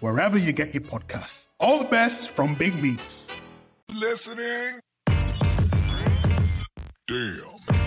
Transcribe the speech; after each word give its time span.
wherever 0.00 0.38
you 0.38 0.52
get 0.52 0.74
your 0.74 0.82
podcasts. 0.82 1.46
All 1.60 1.78
the 1.78 1.88
best 1.88 2.30
from 2.30 2.54
Big 2.54 2.80
Meats. 2.82 3.28
Listening? 3.94 4.80
Damn. 7.06 7.77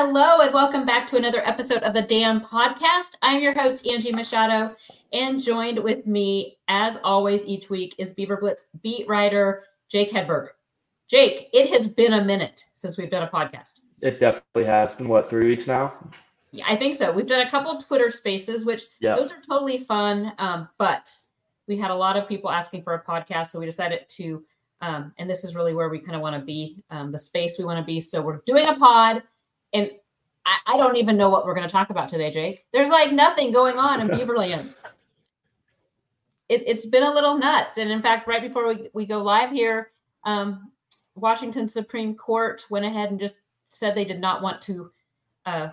Hello, 0.00 0.40
and 0.42 0.54
welcome 0.54 0.84
back 0.84 1.08
to 1.08 1.16
another 1.16 1.44
episode 1.44 1.82
of 1.82 1.92
the 1.92 2.02
Damn 2.02 2.40
Podcast. 2.40 3.16
I'm 3.20 3.42
your 3.42 3.52
host, 3.52 3.84
Angie 3.84 4.12
Machado, 4.12 4.76
and 5.12 5.42
joined 5.42 5.76
with 5.80 6.06
me, 6.06 6.56
as 6.68 7.00
always, 7.02 7.44
each 7.44 7.68
week 7.68 7.96
is 7.98 8.14
Beaver 8.14 8.36
Blitz 8.36 8.68
beat 8.80 9.08
writer 9.08 9.64
Jake 9.88 10.12
Hedberg. 10.12 10.50
Jake, 11.08 11.48
it 11.52 11.70
has 11.70 11.88
been 11.88 12.12
a 12.12 12.24
minute 12.24 12.66
since 12.74 12.96
we've 12.96 13.10
done 13.10 13.24
a 13.24 13.26
podcast. 13.26 13.80
It 14.00 14.20
definitely 14.20 14.66
has 14.66 14.94
been 14.94 15.08
what 15.08 15.28
three 15.28 15.48
weeks 15.48 15.66
now. 15.66 15.92
Yeah, 16.52 16.66
I 16.68 16.76
think 16.76 16.94
so. 16.94 17.10
We've 17.10 17.26
done 17.26 17.44
a 17.44 17.50
couple 17.50 17.76
Twitter 17.78 18.08
spaces, 18.08 18.64
which 18.64 18.84
Yeah. 19.00 19.16
those 19.16 19.32
are 19.32 19.40
totally 19.40 19.78
fun. 19.78 20.32
Um, 20.38 20.68
but 20.78 21.12
we 21.66 21.76
had 21.76 21.90
a 21.90 21.94
lot 21.96 22.16
of 22.16 22.28
people 22.28 22.50
asking 22.50 22.82
for 22.84 22.94
a 22.94 23.02
podcast, 23.02 23.46
so 23.48 23.58
we 23.58 23.66
decided 23.66 24.08
to, 24.10 24.44
um, 24.80 25.12
and 25.18 25.28
this 25.28 25.42
is 25.42 25.56
really 25.56 25.74
where 25.74 25.88
we 25.88 25.98
kind 25.98 26.14
of 26.14 26.22
want 26.22 26.36
to 26.36 26.42
be, 26.42 26.84
um, 26.88 27.10
the 27.10 27.18
space 27.18 27.58
we 27.58 27.64
want 27.64 27.80
to 27.80 27.84
be. 27.84 27.98
So 27.98 28.22
we're 28.22 28.42
doing 28.46 28.68
a 28.68 28.76
pod, 28.76 29.24
and 29.72 29.90
I, 30.46 30.58
I 30.66 30.76
don't 30.76 30.96
even 30.96 31.16
know 31.16 31.28
what 31.28 31.44
we're 31.44 31.54
going 31.54 31.66
to 31.66 31.72
talk 31.72 31.90
about 31.90 32.08
today, 32.08 32.30
Jake. 32.30 32.64
There's 32.72 32.90
like 32.90 33.12
nothing 33.12 33.52
going 33.52 33.76
on 33.76 34.00
in 34.00 34.08
Beaverland. 34.18 34.72
It, 36.48 36.64
it's 36.66 36.86
been 36.86 37.02
a 37.02 37.12
little 37.12 37.36
nuts, 37.36 37.76
and 37.76 37.90
in 37.90 38.00
fact, 38.00 38.26
right 38.26 38.40
before 38.40 38.68
we, 38.68 38.88
we 38.94 39.06
go 39.06 39.22
live 39.22 39.50
here, 39.50 39.90
um, 40.24 40.70
Washington 41.14 41.68
Supreme 41.68 42.14
Court 42.14 42.64
went 42.70 42.86
ahead 42.86 43.10
and 43.10 43.20
just 43.20 43.42
said 43.64 43.94
they 43.94 44.04
did 44.04 44.20
not 44.20 44.42
want 44.42 44.62
to 44.62 44.90
uh, 45.46 45.68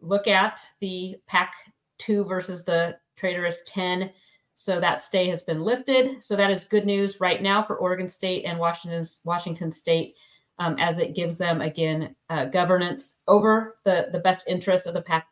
look 0.00 0.26
at 0.26 0.60
the 0.80 1.16
PAC 1.26 1.54
2 1.98 2.24
versus 2.24 2.64
the 2.64 2.98
Traitorous 3.16 3.62
10. 3.66 4.10
So 4.54 4.80
that 4.80 4.98
stay 4.98 5.28
has 5.28 5.42
been 5.42 5.62
lifted. 5.62 6.22
So 6.22 6.34
that 6.36 6.50
is 6.50 6.64
good 6.64 6.84
news 6.84 7.20
right 7.20 7.42
now 7.42 7.62
for 7.62 7.76
Oregon 7.76 8.08
State 8.08 8.44
and 8.44 8.58
Washington's 8.58 9.20
Washington 9.24 9.70
State, 9.70 10.16
um, 10.58 10.76
as 10.78 10.98
it 10.98 11.14
gives 11.14 11.38
them 11.38 11.60
again 11.60 12.14
uh, 12.30 12.46
governance 12.46 13.20
over 13.28 13.76
the 13.84 14.08
the 14.12 14.20
best 14.20 14.48
interests 14.48 14.86
of 14.86 14.94
the 14.94 15.02
Pac 15.02 15.26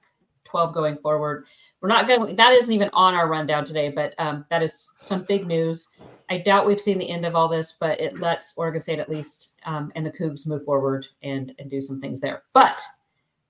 12 0.46 0.72
going 0.72 0.96
forward. 0.98 1.46
We're 1.80 1.88
not 1.88 2.08
going. 2.08 2.36
That 2.36 2.52
isn't 2.52 2.72
even 2.72 2.90
on 2.92 3.14
our 3.14 3.28
rundown 3.28 3.64
today, 3.64 3.90
but 3.90 4.14
um, 4.18 4.46
that 4.50 4.62
is 4.62 4.88
some 5.02 5.22
big 5.24 5.46
news. 5.46 5.92
I 6.30 6.38
doubt 6.38 6.66
we've 6.66 6.80
seen 6.80 6.98
the 6.98 7.10
end 7.10 7.26
of 7.26 7.34
all 7.34 7.48
this, 7.48 7.72
but 7.72 8.00
it 8.00 8.20
lets 8.20 8.54
Oregon 8.56 8.80
State 8.80 8.98
at 8.98 9.10
least 9.10 9.60
um, 9.64 9.92
and 9.94 10.06
the 10.06 10.10
Cougs 10.10 10.46
move 10.46 10.64
forward 10.64 11.06
and 11.22 11.54
and 11.58 11.70
do 11.70 11.80
some 11.80 12.00
things 12.00 12.20
there. 12.20 12.44
But 12.52 12.80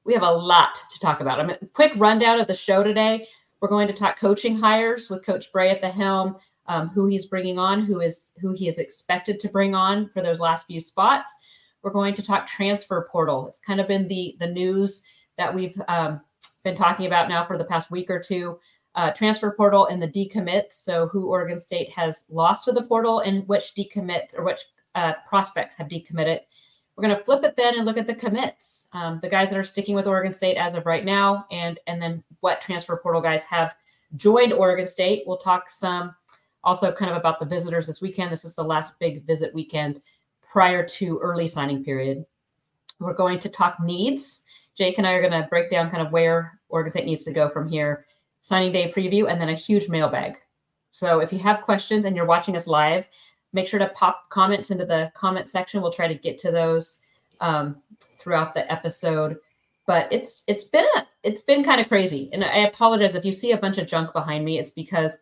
we 0.04 0.14
have 0.14 0.22
a 0.22 0.30
lot 0.30 0.74
to 0.74 1.00
talk 1.00 1.20
about. 1.20 1.40
I 1.40 1.46
mean, 1.46 1.56
a 1.60 1.66
quick 1.66 1.92
rundown 1.96 2.40
of 2.40 2.46
the 2.46 2.54
show 2.54 2.82
today. 2.82 3.26
We're 3.60 3.68
going 3.68 3.88
to 3.88 3.94
talk 3.94 4.18
coaching 4.18 4.58
hires 4.58 5.08
with 5.10 5.24
Coach 5.24 5.50
Bray 5.52 5.70
at 5.70 5.80
the 5.80 5.88
helm, 5.88 6.36
um, 6.66 6.88
who 6.88 7.06
he's 7.06 7.26
bringing 7.26 7.58
on, 7.58 7.84
who 7.84 8.00
is 8.00 8.32
who 8.40 8.52
he 8.52 8.68
is 8.68 8.78
expected 8.78 9.40
to 9.40 9.48
bring 9.48 9.74
on 9.74 10.10
for 10.10 10.22
those 10.22 10.40
last 10.40 10.66
few 10.66 10.80
spots. 10.80 11.36
We're 11.86 11.92
going 11.92 12.14
to 12.14 12.22
talk 12.22 12.48
transfer 12.48 13.06
portal. 13.08 13.46
It's 13.46 13.60
kind 13.60 13.80
of 13.80 13.86
been 13.86 14.08
the 14.08 14.36
the 14.40 14.48
news 14.48 15.06
that 15.38 15.54
we've 15.54 15.80
um, 15.86 16.20
been 16.64 16.74
talking 16.74 17.06
about 17.06 17.28
now 17.28 17.44
for 17.44 17.56
the 17.56 17.64
past 17.64 17.92
week 17.92 18.10
or 18.10 18.18
two. 18.18 18.58
Uh, 18.96 19.12
transfer 19.12 19.52
portal 19.52 19.86
and 19.86 20.02
the 20.02 20.08
decommit. 20.08 20.72
So 20.72 21.06
who 21.06 21.28
Oregon 21.28 21.60
State 21.60 21.88
has 21.90 22.24
lost 22.28 22.64
to 22.64 22.72
the 22.72 22.82
portal 22.82 23.20
and 23.20 23.46
which 23.46 23.74
decommits 23.76 24.36
or 24.36 24.42
which 24.42 24.62
uh, 24.96 25.12
prospects 25.28 25.78
have 25.78 25.86
decommitted. 25.86 26.40
We're 26.96 27.04
going 27.04 27.16
to 27.16 27.22
flip 27.22 27.44
it 27.44 27.54
then 27.54 27.76
and 27.76 27.84
look 27.84 27.98
at 27.98 28.08
the 28.08 28.16
commits, 28.16 28.88
um, 28.92 29.20
the 29.22 29.28
guys 29.28 29.50
that 29.50 29.58
are 29.58 29.62
sticking 29.62 29.94
with 29.94 30.08
Oregon 30.08 30.32
State 30.32 30.56
as 30.56 30.74
of 30.74 30.86
right 30.86 31.04
now, 31.04 31.46
and 31.52 31.78
and 31.86 32.02
then 32.02 32.24
what 32.40 32.60
transfer 32.60 32.96
portal 32.96 33.22
guys 33.22 33.44
have 33.44 33.76
joined 34.16 34.52
Oregon 34.52 34.88
State. 34.88 35.22
We'll 35.24 35.36
talk 35.36 35.70
some 35.70 36.16
also 36.64 36.90
kind 36.90 37.12
of 37.12 37.16
about 37.16 37.38
the 37.38 37.46
visitors 37.46 37.86
this 37.86 38.02
weekend. 38.02 38.32
This 38.32 38.44
is 38.44 38.56
the 38.56 38.64
last 38.64 38.98
big 38.98 39.24
visit 39.24 39.54
weekend 39.54 40.02
prior 40.56 40.82
to 40.82 41.18
early 41.18 41.46
signing 41.46 41.84
period. 41.84 42.24
We're 42.98 43.12
going 43.12 43.38
to 43.40 43.50
talk 43.50 43.78
needs. 43.78 44.46
Jake 44.74 44.96
and 44.96 45.06
I 45.06 45.12
are 45.12 45.20
going 45.20 45.38
to 45.38 45.46
break 45.50 45.68
down 45.68 45.90
kind 45.90 46.02
of 46.02 46.12
where 46.12 46.58
Oregon 46.70 46.92
State 46.92 47.04
needs 47.04 47.26
to 47.26 47.32
go 47.34 47.50
from 47.50 47.68
here. 47.68 48.06
Signing 48.40 48.72
day 48.72 48.90
preview, 48.90 49.30
and 49.30 49.38
then 49.38 49.50
a 49.50 49.54
huge 49.54 49.90
mailbag. 49.90 50.38
So 50.92 51.20
if 51.20 51.30
you 51.30 51.38
have 51.40 51.60
questions 51.60 52.06
and 52.06 52.16
you're 52.16 52.24
watching 52.24 52.56
us 52.56 52.66
live, 52.66 53.06
make 53.52 53.68
sure 53.68 53.78
to 53.78 53.88
pop 53.88 54.30
comments 54.30 54.70
into 54.70 54.86
the 54.86 55.12
comment 55.14 55.50
section. 55.50 55.82
We'll 55.82 55.92
try 55.92 56.08
to 56.08 56.14
get 56.14 56.38
to 56.38 56.50
those 56.50 57.02
um, 57.42 57.76
throughout 58.00 58.54
the 58.54 58.72
episode. 58.72 59.36
But 59.86 60.10
it's 60.10 60.42
it's 60.48 60.64
been 60.64 60.86
a 60.96 61.06
it's 61.22 61.42
been 61.42 61.64
kind 61.64 61.82
of 61.82 61.88
crazy, 61.88 62.30
and 62.32 62.42
I 62.42 62.60
apologize 62.60 63.14
if 63.14 63.26
you 63.26 63.32
see 63.32 63.52
a 63.52 63.58
bunch 63.58 63.76
of 63.76 63.86
junk 63.86 64.14
behind 64.14 64.42
me. 64.42 64.58
It's 64.58 64.70
because 64.70 65.18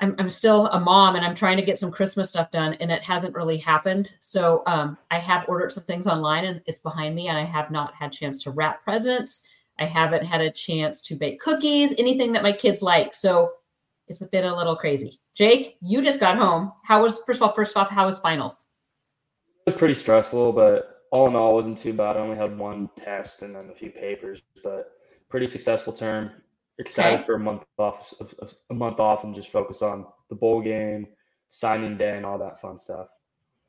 I'm 0.00 0.14
I'm 0.18 0.28
still 0.28 0.66
a 0.68 0.80
mom 0.80 1.16
and 1.16 1.24
I'm 1.24 1.34
trying 1.34 1.56
to 1.56 1.64
get 1.64 1.78
some 1.78 1.90
Christmas 1.90 2.30
stuff 2.30 2.50
done, 2.50 2.74
and 2.74 2.90
it 2.90 3.02
hasn't 3.02 3.34
really 3.34 3.56
happened. 3.56 4.14
So 4.20 4.62
um, 4.66 4.98
I 5.10 5.18
have 5.18 5.48
ordered 5.48 5.72
some 5.72 5.84
things 5.84 6.06
online, 6.06 6.44
and 6.44 6.62
it's 6.66 6.78
behind 6.78 7.14
me, 7.14 7.28
and 7.28 7.38
I 7.38 7.44
have 7.44 7.70
not 7.70 7.94
had 7.94 8.12
chance 8.12 8.42
to 8.44 8.50
wrap 8.50 8.84
presents. 8.84 9.46
I 9.78 9.84
haven't 9.84 10.24
had 10.24 10.40
a 10.40 10.50
chance 10.50 11.02
to 11.02 11.16
bake 11.16 11.40
cookies, 11.40 11.94
anything 11.98 12.32
that 12.32 12.42
my 12.42 12.52
kids 12.52 12.82
like. 12.82 13.14
So 13.14 13.52
it's 14.08 14.22
been 14.24 14.44
a 14.44 14.56
little 14.56 14.76
crazy. 14.76 15.20
Jake, 15.34 15.76
you 15.80 16.02
just 16.02 16.20
got 16.20 16.36
home. 16.36 16.72
How 16.84 17.02
was 17.02 17.22
first 17.24 17.40
of 17.40 17.48
all, 17.48 17.54
first 17.54 17.76
off, 17.76 17.90
how 17.90 18.06
was 18.06 18.18
finals? 18.18 18.66
It 19.66 19.72
was 19.72 19.74
pretty 19.74 19.94
stressful, 19.94 20.52
but 20.52 21.02
all 21.10 21.28
in 21.28 21.36
all, 21.36 21.54
wasn't 21.54 21.78
too 21.78 21.92
bad. 21.92 22.16
I 22.16 22.20
only 22.20 22.36
had 22.36 22.56
one 22.56 22.88
test 22.96 23.42
and 23.42 23.54
then 23.54 23.68
a 23.70 23.74
few 23.74 23.90
papers, 23.90 24.42
but 24.62 24.92
pretty 25.28 25.46
successful 25.46 25.92
term. 25.92 26.30
Excited 26.78 27.16
Okay. 27.16 27.24
for 27.24 27.34
a 27.34 27.38
month 27.38 27.64
off, 27.78 28.12
of- 28.20 28.34
of- 28.40 28.54
a 28.70 28.74
month 28.74 29.00
off, 29.00 29.24
and 29.24 29.34
just 29.34 29.50
focus 29.50 29.82
on 29.82 30.06
the 30.28 30.34
bowl 30.34 30.60
game, 30.60 31.06
signing 31.48 31.96
day, 31.96 32.16
and 32.16 32.26
all 32.26 32.38
that 32.38 32.60
fun 32.60 32.76
stuff. 32.78 33.08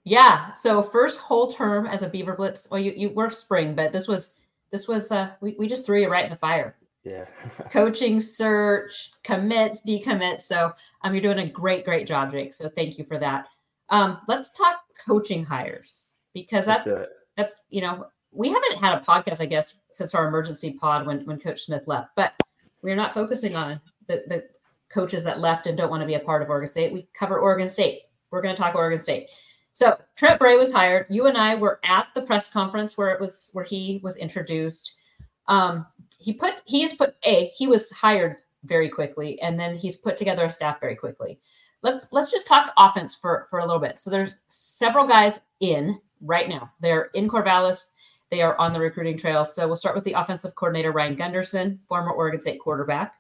Yeah. 0.04 0.54
So 0.54 0.82
first 0.82 1.20
whole 1.20 1.48
term 1.48 1.86
as 1.88 2.02
a 2.04 2.10
Beaver 2.10 2.36
Blitz. 2.36 2.70
Well, 2.70 2.80
you, 2.80 2.94
you 2.96 3.10
worked 3.10 3.34
spring, 3.34 3.76
but 3.76 3.92
this 3.92 4.08
was 4.08 4.36
this 4.72 4.88
was 4.88 5.12
uh 5.12 5.32
we, 5.42 5.56
we 5.60 5.68
just 5.68 5.86
threw 5.86 6.02
you 6.02 6.10
right 6.10 6.24
in 6.26 6.30
the 6.30 6.36
fire. 6.38 6.78
Yeah. 7.04 7.26
Coaching 7.72 8.20
search, 8.20 9.12
commits, 9.24 9.84
decommits. 9.86 10.42
So 10.42 10.74
um 11.04 11.14
you're 11.14 11.22
doing 11.22 11.40
a 11.40 11.50
great, 11.50 11.84
great 11.86 12.08
job, 12.08 12.32
Jake. 12.32 12.54
So 12.54 12.70
thank 12.70 12.98
you 12.98 13.04
for 13.04 13.18
that. 13.20 13.48
Um, 13.90 14.20
let's 14.28 14.52
talk 14.52 14.78
coaching 15.06 15.44
hires 15.44 16.14
because 16.34 16.68
Let's 16.68 16.86
that's 16.86 17.08
that's 17.36 17.62
you 17.70 17.82
know 17.82 18.08
we 18.32 18.50
haven't 18.50 18.78
had 18.80 18.98
a 18.98 19.02
podcast 19.02 19.40
i 19.42 19.46
guess 19.46 19.76
since 19.92 20.14
our 20.14 20.28
emergency 20.28 20.74
pod 20.74 21.06
when 21.06 21.22
when 21.26 21.40
coach 21.40 21.62
smith 21.62 21.88
left 21.88 22.10
but 22.16 22.34
we're 22.82 22.96
not 22.96 23.14
focusing 23.14 23.56
on 23.56 23.80
the 24.08 24.24
the 24.28 24.46
coaches 24.90 25.24
that 25.24 25.40
left 25.40 25.68
and 25.68 25.78
don't 25.78 25.90
want 25.90 26.02
to 26.02 26.08
be 26.08 26.14
a 26.14 26.20
part 26.20 26.42
of 26.42 26.50
oregon 26.50 26.70
state. 26.70 26.94
We 26.94 27.08
cover 27.14 27.40
oregon 27.40 27.68
state. 27.68 28.04
We're 28.32 28.42
going 28.42 28.56
to 28.56 28.62
talk 28.62 28.76
oregon 28.76 29.00
state. 29.00 29.28
So 29.74 30.00
trent 30.16 30.40
bray 30.40 30.56
was 30.56 30.72
hired. 30.72 31.06
You 31.10 31.28
and 31.28 31.38
i 31.38 31.56
were 31.56 31.80
at 31.84 32.08
the 32.16 32.22
press 32.22 32.50
conference 32.52 32.98
where 32.98 33.12
it 33.12 33.22
was 33.22 33.50
where 33.54 33.66
he 33.66 34.00
was 34.04 34.18
introduced. 34.18 34.96
Um 35.48 35.86
he 36.20 36.34
put 36.34 36.62
he 36.66 36.82
has 36.82 36.94
put 36.94 37.16
a 37.26 37.52
he 37.56 37.68
was 37.68 37.92
hired 37.92 38.38
very 38.64 38.90
quickly 38.90 39.40
and 39.42 39.60
then 39.60 39.76
he's 39.76 39.98
put 39.98 40.18
together 40.18 40.46
a 40.46 40.52
staff 40.52 40.80
very 40.80 40.96
quickly. 40.96 41.40
Let's 41.84 42.12
let's 42.12 42.32
just 42.32 42.48
talk 42.48 42.74
offense 42.78 43.16
for 43.16 43.48
for 43.50 43.60
a 43.60 43.66
little 43.66 43.82
bit. 43.82 43.98
So 43.98 44.10
there's 44.10 44.38
several 44.48 45.06
guys 45.06 45.42
in 45.60 46.00
right 46.22 46.50
now. 46.50 46.72
They're 46.80 47.10
in 47.14 47.30
corvallis 47.30 47.92
they 48.30 48.42
are 48.42 48.58
on 48.60 48.74
the 48.74 48.80
recruiting 48.80 49.18
trail. 49.18 49.46
So 49.46 49.66
we'll 49.68 49.76
start 49.76 49.96
with 49.96 50.04
the 50.04 50.14
offensive 50.14 50.56
coordinator, 50.56 50.92
Ryan 50.92 51.16
Gunderson, 51.16 51.80
former 51.88 52.12
Oregon 52.12 52.40
State 52.40 52.60
quarterback. 52.60 53.16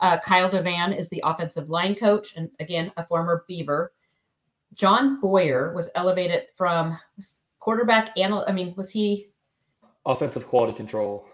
Uh, 0.00 0.18
Kyle 0.18 0.50
Devan 0.50 0.96
is 0.96 1.08
the 1.08 1.22
offensive 1.24 1.70
line 1.70 1.94
coach, 1.94 2.36
and 2.36 2.50
again, 2.60 2.92
a 2.96 3.04
former 3.04 3.44
Beaver. 3.48 3.92
John 4.74 5.20
Boyer 5.20 5.72
was 5.74 5.88
elevated 5.94 6.50
from 6.56 6.98
quarterback 7.60 8.10
anal. 8.16 8.44
I 8.46 8.52
mean, 8.52 8.74
was 8.76 8.90
he 8.90 9.28
Offensive 10.06 10.46
quality 10.46 10.76
control. 10.76 11.26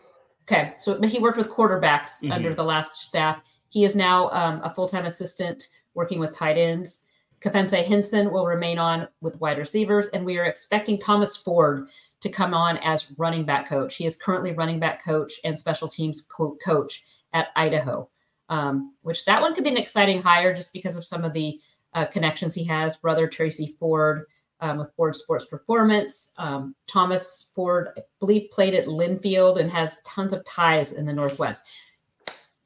okay? 0.42 0.74
So 0.76 1.00
he 1.02 1.18
worked 1.18 1.38
with 1.38 1.48
quarterbacks 1.50 2.22
Mhm. 2.22 2.32
under 2.32 2.54
the 2.54 2.62
last 2.62 3.06
staff. 3.06 3.40
He 3.70 3.82
is 3.84 3.96
now 3.96 4.30
um, 4.30 4.60
a 4.62 4.70
full 4.70 4.86
time 4.86 5.06
assistant 5.06 5.68
working 5.94 6.20
with 6.20 6.30
tight 6.32 6.56
ends. 6.56 7.06
Kefense 7.40 7.84
Hynson 7.84 8.30
will 8.30 8.46
remain 8.46 8.78
on 8.78 9.08
with 9.22 9.40
wide 9.40 9.58
receivers, 9.58 10.08
and 10.08 10.24
we 10.24 10.38
are 10.38 10.44
expecting 10.44 10.98
Thomas 10.98 11.36
Ford 11.36 11.88
to 12.20 12.28
come 12.28 12.54
on 12.54 12.78
as 12.78 13.12
running 13.18 13.44
back 13.44 13.68
coach. 13.68 13.96
He 13.96 14.06
is 14.06 14.16
currently 14.16 14.52
running 14.52 14.78
back 14.78 15.04
coach 15.04 15.34
and 15.44 15.58
special 15.58 15.88
teams 15.88 16.22
co- 16.22 16.56
coach 16.62 17.04
at 17.32 17.48
Idaho, 17.56 18.08
um, 18.48 18.94
which 19.02 19.24
that 19.24 19.40
one 19.40 19.54
could 19.54 19.64
be 19.64 19.70
an 19.70 19.76
exciting 19.76 20.22
hire 20.22 20.54
just 20.54 20.72
because 20.72 20.96
of 20.96 21.04
some 21.04 21.24
of 21.24 21.32
the 21.32 21.60
uh, 21.94 22.04
connections 22.06 22.54
he 22.54 22.64
has. 22.64 22.96
Brother 22.96 23.26
Tracy 23.26 23.74
Ford 23.78 24.26
um, 24.60 24.78
with 24.78 24.92
Ford 24.94 25.16
Sports 25.16 25.46
Performance. 25.46 26.32
Um, 26.38 26.74
Thomas 26.86 27.50
Ford, 27.54 27.90
I 27.96 28.02
believe, 28.18 28.50
played 28.50 28.74
at 28.74 28.86
Linfield 28.86 29.58
and 29.58 29.70
has 29.70 30.00
tons 30.02 30.32
of 30.32 30.44
ties 30.44 30.92
in 30.92 31.06
the 31.06 31.12
Northwest. 31.12 31.64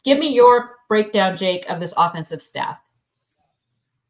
Give 0.04 0.18
me 0.18 0.34
your 0.34 0.76
breakdown, 0.88 1.36
Jake, 1.36 1.68
of 1.70 1.80
this 1.80 1.94
offensive 1.96 2.42
staff. 2.42 2.78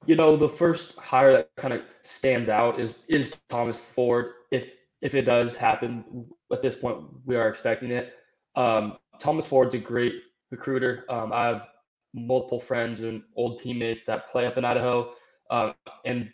You 0.06 0.16
know, 0.16 0.36
the 0.36 0.48
first 0.48 0.96
hire 0.96 1.32
that 1.32 1.50
kind 1.56 1.72
of 1.72 1.82
stands 2.02 2.48
out 2.48 2.78
is 2.78 2.98
is 3.08 3.36
Thomas 3.48 3.78
Ford. 3.78 4.32
If 4.50 4.72
if 5.04 5.14
it 5.14 5.22
does 5.22 5.54
happen 5.54 6.26
at 6.50 6.62
this 6.62 6.74
point, 6.74 7.04
we 7.26 7.36
are 7.36 7.48
expecting 7.48 7.90
it. 7.90 8.14
Um, 8.56 8.96
Thomas 9.20 9.46
Ford's 9.46 9.74
a 9.74 9.78
great 9.78 10.14
recruiter. 10.50 11.04
Um, 11.10 11.30
I 11.30 11.46
have 11.46 11.68
multiple 12.14 12.58
friends 12.58 13.00
and 13.00 13.22
old 13.36 13.60
teammates 13.60 14.04
that 14.06 14.28
play 14.30 14.46
up 14.46 14.56
in 14.56 14.64
Idaho, 14.64 15.12
uh, 15.50 15.72
and 16.06 16.32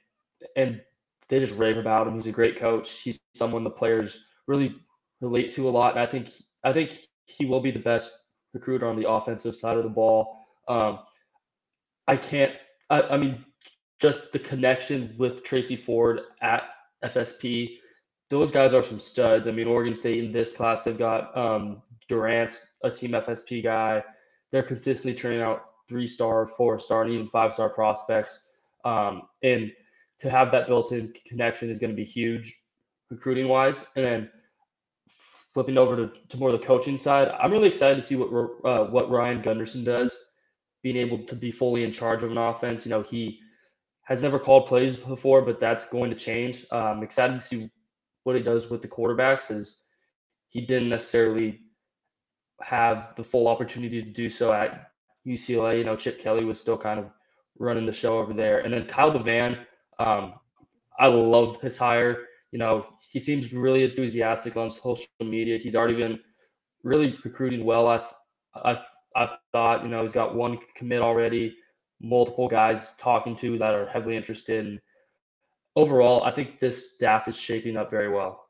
and 0.54 0.80
they 1.28 1.40
just 1.40 1.56
rave 1.56 1.78
about 1.78 2.06
him. 2.06 2.14
He's 2.14 2.28
a 2.28 2.32
great 2.32 2.58
coach. 2.58 2.98
He's 2.98 3.18
someone 3.34 3.64
the 3.64 3.70
players 3.70 4.24
really 4.46 4.76
relate 5.20 5.52
to 5.52 5.68
a 5.68 5.70
lot. 5.70 5.96
And 5.96 6.00
I 6.00 6.06
think 6.06 6.30
I 6.62 6.72
think 6.72 7.08
he 7.26 7.46
will 7.46 7.60
be 7.60 7.72
the 7.72 7.80
best 7.80 8.12
recruiter 8.54 8.86
on 8.86 9.00
the 9.00 9.10
offensive 9.10 9.56
side 9.56 9.76
of 9.78 9.82
the 9.82 9.90
ball. 9.90 10.46
Um, 10.68 11.00
I 12.06 12.16
can't. 12.16 12.52
I, 12.88 13.02
I 13.02 13.16
mean, 13.16 13.44
just 13.98 14.30
the 14.30 14.38
connection 14.38 15.12
with 15.18 15.42
Tracy 15.42 15.74
Ford 15.74 16.20
at 16.40 16.62
FSP. 17.04 17.79
Those 18.30 18.52
guys 18.52 18.74
are 18.74 18.82
some 18.82 19.00
studs. 19.00 19.48
I 19.48 19.50
mean, 19.50 19.66
Oregon 19.66 19.96
State 19.96 20.24
in 20.24 20.32
this 20.32 20.52
class, 20.52 20.84
they've 20.84 20.96
got 20.96 21.36
um, 21.36 21.82
Durant, 22.08 22.60
a 22.82 22.90
team 22.90 23.10
FSP 23.10 23.62
guy. 23.62 24.02
They're 24.50 24.62
consistently 24.62 25.14
turning 25.14 25.42
out 25.42 25.64
three 25.88 26.06
star, 26.06 26.46
four 26.46 26.78
star, 26.78 27.02
and 27.02 27.12
even 27.12 27.26
five 27.26 27.52
star 27.52 27.68
prospects. 27.68 28.46
Um, 28.84 29.22
and 29.42 29.72
to 30.20 30.30
have 30.30 30.52
that 30.52 30.68
built 30.68 30.92
in 30.92 31.12
connection 31.26 31.70
is 31.70 31.78
going 31.78 31.90
to 31.90 31.96
be 31.96 32.04
huge 32.04 32.62
recruiting 33.10 33.48
wise. 33.48 33.84
And 33.96 34.04
then 34.04 34.30
flipping 35.52 35.76
over 35.76 35.96
to, 35.96 36.12
to 36.28 36.36
more 36.36 36.50
of 36.50 36.60
the 36.60 36.66
coaching 36.66 36.96
side, 36.96 37.28
I'm 37.28 37.50
really 37.50 37.68
excited 37.68 37.96
to 37.96 38.04
see 38.04 38.16
what 38.16 38.28
uh, 38.64 38.84
what 38.84 39.10
Ryan 39.10 39.42
Gunderson 39.42 39.82
does, 39.82 40.16
being 40.82 40.96
able 40.96 41.18
to 41.24 41.34
be 41.34 41.50
fully 41.50 41.82
in 41.82 41.90
charge 41.90 42.22
of 42.22 42.30
an 42.30 42.38
offense. 42.38 42.86
You 42.86 42.90
know, 42.90 43.02
he 43.02 43.40
has 44.04 44.22
never 44.22 44.38
called 44.38 44.68
plays 44.68 44.94
before, 44.94 45.42
but 45.42 45.58
that's 45.58 45.84
going 45.88 46.10
to 46.10 46.16
change. 46.16 46.64
I'm 46.70 47.02
excited 47.02 47.40
to 47.40 47.46
see 47.46 47.70
what 48.30 48.36
he 48.36 48.42
does 48.42 48.70
with 48.70 48.80
the 48.80 48.88
quarterbacks, 48.88 49.50
is 49.50 49.78
he 50.48 50.60
didn't 50.60 50.88
necessarily 50.88 51.60
have 52.62 53.14
the 53.16 53.24
full 53.24 53.48
opportunity 53.48 54.02
to 54.02 54.10
do 54.10 54.30
so 54.30 54.52
at 54.52 54.92
UCLA. 55.26 55.78
You 55.78 55.84
know, 55.84 55.96
Chip 55.96 56.20
Kelly 56.20 56.44
was 56.44 56.60
still 56.60 56.78
kind 56.78 57.00
of 57.00 57.10
running 57.58 57.86
the 57.86 57.92
show 57.92 58.18
over 58.18 58.32
there, 58.32 58.60
and 58.60 58.72
then 58.72 58.86
Kyle 58.86 59.12
Devan. 59.12 59.58
Um, 59.98 60.34
I 60.98 61.08
love 61.08 61.60
his 61.60 61.76
hire. 61.76 62.26
You 62.52 62.58
know, 62.58 62.86
he 63.10 63.18
seems 63.18 63.52
really 63.52 63.84
enthusiastic 63.84 64.56
on 64.56 64.70
social 64.70 65.08
media. 65.20 65.58
He's 65.58 65.74
already 65.74 65.96
been 65.96 66.20
really 66.82 67.18
recruiting 67.24 67.64
well. 67.64 67.86
I, 67.88 68.00
I, 68.54 68.80
I 69.16 69.30
thought, 69.52 69.82
you 69.82 69.88
know, 69.88 70.02
he's 70.02 70.12
got 70.12 70.34
one 70.34 70.58
commit 70.76 71.00
already, 71.00 71.56
multiple 72.00 72.48
guys 72.48 72.94
talking 72.98 73.34
to 73.36 73.58
that 73.58 73.74
are 73.74 73.88
heavily 73.88 74.16
interested. 74.16 74.66
And 74.66 74.80
overall, 75.76 76.24
I 76.24 76.30
think 76.30 76.58
this 76.58 76.92
staff 76.92 77.28
is 77.28 77.36
shaping 77.36 77.76
up 77.76 77.90
very 77.90 78.08
well. 78.08 78.46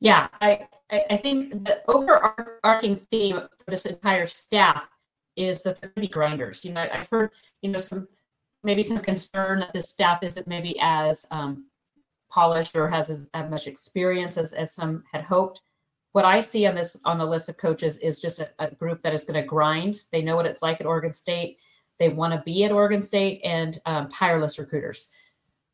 Yeah, 0.00 0.28
I, 0.40 0.66
I 0.90 1.16
think 1.16 1.64
the 1.64 1.82
overarching 1.88 2.96
theme 2.96 3.36
for 3.36 3.70
this 3.70 3.86
entire 3.86 4.26
staff 4.26 4.86
is 5.36 5.62
to 5.62 5.76
be 5.96 6.08
grinders. 6.08 6.64
You 6.64 6.72
know, 6.72 6.86
I've 6.92 7.08
heard, 7.08 7.30
you 7.62 7.70
know, 7.70 7.78
some 7.78 8.08
maybe 8.62 8.82
some 8.82 9.00
concern 9.00 9.60
that 9.60 9.72
this 9.72 9.90
staff 9.90 10.22
isn't 10.22 10.46
maybe 10.46 10.76
as 10.80 11.26
um, 11.30 11.66
polished 12.30 12.74
or 12.76 12.88
has 12.88 13.10
as, 13.10 13.28
as 13.34 13.50
much 13.50 13.66
experience 13.66 14.38
as, 14.38 14.52
as 14.52 14.72
some 14.72 15.04
had 15.12 15.22
hoped. 15.22 15.60
What 16.12 16.24
I 16.24 16.40
see 16.40 16.66
on 16.66 16.74
this 16.74 17.00
on 17.04 17.18
the 17.18 17.26
list 17.26 17.48
of 17.48 17.56
coaches 17.56 17.98
is 17.98 18.20
just 18.20 18.40
a, 18.40 18.48
a 18.58 18.70
group 18.70 19.02
that 19.02 19.12
is 19.12 19.24
going 19.24 19.40
to 19.40 19.46
grind. 19.46 20.00
They 20.12 20.22
know 20.22 20.36
what 20.36 20.46
it's 20.46 20.62
like 20.62 20.80
at 20.80 20.86
Oregon 20.86 21.12
State. 21.12 21.58
They 21.98 22.08
want 22.08 22.32
to 22.32 22.42
be 22.44 22.64
at 22.64 22.72
Oregon 22.72 23.02
State 23.02 23.40
and 23.44 23.78
um, 23.86 24.08
tireless 24.08 24.58
recruiters. 24.58 25.10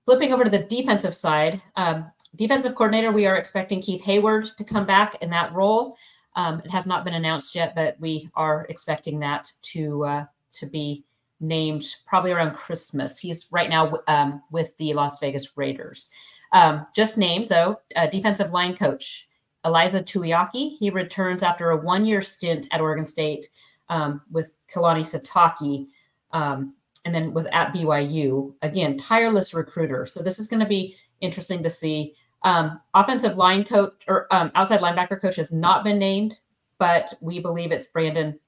Flipping 0.06 0.32
over 0.32 0.44
to 0.44 0.50
the 0.50 0.64
defensive 0.64 1.14
side, 1.14 1.60
um, 1.76 2.10
defensive 2.36 2.74
coordinator, 2.74 3.12
we 3.12 3.26
are 3.26 3.36
expecting 3.36 3.80
Keith 3.80 4.02
Hayward 4.04 4.50
to 4.56 4.64
come 4.64 4.86
back 4.86 5.22
in 5.22 5.30
that 5.30 5.52
role. 5.52 5.96
Um, 6.36 6.60
it 6.64 6.70
has 6.70 6.86
not 6.86 7.04
been 7.04 7.14
announced 7.14 7.54
yet, 7.54 7.74
but 7.74 7.96
we 8.00 8.28
are 8.34 8.66
expecting 8.68 9.18
that 9.20 9.50
to 9.62 10.04
uh, 10.04 10.24
to 10.52 10.66
be 10.66 11.04
named 11.40 11.84
probably 12.06 12.32
around 12.32 12.54
Christmas. 12.54 13.18
He's 13.18 13.48
right 13.50 13.70
now 13.70 13.98
um, 14.06 14.42
with 14.50 14.76
the 14.76 14.92
Las 14.92 15.18
Vegas 15.18 15.56
Raiders. 15.56 16.10
Um, 16.52 16.86
just 16.94 17.18
named 17.18 17.48
though, 17.48 17.80
uh, 17.96 18.06
defensive 18.06 18.52
line 18.52 18.76
coach 18.76 19.28
Eliza 19.64 20.02
Tuiaki. 20.02 20.76
He 20.78 20.90
returns 20.90 21.42
after 21.42 21.70
a 21.70 21.76
one-year 21.76 22.20
stint 22.20 22.68
at 22.72 22.80
Oregon 22.80 23.06
State 23.06 23.48
um, 23.88 24.22
with 24.30 24.52
Kalani 24.72 25.00
Sitake, 25.00 25.88
um, 26.32 26.74
and 27.04 27.14
then 27.14 27.32
was 27.32 27.46
at 27.46 27.72
BYU. 27.72 28.54
Again, 28.62 28.98
tireless 28.98 29.54
recruiter. 29.54 30.06
So 30.06 30.22
this 30.22 30.38
is 30.38 30.48
going 30.48 30.60
to 30.60 30.66
be 30.66 30.96
interesting 31.20 31.62
to 31.62 31.70
see. 31.70 32.14
Um, 32.42 32.80
offensive 32.94 33.36
line 33.36 33.64
coach 33.64 34.04
or 34.08 34.26
um, 34.30 34.50
outside 34.54 34.80
linebacker 34.80 35.20
coach 35.20 35.36
has 35.36 35.52
not 35.52 35.84
been 35.84 35.98
named, 35.98 36.40
but 36.78 37.12
we 37.20 37.38
believe 37.38 37.70
it's 37.70 37.86
Brandon 37.86 38.38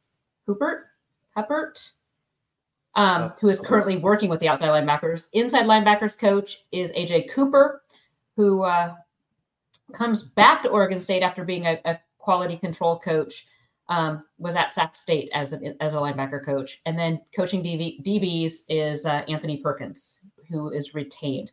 Huppert, 0.48 1.92
um, 2.94 3.32
who 3.40 3.48
is 3.48 3.60
currently 3.60 3.96
working 3.96 4.30
with 4.30 4.40
the 4.40 4.48
outside 4.48 4.68
linebackers. 4.68 5.28
Inside 5.34 5.66
linebackers 5.66 6.18
coach 6.18 6.64
is 6.72 6.92
AJ 6.92 7.30
Cooper, 7.30 7.82
who 8.36 8.62
uh, 8.62 8.94
comes 9.92 10.22
back 10.22 10.62
to 10.62 10.70
Oregon 10.70 10.98
State 10.98 11.22
after 11.22 11.44
being 11.44 11.66
a, 11.66 11.78
a 11.84 11.98
quality 12.18 12.56
control 12.56 12.98
coach. 12.98 13.46
Um, 13.88 14.24
was 14.38 14.56
at 14.56 14.72
Sac 14.72 14.94
State 14.94 15.28
as 15.34 15.52
a, 15.52 15.82
as 15.82 15.94
a 15.94 15.98
linebacker 15.98 16.42
coach, 16.42 16.80
and 16.86 16.98
then 16.98 17.20
coaching 17.36 17.62
DB, 17.62 18.02
DBs 18.02 18.62
is 18.68 19.04
uh, 19.04 19.22
Anthony 19.28 19.58
Perkins, 19.58 20.18
who 20.48 20.70
is 20.70 20.94
retained. 20.94 21.52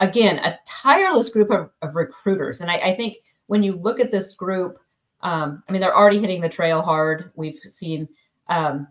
Again, 0.00 0.38
a 0.38 0.58
tireless 0.66 1.28
group 1.28 1.50
of, 1.50 1.70
of 1.82 1.96
recruiters, 1.96 2.60
and 2.60 2.70
I, 2.70 2.76
I, 2.76 2.94
think 2.94 3.16
when 3.46 3.62
you 3.62 3.74
look 3.74 4.00
at 4.00 4.10
this 4.10 4.34
group, 4.34 4.78
Um, 5.22 5.62
I 5.68 5.72
mean, 5.72 5.80
they're 5.80 5.96
already 5.96 6.20
hitting 6.20 6.40
the 6.40 6.48
trail 6.48 6.82
hard. 6.82 7.32
We've 7.34 7.56
seen 7.56 8.08
um, 8.48 8.86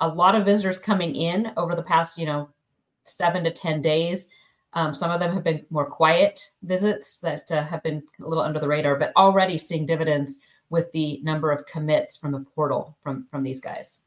a 0.00 0.08
lot 0.08 0.34
of 0.34 0.44
visitors 0.44 0.78
coming 0.78 1.14
in 1.14 1.52
over 1.56 1.74
the 1.74 1.82
past, 1.82 2.18
you 2.18 2.26
know, 2.26 2.48
seven 3.04 3.44
to 3.44 3.50
10 3.50 3.82
days. 3.82 4.32
Um, 4.74 4.94
some 4.94 5.10
of 5.10 5.20
them 5.20 5.34
have 5.34 5.44
been 5.44 5.64
more 5.70 5.84
quiet 5.84 6.50
visits 6.62 7.20
that 7.20 7.50
uh, 7.50 7.62
have 7.64 7.82
been 7.82 8.02
a 8.20 8.28
little 8.28 8.44
under 8.44 8.58
the 8.58 8.68
radar, 8.68 8.96
but 8.96 9.12
already 9.16 9.58
seeing 9.58 9.84
dividends 9.84 10.38
with 10.72 10.90
the 10.92 11.20
number 11.22 11.52
of 11.52 11.64
commits 11.66 12.16
from 12.16 12.32
the 12.32 12.40
portal 12.40 12.96
from 13.02 13.26
from 13.30 13.44
these 13.44 13.60
guys. 13.60 14.00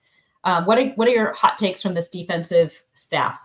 Um, 0.44 0.66
what 0.66 0.78
are 0.78 0.90
what 0.96 1.08
are 1.08 1.12
your 1.12 1.34
hot 1.34 1.58
takes 1.58 1.82
from 1.82 1.94
this 1.94 2.10
defensive 2.10 2.84
staff? 2.94 3.40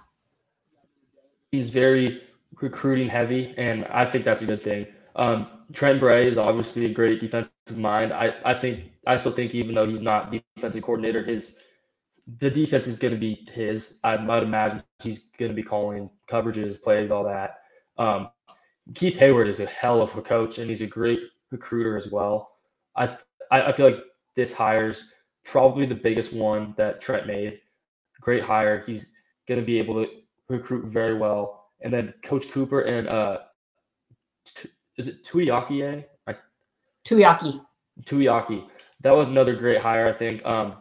He's 1.53 1.71
very 1.71 2.23
recruiting 2.61 3.09
heavy, 3.09 3.55
and 3.57 3.85
I 3.87 4.05
think 4.05 4.25
that's 4.25 4.43
a 4.43 4.47
good 4.47 4.65
thing. 4.65 4.87
Um, 5.17 5.47
Trent 5.73 6.01
Bray 6.01 6.27
is 6.27 6.39
obviously 6.39 6.87
a 6.87 6.89
great 6.93 7.21
defensive 7.21 7.53
mind. 7.77 8.13
I, 8.13 8.35
I 8.45 8.55
think 8.55 8.91
I 9.07 9.17
still 9.17 9.33
think 9.33 9.55
even 9.55 9.75
though 9.75 9.87
he's 9.87 10.03
not 10.03 10.33
defensive 10.57 10.83
coordinator, 10.83 11.23
his 11.23 11.57
the 12.39 12.51
defense 12.51 12.87
is 12.87 12.99
going 12.99 13.15
to 13.15 13.21
be 13.21 13.47
his. 13.53 13.99
I 14.03 14.17
might 14.17 14.43
imagine 14.43 14.83
he's 15.03 15.31
going 15.39 15.51
to 15.51 15.55
be 15.55 15.63
calling 15.63 16.11
coverages, 16.31 16.81
plays, 16.81 17.11
all 17.11 17.25
that. 17.25 17.59
Um, 17.99 18.31
Keith 18.95 19.19
Hayward 19.19 19.49
is 19.49 19.61
a 19.61 19.67
hell 19.67 20.01
of 20.01 20.17
a 20.17 20.23
coach, 20.23 20.59
and 20.59 20.71
he's 20.71 20.83
a 20.83 20.87
great 20.87 21.21
recruiter 21.51 21.97
as 21.97 22.11
well. 22.11 22.50
I 22.97 23.17
I 23.51 23.73
feel 23.73 23.87
like 23.87 24.05
this 24.37 24.53
hire's 24.53 25.05
probably 25.45 25.87
the 25.87 25.95
biggest 25.95 26.33
one 26.33 26.75
that 26.77 27.01
Trent 27.01 27.27
made. 27.27 27.61
Great 28.21 28.43
hire. 28.43 28.83
He's 28.87 29.11
going 29.49 29.61
to 29.61 29.67
be 29.67 29.79
able 29.79 30.05
to 30.05 30.11
recruit 30.49 30.87
very 30.87 31.19
well. 31.19 31.71
And 31.81 31.93
then 31.93 32.15
Coach 32.23 32.51
Cooper 32.51 32.83
and 32.83 33.09
uh, 33.09 33.39
is 34.97 35.09
it 35.09 35.25
Tuiaki? 35.25 36.05
I, 36.27 36.37
Tuiaki. 37.07 37.61
Tuiaki. 38.03 38.67
That 39.03 39.13
was 39.13 39.31
another 39.31 39.55
great 39.55 39.81
hire, 39.81 40.09
I 40.09 40.13
think. 40.13 40.45
Um, 40.45 40.77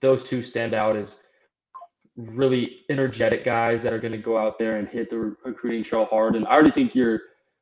those 0.00 0.24
two 0.24 0.42
stand 0.42 0.74
out 0.74 0.96
as 0.96 1.16
really 2.16 2.80
energetic 2.90 3.44
guys 3.44 3.82
that 3.82 3.92
are 3.92 3.98
going 3.98 4.12
to 4.12 4.18
go 4.18 4.38
out 4.38 4.58
there 4.58 4.76
and 4.76 4.88
hit 4.88 5.10
the 5.10 5.18
recruiting 5.44 5.82
trail 5.82 6.06
hard. 6.06 6.36
And 6.36 6.46
I 6.46 6.52
already 6.52 6.70
think 6.70 6.94
you're 6.94 7.20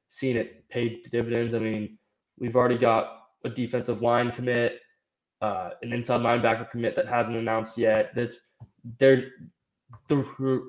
seeing 0.08 0.36
it 0.36 0.68
pay 0.68 1.00
dividends. 1.10 1.54
I 1.54 1.58
mean, 1.58 1.98
we've 2.38 2.56
already 2.56 2.78
got 2.78 3.21
a 3.44 3.50
defensive 3.50 4.02
line 4.02 4.30
commit, 4.30 4.80
uh, 5.40 5.70
an 5.82 5.92
inside 5.92 6.20
linebacker 6.20 6.70
commit 6.70 6.94
that 6.96 7.08
hasn't 7.08 7.36
announced 7.36 7.76
yet. 7.76 8.14
That's 8.14 8.38
there's 8.98 9.24
the 10.08 10.24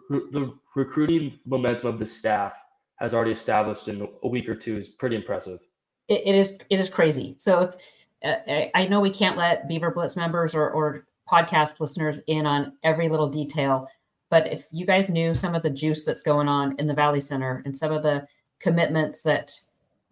the 0.10 0.54
recruiting 0.76 1.40
momentum 1.46 1.88
of 1.88 2.00
the 2.00 2.06
staff 2.06 2.54
has 2.98 3.14
already 3.14 3.32
established 3.32 3.88
in 3.88 4.08
a 4.24 4.28
week 4.28 4.48
or 4.48 4.56
two 4.56 4.78
is 4.78 4.90
pretty 4.90 5.16
impressive. 5.16 5.60
it, 6.08 6.22
it 6.26 6.36
is 6.36 6.60
it 6.70 6.80
is 6.80 6.90
crazy. 6.90 7.36
So 7.38 7.62
if 7.62 7.76
uh, 8.24 8.70
I 8.74 8.88
know 8.88 9.02
we 9.02 9.10
can't 9.10 9.38
let 9.38 9.68
Beaver 9.68 9.92
Blitz 9.92 10.16
members 10.16 10.56
or, 10.56 10.70
or 10.72 11.06
podcast 11.30 11.80
listeners 11.80 12.22
in 12.28 12.46
on 12.46 12.74
every 12.84 13.10
little 13.10 13.30
detail, 13.30 13.88
but 14.30 14.52
if 14.52 14.68
you 14.72 14.86
guys 14.86 15.10
knew 15.10 15.34
some 15.34 15.56
of 15.56 15.64
the 15.64 15.70
juice 15.70 16.06
that's 16.06 16.22
going 16.22 16.48
on 16.48 16.76
in 16.80 16.88
the 16.88 16.94
Valley 16.94 17.20
Center 17.20 17.62
and 17.66 17.76
some 17.76 17.92
of 17.92 18.04
the 18.04 18.26
commitments 18.60 19.24
that 19.24 19.52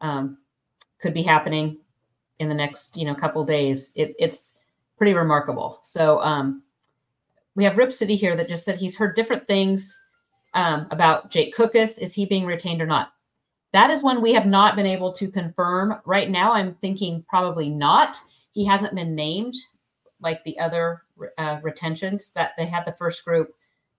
um, 0.01 0.37
could 1.01 1.13
be 1.13 1.23
happening 1.23 1.77
in 2.41 2.49
the 2.49 2.55
next 2.55 2.97
you 2.97 3.05
know 3.05 3.15
couple 3.15 3.45
days, 3.45 3.93
it, 3.95 4.13
it's 4.19 4.57
pretty 4.97 5.13
remarkable. 5.13 5.79
So 5.83 6.19
um, 6.21 6.63
we 7.55 7.63
have 7.63 7.77
Rip 7.77 7.91
City 7.91 8.15
here 8.15 8.35
that 8.35 8.47
just 8.47 8.65
said 8.65 8.77
he's 8.77 8.97
heard 8.97 9.15
different 9.15 9.47
things 9.47 10.05
um, 10.53 10.87
about 10.91 11.29
Jake 11.29 11.55
Cookus. 11.55 12.01
Is 12.01 12.13
he 12.13 12.25
being 12.25 12.45
retained 12.45 12.81
or 12.81 12.85
not? 12.85 13.13
That 13.73 13.89
is 13.89 14.03
one 14.03 14.21
we 14.21 14.33
have 14.33 14.47
not 14.47 14.75
been 14.75 14.85
able 14.85 15.13
to 15.13 15.29
confirm. 15.29 16.01
Right 16.05 16.29
now, 16.29 16.51
I'm 16.51 16.73
thinking 16.75 17.23
probably 17.29 17.69
not. 17.69 18.17
He 18.51 18.65
hasn't 18.65 18.95
been 18.95 19.15
named 19.15 19.53
like 20.19 20.43
the 20.43 20.59
other 20.59 21.03
uh, 21.37 21.59
retentions 21.61 22.31
that 22.31 22.51
they 22.57 22.65
had 22.65 22.85
the 22.85 22.95
first 22.95 23.23
group 23.23 23.53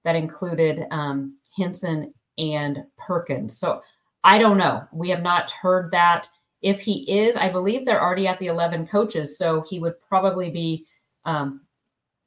that 0.04 0.16
included 0.16 0.84
um, 0.90 1.36
Hynson 1.56 2.12
and 2.38 2.84
Perkins. 2.98 3.56
So 3.56 3.82
I 4.24 4.38
don't 4.38 4.58
know. 4.58 4.84
We 4.92 5.08
have 5.10 5.22
not 5.22 5.50
heard 5.50 5.90
that. 5.92 6.28
If 6.62 6.80
he 6.80 7.10
is, 7.10 7.36
I 7.36 7.48
believe 7.48 7.84
they're 7.84 8.02
already 8.02 8.26
at 8.28 8.38
the 8.38 8.46
11 8.46 8.86
coaches. 8.86 9.36
So 9.36 9.64
he 9.68 9.78
would 9.80 9.98
probably 10.08 10.50
be 10.50 10.86
um, 11.24 11.62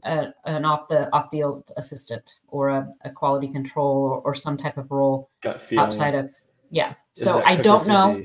a, 0.04 0.34
an 0.46 0.65
off 0.65 0.88
the 0.88 1.12
off 1.13 1.30
field 1.32 1.72
assistant 1.77 2.39
or 2.48 2.70
a, 2.70 2.92
a 3.04 3.10
quality 3.10 3.48
control 3.48 3.98
or, 3.98 4.22
or, 4.22 4.34
some 4.34 4.56
type 4.56 4.77
of 4.77 4.92
role 4.92 5.30
outside 5.77 6.15
of 6.15 6.30
yeah. 6.70 6.94
So 7.13 7.42
I 7.44 7.56
don't 7.56 7.88
know. 7.88 8.24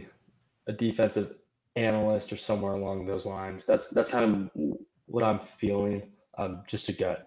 A 0.66 0.72
defensive 0.72 1.36
analyst 1.76 2.32
or 2.32 2.36
somewhere 2.36 2.74
along 2.74 3.06
those 3.06 3.26
lines. 3.26 3.64
That's 3.64 3.88
that's 3.88 4.08
kind 4.08 4.50
of 4.54 4.76
what 5.06 5.24
I'm 5.24 5.40
feeling. 5.40 6.02
Um, 6.38 6.62
just 6.66 6.88
a 6.88 6.92
gut. 6.92 7.26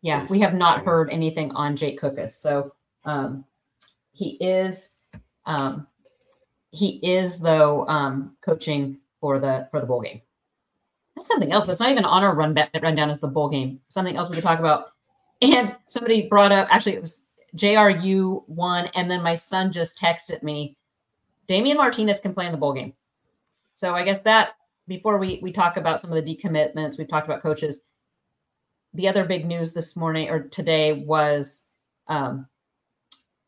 Yeah, 0.00 0.26
we 0.30 0.38
have 0.40 0.54
not 0.54 0.84
heard 0.84 1.10
anything 1.10 1.50
on 1.52 1.74
Jake 1.74 2.00
Cookus. 2.00 2.30
So 2.30 2.72
um, 3.04 3.44
he 4.12 4.36
is 4.40 4.98
um, 5.44 5.86
he 6.70 6.98
is 7.02 7.40
though 7.40 7.86
um, 7.88 8.36
coaching 8.40 8.98
for 9.20 9.38
the 9.38 9.68
for 9.70 9.80
the 9.80 9.86
bowl 9.86 10.00
game. 10.00 10.20
That's 11.14 11.26
something 11.26 11.52
else. 11.52 11.66
That's 11.66 11.80
not 11.80 11.90
even 11.90 12.04
on 12.04 12.22
our 12.22 12.34
run 12.34 12.56
rundown 12.82 13.10
as 13.10 13.20
the 13.20 13.28
bowl 13.28 13.48
game. 13.48 13.80
Something 13.88 14.16
else 14.16 14.30
we 14.30 14.36
could 14.36 14.44
talk 14.44 14.60
about. 14.60 14.92
And 15.40 15.76
somebody 15.86 16.28
brought 16.28 16.52
up 16.52 16.68
actually 16.70 16.94
it 16.94 17.00
was 17.00 17.26
JRU 17.56 18.42
one, 18.48 18.86
and 18.94 19.10
then 19.10 19.22
my 19.22 19.34
son 19.34 19.72
just 19.72 19.98
texted 19.98 20.42
me. 20.42 20.76
Damien 21.46 21.76
Martinez 21.76 22.20
can 22.20 22.34
play 22.34 22.46
in 22.46 22.52
the 22.52 22.58
bowl 22.58 22.74
game. 22.74 22.92
So 23.74 23.94
I 23.94 24.02
guess 24.02 24.20
that 24.22 24.50
before 24.86 25.18
we 25.18 25.38
we 25.42 25.52
talk 25.52 25.76
about 25.76 26.00
some 26.00 26.12
of 26.12 26.22
the 26.22 26.36
decommitments, 26.36 26.98
we've 26.98 27.08
talked 27.08 27.26
about 27.26 27.42
coaches. 27.42 27.84
The 28.94 29.08
other 29.08 29.24
big 29.24 29.46
news 29.46 29.72
this 29.72 29.96
morning 29.96 30.30
or 30.30 30.40
today 30.40 30.92
was 30.92 31.68
um, 32.08 32.46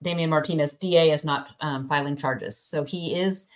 Damien 0.02 0.30
Martinez, 0.30 0.74
DA, 0.74 1.10
is 1.10 1.24
not 1.24 1.48
um, 1.60 1.88
filing 1.88 2.16
charges. 2.16 2.56
So 2.56 2.84
he 2.84 3.14
is 3.16 3.48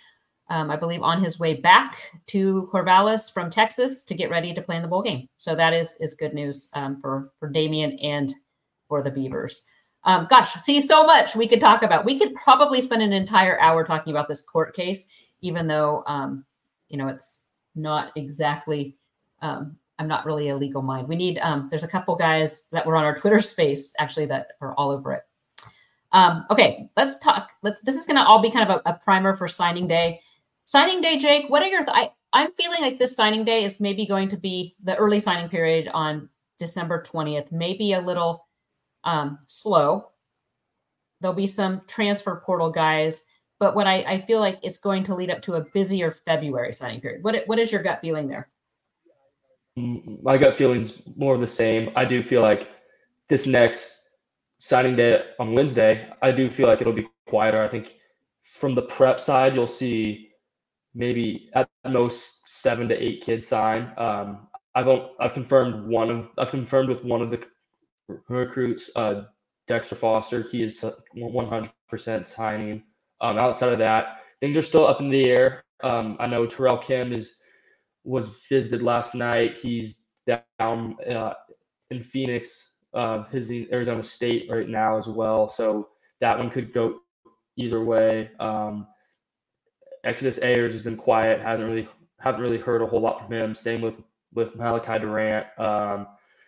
um, 0.49 0.69
I 0.69 0.75
believe, 0.75 1.01
on 1.01 1.23
his 1.23 1.39
way 1.39 1.55
back 1.55 2.11
to 2.27 2.69
Corvallis 2.71 3.33
from 3.33 3.49
Texas 3.49 4.03
to 4.03 4.13
get 4.13 4.29
ready 4.29 4.53
to 4.53 4.61
play 4.61 4.75
in 4.75 4.83
the 4.83 4.87
bowl 4.87 5.01
game. 5.01 5.27
So 5.37 5.55
that 5.55 5.73
is 5.73 5.95
is 5.99 6.13
good 6.13 6.33
news 6.33 6.69
um, 6.75 7.01
for 7.01 7.31
for 7.39 7.49
Damien 7.49 7.97
and 7.99 8.33
for 8.87 9.01
the 9.01 9.09
Beavers. 9.09 9.63
Um, 10.03 10.27
gosh, 10.29 10.53
see 10.53 10.79
so 10.81 11.03
much 11.03 11.35
we 11.35 11.47
could 11.47 11.59
talk 11.59 11.81
about. 11.81 12.05
We 12.05 12.19
could 12.19 12.35
probably 12.35 12.79
spend 12.79 13.01
an 13.01 13.11
entire 13.11 13.59
hour 13.59 13.83
talking 13.83 14.11
about 14.11 14.27
this 14.27 14.43
court 14.43 14.75
case, 14.75 15.07
even 15.41 15.65
though 15.65 16.03
um, 16.05 16.45
you 16.89 16.97
know 16.97 17.07
it's 17.07 17.39
not 17.75 18.11
exactly. 18.15 18.95
Um, 19.41 19.77
I'm 19.97 20.07
not 20.07 20.25
really 20.25 20.49
a 20.49 20.55
legal 20.57 20.81
mind. 20.81 21.07
We 21.07 21.15
need. 21.15 21.39
There's 21.69 21.83
a 21.83 21.87
couple 21.87 22.15
guys 22.15 22.67
that 22.71 22.85
were 22.85 22.97
on 22.97 23.05
our 23.05 23.15
Twitter 23.15 23.39
space 23.53 23.95
actually 23.97 24.27
that 24.27 24.49
are 24.61 24.75
all 24.75 24.91
over 24.91 25.11
it. 25.11 25.23
Um, 26.15 26.45
okay, 26.49 26.89
let's 26.95 27.17
talk. 27.17 27.51
Let's. 27.61 27.81
This 27.81 27.97
is 27.97 28.05
going 28.05 28.15
to 28.15 28.25
all 28.25 28.41
be 28.41 28.49
kind 28.49 28.69
of 28.69 28.81
a, 28.85 28.89
a 28.89 28.97
primer 29.03 29.35
for 29.35 29.49
signing 29.49 29.85
day. 29.85 30.21
Signing 30.63 31.01
day, 31.01 31.17
Jake, 31.17 31.49
what 31.49 31.61
are 31.61 31.67
your 31.67 31.83
th- 31.83 31.93
I, 31.93 32.09
I'm 32.31 32.53
feeling 32.53 32.81
like 32.81 32.97
this 32.97 33.15
signing 33.15 33.43
day 33.43 33.65
is 33.65 33.81
maybe 33.81 34.05
going 34.05 34.29
to 34.29 34.37
be 34.37 34.75
the 34.81 34.95
early 34.95 35.19
signing 35.19 35.49
period 35.49 35.89
on 35.93 36.29
December 36.57 37.03
20th, 37.05 37.51
maybe 37.51 37.91
a 37.91 37.99
little 37.99 38.47
um, 39.03 39.39
slow. 39.47 40.11
There'll 41.19 41.35
be 41.35 41.47
some 41.47 41.81
transfer 41.85 42.41
portal 42.45 42.71
guys, 42.71 43.25
but 43.59 43.75
what 43.75 43.85
I, 43.85 43.95
I 44.07 44.19
feel 44.19 44.39
like 44.39 44.59
it's 44.63 44.77
going 44.77 45.03
to 45.03 45.15
lead 45.15 45.29
up 45.29 45.41
to 45.43 45.55
a 45.55 45.65
busier 45.73 46.11
February 46.11 46.71
signing 46.71 47.01
period. 47.01 47.25
What 47.25 47.43
what 47.45 47.59
is 47.59 47.73
your 47.73 47.83
gut 47.83 47.99
feeling 47.99 48.29
there? 48.29 48.47
My 49.75 50.37
gut 50.37 50.55
feeling's 50.55 51.03
more 51.17 51.35
of 51.35 51.41
the 51.41 51.47
same. 51.47 51.91
I 51.97 52.05
do 52.05 52.23
feel 52.23 52.41
like 52.41 52.69
this 53.27 53.45
next 53.45 54.04
signing 54.57 54.95
day 54.95 55.23
on 55.39 55.53
Wednesday, 55.53 56.09
I 56.21 56.31
do 56.31 56.49
feel 56.49 56.67
like 56.67 56.81
it'll 56.81 56.93
be 56.93 57.07
quieter. 57.27 57.63
I 57.63 57.67
think 57.67 57.95
from 58.41 58.75
the 58.75 58.83
prep 58.83 59.19
side, 59.19 59.55
you'll 59.55 59.67
see 59.67 60.29
maybe 60.93 61.49
at 61.53 61.69
most 61.87 62.47
seven 62.47 62.87
to 62.89 62.95
eight 62.95 63.21
kids 63.21 63.47
sign. 63.47 63.91
Um, 63.97 64.47
I've 64.75 64.87
I've 65.19 65.33
confirmed 65.33 65.91
one 65.91 66.09
of 66.09 66.29
I've 66.37 66.51
confirmed 66.51 66.89
with 66.89 67.03
one 67.03 67.21
of 67.21 67.31
the 67.31 67.45
recruits, 68.29 68.89
uh, 68.95 69.23
Dexter 69.67 69.95
Foster. 69.95 70.43
He 70.43 70.63
is 70.63 70.83
100% 71.15 72.25
signing. 72.25 72.83
Um, 73.21 73.37
outside 73.37 73.73
of 73.73 73.79
that, 73.79 74.19
things 74.41 74.57
are 74.57 74.61
still 74.61 74.85
up 74.87 74.99
in 74.99 75.09
the 75.09 75.25
air. 75.25 75.63
Um, 75.83 76.17
I 76.19 76.27
know 76.27 76.45
Terrell 76.45 76.77
Kim 76.77 77.13
is 77.13 77.37
was 78.03 78.27
visited 78.49 78.83
last 78.83 79.15
night. 79.15 79.57
He's 79.57 80.01
down 80.27 80.97
uh, 81.09 81.33
in 81.89 82.03
Phoenix, 82.03 82.74
uh, 82.95 83.23
his 83.25 83.51
Arizona 83.51 84.03
State 84.03 84.49
right 84.49 84.67
now 84.67 84.97
as 84.97 85.07
well. 85.07 85.47
So 85.49 85.89
that 86.21 86.37
one 86.37 86.49
could 86.49 86.73
go 86.73 86.99
either 87.57 87.83
way. 87.83 88.31
Um, 88.39 88.87
Exodus 90.03 90.39
Ayers 90.41 90.73
has 90.73 90.83
been 90.83 90.97
quiet. 90.97 91.41
Hasn't 91.41 91.67
really 91.67 91.87
haven't 92.19 92.41
really 92.41 92.57
heard 92.57 92.81
a 92.81 92.85
whole 92.85 93.01
lot 93.01 93.19
from 93.19 93.31
him. 93.31 93.53
Same 93.53 93.81
with 93.81 93.95
with 94.33 94.55
Malachi 94.55 94.99
Durant. 94.99 95.47
Um, 95.59 96.07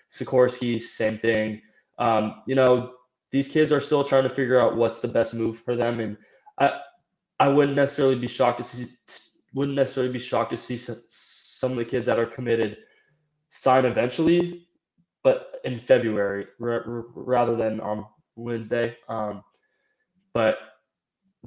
Sikorsky, 0.09 0.81
same 0.81 1.17
thing. 1.17 1.61
Um, 1.99 2.43
you 2.45 2.55
know, 2.55 2.93
these 3.31 3.47
kids 3.47 3.71
are 3.71 3.81
still 3.81 4.03
trying 4.03 4.23
to 4.23 4.29
figure 4.29 4.59
out 4.59 4.77
what's 4.77 4.99
the 4.99 5.07
best 5.07 5.33
move 5.33 5.59
for 5.59 5.75
them, 5.75 5.99
and 5.99 6.17
I 6.59 6.79
I 7.39 7.47
wouldn't 7.47 7.75
necessarily 7.75 8.15
be 8.15 8.27
shocked 8.27 8.59
to 8.59 8.63
see 8.63 8.87
wouldn't 9.53 9.75
necessarily 9.75 10.13
be 10.13 10.19
shocked 10.19 10.51
to 10.51 10.57
see 10.57 10.77
some, 10.77 11.01
some 11.07 11.71
of 11.71 11.77
the 11.77 11.85
kids 11.85 12.05
that 12.05 12.19
are 12.19 12.25
committed 12.25 12.77
sign 13.49 13.85
eventually, 13.85 14.66
but 15.27 15.59
in 15.65 15.77
February 15.77 16.47
r- 16.61 16.69
r- 16.71 17.05
rather 17.13 17.57
than 17.57 17.81
on 17.81 18.05
Wednesday. 18.37 18.95
Um, 19.09 19.43
but 20.33 20.57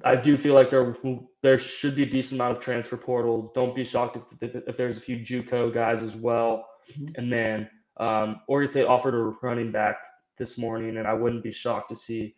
I 0.04 0.16
do 0.16 0.36
feel 0.36 0.52
like 0.52 0.68
there 0.68 0.94
there 1.42 1.58
should 1.58 1.96
be 1.96 2.02
a 2.02 2.10
decent 2.18 2.38
amount 2.38 2.58
of 2.58 2.62
transfer 2.62 2.98
portal. 2.98 3.50
Don't 3.54 3.74
be 3.74 3.82
shocked 3.82 4.18
if, 4.18 4.24
if, 4.42 4.62
if 4.68 4.76
there's 4.76 4.98
a 4.98 5.00
few 5.00 5.16
JUCO 5.16 5.72
guys 5.72 6.02
as 6.02 6.14
well. 6.14 6.66
Mhm. 6.92 7.16
And 7.16 7.32
then 7.32 7.70
um, 7.96 8.42
Oregon 8.48 8.68
State 8.68 8.84
offered 8.84 9.14
a 9.14 9.34
running 9.40 9.72
back 9.72 9.96
this 10.36 10.58
morning, 10.58 10.98
and 10.98 11.06
I 11.06 11.14
wouldn't 11.14 11.42
be 11.42 11.52
shocked 11.52 11.88
to 11.88 11.96
see 11.96 12.34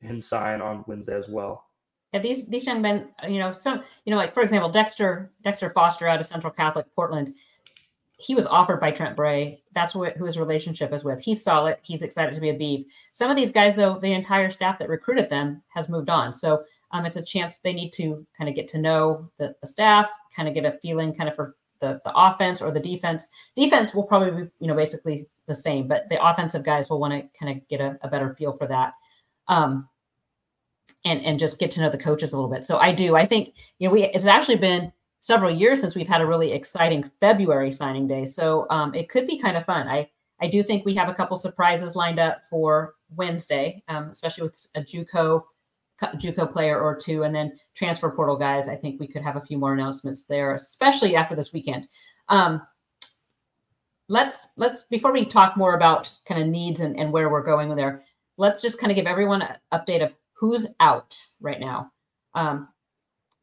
him 0.00 0.22
sign 0.22 0.60
on 0.60 0.84
Wednesday 0.86 1.16
as 1.16 1.28
well. 1.28 1.64
Yeah, 2.12 2.20
these 2.20 2.46
these 2.46 2.64
young 2.64 2.80
men, 2.80 3.08
you 3.28 3.40
know, 3.40 3.50
some, 3.50 3.82
you 4.04 4.12
know, 4.12 4.16
like 4.16 4.34
for 4.34 4.42
example, 4.44 4.70
Dexter 4.70 5.32
Dexter 5.42 5.70
Foster 5.70 6.06
out 6.06 6.20
of 6.20 6.26
Central 6.26 6.52
Catholic 6.52 6.86
Portland, 6.94 7.34
he 8.18 8.34
was 8.34 8.46
offered 8.46 8.80
by 8.80 8.90
Trent 8.90 9.16
Bray. 9.16 9.62
That's 9.72 9.94
what 9.94 10.16
who 10.16 10.24
his 10.24 10.38
relationship 10.38 10.92
is 10.92 11.04
with. 11.04 11.22
He 11.22 11.34
saw 11.34 11.66
it. 11.66 11.80
He's 11.82 12.02
excited 12.02 12.34
to 12.34 12.40
be 12.40 12.50
a 12.50 12.54
Beeve. 12.54 12.86
Some 13.12 13.30
of 13.30 13.36
these 13.36 13.52
guys, 13.52 13.76
though, 13.76 13.98
the 13.98 14.12
entire 14.12 14.50
staff 14.50 14.78
that 14.78 14.88
recruited 14.88 15.28
them 15.28 15.62
has 15.68 15.88
moved 15.88 16.08
on. 16.08 16.32
So 16.32 16.64
um, 16.92 17.04
it's 17.04 17.16
a 17.16 17.22
chance 17.22 17.58
they 17.58 17.74
need 17.74 17.92
to 17.94 18.26
kind 18.36 18.48
of 18.48 18.56
get 18.56 18.68
to 18.68 18.78
know 18.78 19.30
the, 19.38 19.54
the 19.60 19.66
staff, 19.66 20.10
kind 20.34 20.48
of 20.48 20.54
get 20.54 20.64
a 20.64 20.72
feeling, 20.72 21.14
kind 21.14 21.28
of 21.28 21.36
for 21.36 21.56
the 21.80 22.00
the 22.04 22.12
offense 22.14 22.62
or 22.62 22.70
the 22.70 22.80
defense. 22.80 23.28
Defense 23.54 23.94
will 23.94 24.04
probably 24.04 24.44
be, 24.44 24.50
you 24.60 24.66
know, 24.66 24.76
basically 24.76 25.26
the 25.46 25.54
same, 25.54 25.86
but 25.86 26.08
the 26.08 26.24
offensive 26.24 26.64
guys 26.64 26.88
will 26.88 27.00
want 27.00 27.12
to 27.12 27.38
kind 27.38 27.56
of 27.56 27.68
get 27.68 27.80
a, 27.80 27.98
a 28.02 28.08
better 28.08 28.34
feel 28.34 28.56
for 28.56 28.66
that. 28.66 28.94
Um, 29.48 29.88
and 31.04 31.22
and 31.24 31.38
just 31.38 31.58
get 31.58 31.70
to 31.72 31.80
know 31.80 31.90
the 31.90 31.98
coaches 31.98 32.32
a 32.32 32.36
little 32.36 32.50
bit. 32.50 32.64
So 32.64 32.78
I 32.78 32.92
do. 32.92 33.14
I 33.14 33.26
think 33.26 33.54
you 33.78 33.88
know 33.88 33.92
we 33.92 34.04
it's 34.04 34.24
actually 34.24 34.56
been 34.56 34.92
several 35.26 35.50
years 35.50 35.80
since 35.80 35.96
we've 35.96 36.06
had 36.06 36.20
a 36.20 36.26
really 36.26 36.52
exciting 36.52 37.02
February 37.02 37.72
signing 37.72 38.06
day. 38.06 38.24
So 38.24 38.64
um, 38.70 38.94
it 38.94 39.08
could 39.08 39.26
be 39.26 39.40
kind 39.40 39.56
of 39.56 39.64
fun. 39.64 39.88
I 39.88 40.08
I 40.40 40.46
do 40.46 40.62
think 40.62 40.84
we 40.84 40.94
have 40.94 41.08
a 41.08 41.14
couple 41.14 41.36
surprises 41.36 41.96
lined 41.96 42.20
up 42.20 42.42
for 42.48 42.94
Wednesday, 43.16 43.82
um, 43.88 44.10
especially 44.10 44.44
with 44.44 44.66
a 44.76 44.82
JUCO 44.82 45.42
JUCO 46.00 46.52
player 46.52 46.78
or 46.78 46.94
two, 46.94 47.24
and 47.24 47.34
then 47.34 47.58
transfer 47.74 48.10
portal 48.10 48.36
guys. 48.36 48.68
I 48.68 48.76
think 48.76 49.00
we 49.00 49.08
could 49.08 49.22
have 49.22 49.36
a 49.36 49.40
few 49.40 49.58
more 49.58 49.72
announcements 49.72 50.26
there, 50.26 50.54
especially 50.54 51.16
after 51.16 51.34
this 51.34 51.52
weekend. 51.52 51.88
Um, 52.28 52.62
let's 54.08 54.52
let's 54.56 54.82
before 54.82 55.12
we 55.12 55.24
talk 55.24 55.56
more 55.56 55.74
about 55.74 56.14
kind 56.28 56.40
of 56.40 56.46
needs 56.46 56.80
and, 56.82 56.96
and 57.00 57.10
where 57.10 57.30
we're 57.30 57.42
going 57.42 57.74
there. 57.74 58.04
Let's 58.36 58.62
just 58.62 58.78
kind 58.78 58.92
of 58.92 58.96
give 58.96 59.06
everyone 59.06 59.42
an 59.42 59.56
update 59.72 60.04
of 60.04 60.14
who's 60.34 60.66
out 60.78 61.20
right 61.40 61.58
now. 61.58 61.90
Um, 62.34 62.68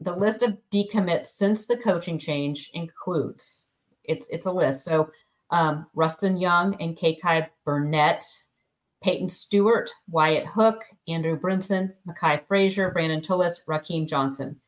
the 0.04 0.16
list 0.16 0.44
of 0.44 0.58
decommits 0.72 1.28
since 1.28 1.66
the 1.66 1.78
coaching 1.78 2.18
change 2.18 2.70
includes 2.74 3.64
it's 4.04 4.28
it's 4.30 4.46
a 4.46 4.52
list. 4.52 4.86
So 4.86 5.10
um, 5.50 5.86
Rustin 5.94 6.38
Young 6.38 6.76
and 6.82 6.98
Kai 6.98 7.50
Burnett, 7.66 8.24
Peyton 9.02 9.30
Stewart, 9.30 9.90
Wyatt 10.10 10.48
Hook, 10.48 10.84
Andrew 11.08 11.40
Brinson, 11.40 11.94
Makai 12.08 12.46
Frazier, 12.48 12.92
Brandon 12.92 13.22
Tullis, 13.22 13.64
Raheem 13.68 14.08
Johnson. 14.08 14.60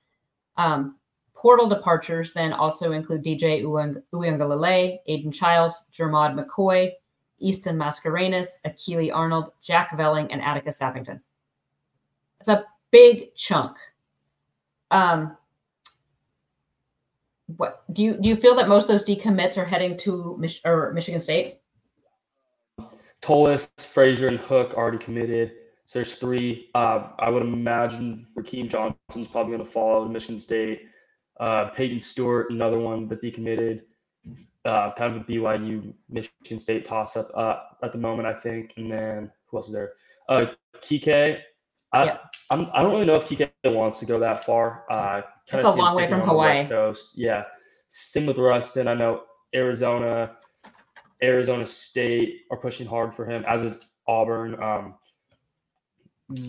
Um, 0.58 0.98
portal 1.34 1.68
departures 1.68 2.34
then 2.34 2.54
also 2.54 2.92
include 2.92 3.24
DJ 3.24 3.64
Uiagalelei, 3.64 5.00
Aidan 5.06 5.32
Chiles, 5.32 5.86
Jermod 5.92 6.40
McCoy, 6.40 6.92
Easton 7.40 7.78
Mascarenas, 7.78 8.62
Akili 8.66 9.14
Arnold, 9.14 9.52
Jack 9.62 9.92
Velling, 9.98 10.28
and 10.32 10.42
Attica 10.42 10.70
Sappington. 10.70 11.20
It's 12.40 12.50
a 12.50 12.66
big 12.92 13.36
chunk. 13.36 13.78
Um, 14.96 15.36
what 17.58 17.84
do 17.92 18.02
you 18.02 18.14
do? 18.14 18.30
You 18.30 18.36
feel 18.36 18.56
that 18.56 18.70
most 18.70 18.84
of 18.84 18.90
those 18.90 19.04
decommits 19.04 19.58
are 19.58 19.66
heading 19.66 19.98
to 19.98 20.38
Mich- 20.40 20.62
or 20.66 20.94
Michigan 20.94 21.20
State? 21.20 21.60
Tullis, 23.22 23.70
Frazier, 23.78 24.30
and 24.30 24.40
Hook 24.40 24.74
already 24.76 24.98
committed. 24.98 25.52
So 25.88 26.00
there's 26.00 26.16
three. 26.16 26.70
Uh, 26.74 27.10
I 27.20 27.30
would 27.30 27.44
imagine 27.44 28.26
Raheem 28.36 28.70
Johnson's 28.70 29.28
probably 29.28 29.56
going 29.56 29.66
to 29.66 29.72
follow 29.72 30.08
Michigan 30.08 30.40
State. 30.40 30.88
Uh, 31.40 31.66
Peyton 31.76 32.00
Stewart, 32.00 32.50
another 32.50 32.80
one 32.80 33.08
that 33.10 33.22
decommitted. 33.22 33.82
Uh, 34.64 34.94
kind 34.96 35.16
of 35.16 35.22
a 35.22 35.26
BYU 35.26 35.94
Michigan 36.10 36.58
State 36.58 36.86
toss 36.86 37.18
up 37.18 37.30
uh, 37.36 37.58
at 37.84 37.92
the 37.92 37.98
moment, 38.00 38.28
I 38.28 38.34
think. 38.34 38.74
And 38.78 38.92
then 38.92 39.32
who 39.48 39.58
else 39.58 39.68
is 39.68 39.74
there? 39.74 39.94
Uh, 40.30 40.48
Kike. 40.82 41.42
I, 41.96 42.06
Yeah. 42.06 42.18
I'm, 42.52 42.68
I 42.74 42.82
don't 42.84 42.92
really 42.92 43.06
know 43.06 43.16
if 43.16 43.26
Kike 43.26 43.50
wants 43.66 44.00
to 44.00 44.06
go 44.06 44.20
that 44.20 44.46
far. 44.46 44.86
Uh, 44.90 45.22
It's 45.52 45.64
a 45.64 45.72
long 45.72 45.96
way 45.96 46.08
from 46.08 46.22
Hawaii. 46.22 46.58
West 46.58 46.70
Coast. 46.70 47.12
Yeah. 47.16 47.44
Same 47.90 48.26
with 48.26 48.38
Rustin. 48.38 48.88
I 48.88 48.94
know 48.94 49.24
Arizona, 49.54 50.36
Arizona 51.24 51.66
State 51.66 52.42
are 52.52 52.58
pushing 52.58 52.86
hard 52.86 53.14
for 53.16 53.26
him, 53.26 53.44
as 53.48 53.62
is 53.64 53.86
Auburn. 54.08 54.62
Um, 54.62 54.96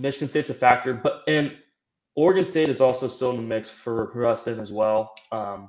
Michigan 0.01 0.29
State's 0.29 0.51
a 0.51 0.55
factor, 0.55 0.95
but 0.95 1.23
and 1.29 1.53
Oregon 2.17 2.45
State 2.45 2.69
is 2.69 2.81
also 2.81 3.09
still 3.09 3.31
in 3.31 3.37
the 3.37 3.43
mix 3.43 3.69
for 3.69 4.11
Rustin 4.15 4.59
as 4.59 4.73
well. 4.73 5.15
Um, 5.33 5.69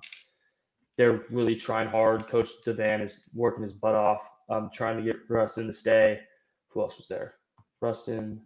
they're 0.97 1.21
really 1.29 1.55
trying 1.55 1.89
hard. 1.89 2.27
Coach 2.27 2.49
Devan 2.65 3.01
is 3.03 3.29
working 3.33 3.61
his 3.61 3.73
butt 3.73 3.95
off, 3.95 4.21
um, 4.49 4.69
trying 4.73 4.97
to 4.97 5.03
get 5.03 5.17
Rustin 5.29 5.67
to 5.67 5.73
stay. 5.73 6.19
Who 6.69 6.81
else 6.81 6.97
was 6.97 7.07
there? 7.07 7.35
Rustin. 7.81 8.41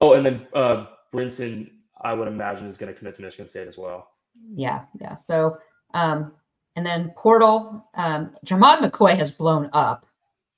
Oh, 0.00 0.12
and 0.14 0.24
then 0.24 0.46
uh, 0.54 0.86
Brinson, 1.12 1.70
I 2.02 2.12
would 2.12 2.28
imagine, 2.28 2.66
is 2.66 2.76
going 2.76 2.92
to 2.92 2.98
commit 2.98 3.14
to 3.16 3.22
Michigan 3.22 3.48
State 3.48 3.68
as 3.68 3.76
well. 3.76 4.10
Yeah, 4.54 4.84
yeah. 5.00 5.14
So, 5.16 5.58
um, 5.94 6.32
and 6.76 6.86
then 6.86 7.12
portal, 7.16 7.88
um, 7.94 8.30
Jermod 8.46 8.78
McCoy 8.78 9.16
has 9.16 9.32
blown 9.32 9.68
up, 9.72 10.06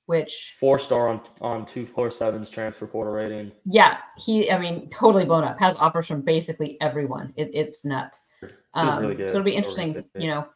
which 0.05 0.55
Four 0.59 0.77
star 0.77 1.07
on 1.07 1.21
on 1.39 1.65
two 1.65 1.85
four 1.85 2.11
sevens 2.11 2.49
transfer 2.49 2.85
portal 2.85 3.13
rating. 3.13 3.51
yeah, 3.65 3.97
he, 4.17 4.51
I 4.51 4.59
mean, 4.59 4.89
totally 4.89 5.25
blown 5.25 5.43
up. 5.43 5.59
Has 5.59 5.75
offers 5.77 6.07
from 6.07 6.21
basically 6.21 6.79
everyone. 6.81 7.33
It, 7.37 7.49
it's 7.53 7.83
nuts. 7.85 8.29
really 8.41 8.53
Um, 8.75 9.15
good 9.15 9.29
so 9.29 9.35
it'll 9.37 9.43
be 9.43 9.55
interesting, 9.55 10.03
you 10.15 10.27
know. 10.27 10.47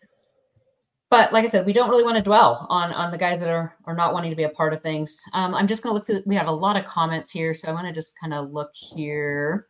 But 1.15 1.31
like 1.31 1.45
I 1.45 1.47
said, 1.47 1.65
we 1.65 1.71
don't 1.71 1.89
really 1.89 2.03
want 2.03 2.17
to 2.17 2.21
dwell 2.21 2.67
on 2.69 2.91
on 2.91 3.09
the 3.09 3.17
guys 3.17 3.39
that 3.39 3.49
are 3.49 3.73
are 3.85 3.95
not 3.95 4.11
wanting 4.11 4.31
to 4.31 4.35
be 4.35 4.43
a 4.43 4.49
part 4.49 4.73
of 4.73 4.81
things. 4.81 5.23
Um, 5.31 5.55
I'm 5.55 5.65
just 5.65 5.81
going 5.81 5.91
to 5.91 5.93
look 5.93 6.05
through. 6.05 6.23
We 6.25 6.35
have 6.35 6.47
a 6.47 6.51
lot 6.51 6.75
of 6.75 6.83
comments 6.83 7.31
here, 7.31 7.53
so 7.53 7.69
I 7.69 7.73
want 7.73 7.87
to 7.87 7.93
just 7.93 8.19
kind 8.19 8.33
of 8.33 8.51
look 8.51 8.71
here. 8.75 9.67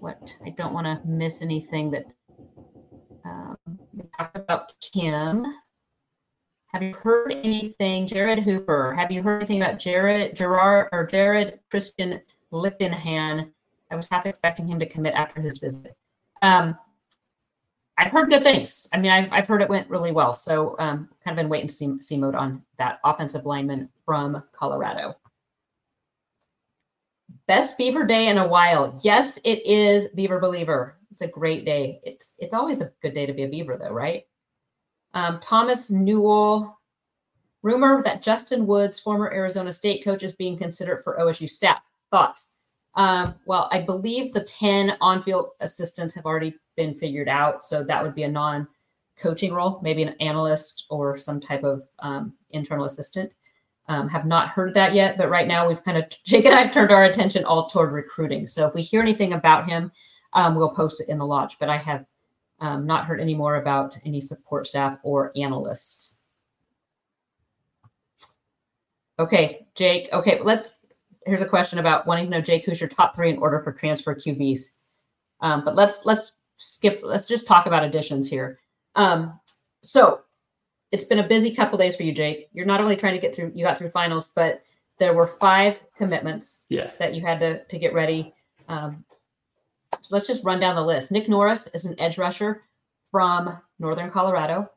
What 0.00 0.34
I 0.46 0.48
don't 0.56 0.72
want 0.72 0.86
to 0.86 1.06
miss 1.06 1.42
anything 1.42 1.90
that 1.90 2.06
um, 3.26 3.58
we 3.92 4.04
talked 4.16 4.38
about 4.38 4.72
Kim. 4.80 5.44
Have 6.68 6.82
you 6.82 6.94
heard 6.94 7.32
anything, 7.44 8.06
Jared 8.06 8.38
Hooper? 8.38 8.94
Have 8.94 9.12
you 9.12 9.22
heard 9.22 9.42
anything 9.42 9.60
about 9.60 9.78
Jared 9.78 10.34
Gerard 10.34 10.88
or 10.92 11.04
Jared 11.04 11.60
Christian 11.70 12.22
Lichtenhan? 12.54 13.50
I 13.90 13.96
was 13.96 14.08
half 14.08 14.24
expecting 14.24 14.66
him 14.66 14.78
to 14.78 14.86
commit 14.86 15.12
after 15.12 15.42
his 15.42 15.58
visit. 15.58 15.94
Um, 16.40 16.78
I've 17.96 18.10
heard 18.10 18.30
good 18.30 18.42
things. 18.42 18.88
I 18.92 18.98
mean, 18.98 19.10
I've, 19.10 19.28
I've 19.30 19.46
heard 19.46 19.62
it 19.62 19.68
went 19.68 19.88
really 19.88 20.10
well. 20.10 20.34
So 20.34 20.74
um, 20.78 21.08
kind 21.24 21.38
of 21.38 21.44
in 21.44 21.48
wait 21.48 21.60
and 21.60 21.70
see, 21.70 22.00
see 22.00 22.18
mode 22.18 22.34
on 22.34 22.62
that 22.78 22.98
offensive 23.04 23.46
lineman 23.46 23.88
from 24.04 24.42
Colorado. 24.52 25.14
Best 27.46 27.78
Beaver 27.78 28.04
Day 28.04 28.28
in 28.28 28.38
a 28.38 28.48
while. 28.48 28.98
Yes, 29.02 29.38
it 29.44 29.64
is 29.66 30.08
Beaver 30.08 30.40
Believer. 30.40 30.98
It's 31.10 31.20
a 31.20 31.28
great 31.28 31.64
day. 31.64 32.00
It's 32.02 32.34
it's 32.38 32.54
always 32.54 32.80
a 32.80 32.90
good 33.02 33.12
day 33.12 33.26
to 33.26 33.32
be 33.34 33.44
a 33.44 33.48
Beaver, 33.48 33.76
though, 33.76 33.92
right? 33.92 34.24
Um, 35.12 35.40
Thomas 35.40 35.90
Newell. 35.90 36.80
Rumor 37.62 38.02
that 38.02 38.20
Justin 38.20 38.66
Woods, 38.66 39.00
former 39.00 39.32
Arizona 39.32 39.72
State 39.72 40.04
coach, 40.04 40.22
is 40.22 40.32
being 40.32 40.58
considered 40.58 41.00
for 41.00 41.18
OSU 41.18 41.48
staff. 41.48 41.80
Thoughts? 42.10 42.52
Um, 42.94 43.36
well, 43.46 43.68
I 43.72 43.80
believe 43.80 44.32
the 44.32 44.44
10 44.44 44.98
on 45.00 45.22
field 45.22 45.50
assistants 45.60 46.14
have 46.14 46.26
already 46.26 46.54
been 46.76 46.94
figured 46.94 47.28
out. 47.28 47.62
So 47.62 47.82
that 47.84 48.02
would 48.02 48.14
be 48.14 48.24
a 48.24 48.28
non 48.28 48.66
coaching 49.16 49.52
role, 49.52 49.80
maybe 49.82 50.02
an 50.02 50.16
analyst 50.20 50.86
or 50.90 51.16
some 51.16 51.40
type 51.40 51.62
of 51.62 51.82
um, 52.00 52.32
internal 52.50 52.84
assistant. 52.84 53.32
Um, 53.86 54.08
have 54.08 54.24
not 54.24 54.48
heard 54.48 54.72
that 54.74 54.94
yet, 54.94 55.18
but 55.18 55.28
right 55.28 55.46
now 55.46 55.68
we've 55.68 55.84
kind 55.84 55.98
of, 55.98 56.04
Jake 56.24 56.46
and 56.46 56.54
I 56.54 56.62
have 56.62 56.72
turned 56.72 56.90
our 56.90 57.04
attention 57.04 57.44
all 57.44 57.68
toward 57.68 57.92
recruiting. 57.92 58.46
So 58.46 58.66
if 58.66 58.74
we 58.74 58.82
hear 58.82 59.02
anything 59.02 59.34
about 59.34 59.68
him, 59.68 59.92
um, 60.32 60.54
we'll 60.54 60.70
post 60.70 61.00
it 61.00 61.08
in 61.08 61.18
the 61.18 61.26
lodge. 61.26 61.58
But 61.58 61.68
I 61.68 61.76
have 61.76 62.06
um, 62.60 62.86
not 62.86 63.04
heard 63.04 63.20
any 63.20 63.34
more 63.34 63.56
about 63.56 63.96
any 64.04 64.20
support 64.20 64.66
staff 64.66 64.96
or 65.02 65.32
analysts. 65.36 66.16
Okay, 69.18 69.66
Jake. 69.74 70.08
Okay, 70.12 70.40
let's. 70.42 70.78
Here's 71.26 71.42
a 71.42 71.48
question 71.48 71.78
about 71.78 72.06
wanting 72.06 72.26
to 72.26 72.30
know 72.30 72.40
Jake, 72.40 72.64
who's 72.64 72.80
your 72.80 72.88
top 72.88 73.14
three 73.14 73.30
in 73.30 73.38
order 73.38 73.60
for 73.60 73.72
transfer 73.72 74.14
QBs? 74.14 74.70
Um, 75.40 75.64
but 75.64 75.74
let's 75.74 76.04
let's 76.04 76.32
skip. 76.56 77.00
Let's 77.02 77.28
just 77.28 77.46
talk 77.46 77.66
about 77.66 77.84
additions 77.84 78.28
here. 78.28 78.58
Um, 78.94 79.38
so 79.82 80.20
it's 80.92 81.04
been 81.04 81.18
a 81.18 81.26
busy 81.28 81.54
couple 81.54 81.78
days 81.78 81.96
for 81.96 82.04
you, 82.04 82.12
Jake. 82.12 82.48
You're 82.52 82.66
not 82.66 82.80
only 82.80 82.96
trying 82.96 83.14
to 83.14 83.20
get 83.20 83.34
through. 83.34 83.52
You 83.54 83.64
got 83.64 83.76
through 83.78 83.90
finals, 83.90 84.30
but 84.34 84.62
there 84.98 85.14
were 85.14 85.26
five 85.26 85.82
commitments 85.96 86.64
Yeah. 86.68 86.90
that 86.98 87.14
you 87.14 87.20
had 87.22 87.40
to 87.40 87.64
to 87.64 87.78
get 87.78 87.92
ready. 87.94 88.34
Um, 88.68 89.04
so 90.00 90.14
let's 90.14 90.26
just 90.26 90.44
run 90.44 90.60
down 90.60 90.76
the 90.76 90.84
list. 90.84 91.10
Nick 91.10 91.28
Norris 91.28 91.68
is 91.74 91.84
an 91.84 91.98
edge 91.98 92.18
rusher 92.18 92.62
from 93.10 93.58
Northern 93.78 94.10
Colorado. 94.10 94.70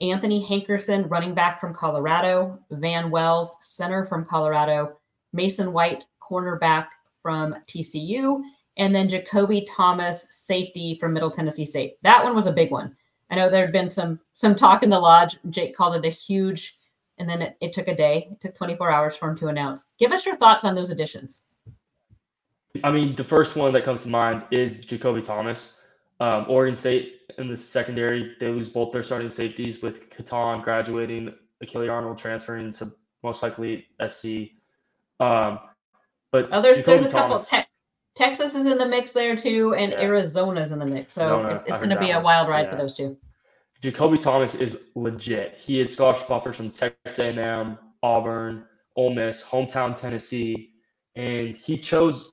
Anthony 0.00 0.42
Hankerson, 0.42 1.10
running 1.10 1.34
back 1.34 1.60
from 1.60 1.74
Colorado, 1.74 2.58
Van 2.70 3.10
Wells, 3.10 3.56
center 3.60 4.04
from 4.06 4.24
Colorado, 4.24 4.96
Mason 5.34 5.72
White, 5.72 6.06
cornerback 6.22 6.88
from 7.20 7.54
TCU, 7.66 8.40
and 8.80 8.96
then 8.96 9.10
Jacoby 9.10 9.66
Thomas, 9.68 10.26
safety 10.30 10.96
from 10.98 11.12
Middle 11.12 11.30
Tennessee 11.30 11.66
State. 11.66 11.98
That 12.02 12.24
one 12.24 12.34
was 12.34 12.46
a 12.46 12.52
big 12.52 12.70
one. 12.70 12.96
I 13.30 13.36
know 13.36 13.48
there 13.48 13.64
had 13.64 13.72
been 13.72 13.90
some 13.90 14.18
some 14.34 14.54
talk 14.56 14.82
in 14.82 14.90
the 14.90 14.98
lodge. 14.98 15.36
Jake 15.50 15.76
called 15.76 15.94
it 15.94 16.06
a 16.08 16.10
huge, 16.10 16.78
and 17.18 17.28
then 17.28 17.42
it, 17.42 17.56
it 17.60 17.72
took 17.72 17.86
a 17.88 17.94
day. 17.94 18.28
It 18.32 18.40
took 18.40 18.54
24 18.56 18.90
hours 18.90 19.16
for 19.16 19.28
him 19.28 19.36
to 19.36 19.48
announce. 19.48 19.90
Give 19.98 20.10
us 20.12 20.26
your 20.26 20.36
thoughts 20.36 20.64
on 20.64 20.74
those 20.74 20.88
additions. 20.90 21.44
I 22.82 22.90
mean, 22.90 23.14
the 23.14 23.22
first 23.22 23.54
one 23.54 23.72
that 23.74 23.84
comes 23.84 24.02
to 24.02 24.08
mind 24.08 24.44
is 24.50 24.78
Jacoby 24.78 25.20
Thomas. 25.22 25.76
Um, 26.18 26.46
Oregon 26.48 26.74
State 26.74 27.20
in 27.38 27.48
the 27.48 27.56
secondary, 27.56 28.34
they 28.40 28.48
lose 28.48 28.70
both 28.70 28.92
their 28.92 29.02
starting 29.02 29.30
safeties 29.30 29.82
with 29.82 30.08
Kitan 30.10 30.62
graduating, 30.62 31.34
Akili 31.62 31.90
Arnold 31.90 32.18
transferring 32.18 32.72
to 32.72 32.92
most 33.22 33.42
likely 33.42 33.86
SC. 34.06 34.52
Um, 35.18 35.58
but 36.32 36.48
Oh, 36.52 36.62
there's 36.62 36.78
Jacoby 36.78 37.00
there's 37.02 37.02
a 37.06 37.10
couple. 37.10 37.38
Thomas- 37.38 37.48
Te- 37.48 37.64
Texas 38.16 38.54
is 38.54 38.66
in 38.66 38.78
the 38.78 38.86
mix 38.86 39.12
there 39.12 39.36
too, 39.36 39.74
and 39.74 39.92
Yeah. 39.92 40.00
Arizona's 40.00 40.72
in 40.72 40.78
the 40.78 40.86
mix. 40.86 41.14
So 41.14 41.22
Arizona, 41.22 41.54
it's, 41.54 41.64
it's 41.64 41.78
going 41.78 41.90
to 41.90 41.98
be 41.98 42.10
a 42.10 42.20
wild 42.20 42.48
ride 42.48 42.68
for 42.68 42.76
those 42.76 42.96
two. 42.96 43.16
Jacoby 43.80 44.18
Thomas 44.18 44.54
is 44.54 44.84
legit. 44.94 45.56
He 45.56 45.80
is 45.80 45.92
scholarship 45.92 46.30
offers 46.30 46.56
from 46.56 46.70
Texas 46.70 47.18
A&M, 47.18 47.78
Auburn, 48.02 48.66
Ole 48.96 49.14
Miss, 49.14 49.42
hometown 49.42 49.96
Tennessee, 49.96 50.72
and 51.16 51.56
he 51.56 51.78
chose 51.78 52.32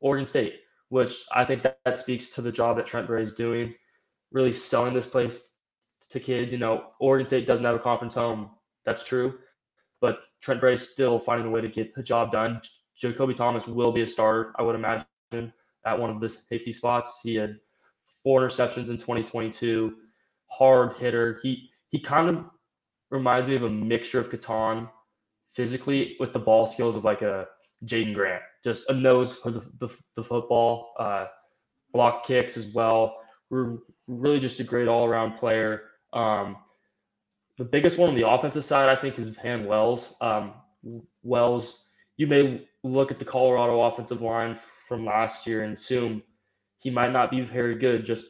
Oregon 0.00 0.26
State, 0.26 0.60
which 0.90 1.24
I 1.32 1.44
think 1.44 1.62
that, 1.62 1.78
that 1.84 1.96
speaks 1.96 2.28
to 2.30 2.42
the 2.42 2.52
job 2.52 2.76
that 2.76 2.84
Trent 2.84 3.06
Bray 3.06 3.22
is 3.22 3.34
doing, 3.34 3.74
really 4.32 4.52
selling 4.52 4.92
this 4.92 5.06
place 5.06 5.42
to 6.10 6.20
kids. 6.20 6.52
You 6.52 6.58
know, 6.58 6.88
Oregon 7.00 7.26
State 7.26 7.46
doesn't 7.46 7.64
have 7.64 7.76
a 7.76 7.80
conference 7.80 8.14
home. 8.14 8.50
That's 8.84 9.04
true, 9.04 9.38
but 10.00 10.20
Trent 10.42 10.60
Bray 10.60 10.74
is 10.74 10.90
still 10.90 11.18
finding 11.18 11.46
a 11.46 11.50
way 11.50 11.62
to 11.62 11.68
get 11.68 11.94
the 11.94 12.02
job 12.02 12.32
done. 12.32 12.60
Jacoby 13.00 13.34
Thomas 13.34 13.66
will 13.66 13.92
be 13.92 14.02
a 14.02 14.08
starter, 14.08 14.52
I 14.58 14.62
would 14.62 14.74
imagine, 14.74 15.52
at 15.86 15.98
one 15.98 16.10
of 16.10 16.20
the 16.20 16.28
safety 16.28 16.72
spots. 16.72 17.20
He 17.22 17.34
had 17.34 17.58
four 18.22 18.42
interceptions 18.42 18.88
in 18.88 18.96
2022 18.96 19.94
hard 20.46 20.96
hitter. 20.98 21.38
He 21.42 21.70
he 21.88 21.98
kind 21.98 22.28
of 22.28 22.44
reminds 23.10 23.48
me 23.48 23.56
of 23.56 23.64
a 23.64 23.70
mixture 23.70 24.20
of 24.20 24.30
Kitan 24.30 24.88
physically 25.54 26.16
with 26.20 26.32
the 26.32 26.38
ball 26.38 26.66
skills 26.66 26.96
of 26.96 27.04
like 27.04 27.22
a 27.22 27.48
Jaydon 27.84 28.14
Grant. 28.14 28.42
Just 28.62 28.88
a 28.90 28.92
nose 28.92 29.34
for 29.34 29.50
the, 29.50 29.60
the, 29.78 29.88
the 30.14 30.22
football, 30.22 30.92
uh, 30.98 31.26
block 31.92 32.26
kicks 32.26 32.56
as 32.56 32.66
well. 32.66 33.16
We're 33.48 33.78
really 34.06 34.38
just 34.38 34.60
a 34.60 34.64
great 34.64 34.86
all 34.86 35.06
around 35.06 35.38
player. 35.38 35.84
Um, 36.12 36.58
the 37.58 37.64
biggest 37.64 37.98
one 37.98 38.10
on 38.10 38.14
the 38.14 38.28
offensive 38.28 38.64
side, 38.64 38.88
I 38.88 39.00
think, 39.00 39.18
is 39.18 39.28
Van 39.30 39.66
Wells. 39.66 40.14
Um, 40.20 40.54
Wells, 41.22 41.84
you 42.16 42.26
may 42.26 42.68
look 42.82 43.10
at 43.10 43.18
the 43.18 43.24
Colorado 43.24 43.80
offensive 43.82 44.22
line 44.22 44.56
from 44.88 45.04
last 45.04 45.46
year 45.46 45.62
and 45.62 45.72
assume 45.72 46.22
he 46.78 46.90
might 46.90 47.12
not 47.12 47.30
be 47.30 47.42
very 47.42 47.74
good 47.74 48.04
just 48.04 48.24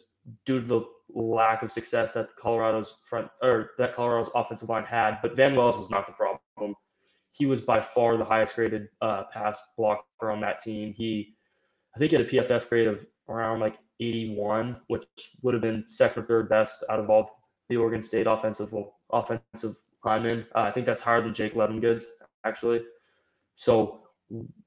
due 0.44 0.60
to 0.60 0.66
the 0.66 0.82
lack 1.14 1.62
of 1.62 1.70
success 1.70 2.12
that 2.12 2.34
Colorado's 2.36 2.96
front 3.08 3.28
or 3.42 3.70
that 3.78 3.94
Colorado's 3.94 4.30
offensive 4.34 4.68
line 4.68 4.84
had. 4.84 5.18
But 5.22 5.36
Van 5.36 5.54
Wells 5.54 5.76
was 5.76 5.90
not 5.90 6.06
the 6.06 6.12
problem. 6.12 6.74
He 7.32 7.46
was 7.46 7.60
by 7.60 7.80
far 7.80 8.16
the 8.16 8.24
highest 8.24 8.56
graded 8.56 8.88
uh, 9.00 9.24
pass 9.32 9.58
blocker 9.76 10.30
on 10.30 10.40
that 10.40 10.58
team. 10.58 10.92
He, 10.92 11.34
I 11.94 11.98
think, 11.98 12.10
he 12.10 12.16
had 12.16 12.26
a 12.26 12.28
PFF 12.28 12.68
grade 12.68 12.88
of 12.88 13.06
around 13.28 13.60
like 13.60 13.78
81, 14.00 14.76
which 14.88 15.04
would 15.42 15.54
have 15.54 15.62
been 15.62 15.86
second 15.86 16.24
or 16.24 16.26
third 16.26 16.48
best 16.48 16.82
out 16.90 16.98
of 16.98 17.08
all 17.08 17.30
the 17.68 17.76
Oregon 17.76 18.02
State 18.02 18.26
offensive 18.26 18.74
offensive 19.12 19.76
linemen. 20.04 20.44
Uh, 20.54 20.62
I 20.62 20.72
think 20.72 20.86
that's 20.86 21.00
higher 21.00 21.22
than 21.22 21.32
Jake 21.32 21.54
Levengoods 21.54 22.04
actually. 22.44 22.82
So 23.54 24.02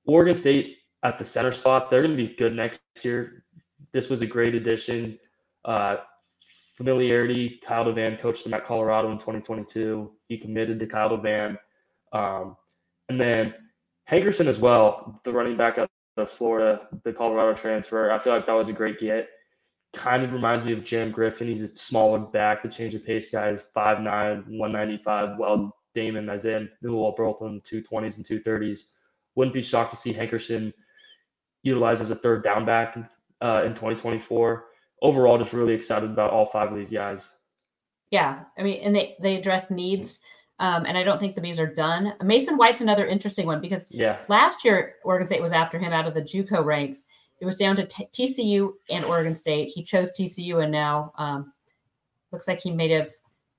Oregon 0.06 0.36
State 0.36 0.78
at 1.04 1.20
the 1.20 1.26
center 1.26 1.52
spot, 1.52 1.90
they're 1.90 2.02
going 2.02 2.16
to 2.16 2.28
be 2.28 2.36
good 2.36 2.56
next 2.56 2.82
year. 3.04 3.44
This 3.92 4.10
was 4.10 4.22
a 4.22 4.26
great 4.26 4.56
addition. 4.56 5.20
Uh, 5.66 5.98
familiarity. 6.76 7.60
Kyle 7.64 7.86
Devan 7.86 8.20
coached 8.20 8.46
him 8.46 8.54
at 8.54 8.66
Colorado 8.66 9.12
in 9.12 9.18
2022. 9.18 10.12
He 10.28 10.38
committed 10.38 10.80
to 10.80 10.88
Kyle 10.88 11.10
Devan. 11.10 11.58
Um, 12.12 12.58
and 13.10 13.20
then 13.20 13.54
Hankerson 14.10 14.48
as 14.48 14.60
well, 14.60 15.20
the 15.24 15.32
running 15.32 15.58
back 15.58 15.78
out 15.78 15.90
of 16.18 16.30
Florida, 16.30 16.88
the 17.04 17.14
Colorado 17.14 17.56
transfer. 17.56 18.12
I 18.12 18.20
feel 18.20 18.34
like 18.34 18.46
that 18.46 18.54
was 18.54 18.68
a 18.68 18.74
great 18.74 19.00
get. 19.00 19.30
Kind 19.94 20.24
of 20.24 20.34
reminds 20.34 20.64
me 20.64 20.74
of 20.74 20.84
Jam 20.84 21.12
Griffin. 21.12 21.48
He's 21.48 21.62
a 21.62 21.76
smaller 21.76 22.20
back. 22.20 22.64
The 22.64 22.70
change 22.70 22.96
of 22.96 23.06
pace 23.06 23.30
guy 23.30 23.50
is 23.50 23.64
5'9", 23.76 24.48
195. 24.48 25.38
Well, 25.38 25.76
Damon 25.94 26.30
Isaiah 26.30 26.68
Newell 26.82 27.14
both 27.16 27.42
in 27.42 27.62
the 27.64 27.82
220s 27.82 28.18
and 28.18 28.26
230s. 28.26 28.86
Wouldn't 29.36 29.54
be 29.54 29.62
shocked 29.62 29.92
to 29.92 29.98
see 29.98 30.14
Hankerson 30.14 30.74
utilized 31.64 32.02
as 32.02 32.12
a 32.12 32.16
third 32.16 32.44
down 32.44 32.66
back 32.66 32.96
uh, 33.42 33.64
in 33.66 33.72
2024 33.72 34.66
overall 35.04 35.38
just 35.38 35.54
really 35.54 35.74
excited 35.74 36.10
about 36.10 36.32
all 36.32 36.48
five 36.48 36.72
of 36.72 36.78
these 36.78 36.90
guys. 36.90 37.30
Yeah, 38.10 38.44
I 38.58 38.64
mean, 38.64 38.80
and 38.82 38.96
they 38.96 39.16
they 39.20 39.36
address 39.36 39.70
needs, 39.70 40.22
um, 40.60 40.86
and 40.86 40.98
I 40.98 41.04
don't 41.04 41.20
think 41.20 41.36
the 41.36 41.42
Bees 41.42 41.60
are 41.60 41.72
done. 41.72 42.14
Mason 42.24 42.58
White's 42.58 42.82
another 42.82 43.06
interesting 43.06 43.46
one 43.46 43.62
because 43.62 43.92
Yeah, 43.92 44.20
last 44.28 44.66
year 44.66 44.96
Oregon 45.04 45.28
State 45.28 45.42
was 45.42 45.52
after 45.52 45.78
him 45.78 45.94
out 45.94 46.08
of 46.08 46.14
the 46.14 46.22
JUCO 46.22 46.64
ranks. 46.64 47.06
It 47.40 47.46
was 47.46 47.58
down 47.58 47.76
to 47.76 47.86
t- 47.86 48.08
TCU 48.14 48.72
and 48.90 49.04
Oregon 49.06 49.36
State. 49.36 49.70
He 49.70 49.84
chose 49.84 50.12
TCU, 50.12 50.64
and 50.64 50.72
now 50.72 51.12
um, 51.18 51.52
looks 52.32 52.48
like 52.48 52.62
he 52.62 52.72
may 52.72 52.88
have 52.90 53.12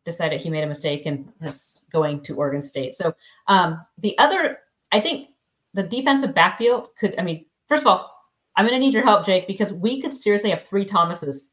decided 0.05 0.41
he 0.41 0.51
made 0.51 0.65
a 0.65 0.69
mistake 0.69 1.07
and 1.07 1.31
is 1.41 1.83
going 1.91 2.21
to 2.23 2.37
Oregon 2.37 2.63
State. 2.63 2.95
So 2.95 3.15
um, 3.49 3.85
the 3.99 4.17
other, 4.19 4.59
I 4.93 5.01
think, 5.01 5.31
the 5.75 5.83
defensive 5.83 6.35
backfield 6.35 6.89
could. 6.99 7.15
I 7.19 7.23
mean, 7.23 7.45
first 7.69 7.83
of 7.83 7.89
all, 7.89 8.11
I'm 8.57 8.67
going 8.67 8.79
to 8.79 8.85
need 8.85 8.95
your 8.95 9.05
help, 9.05 9.27
Jake, 9.27 9.47
because 9.47 9.75
we 9.75 10.01
could 10.01 10.15
seriously 10.15 10.51
have 10.51 10.63
three 10.63 10.85
Thomases 10.85 11.53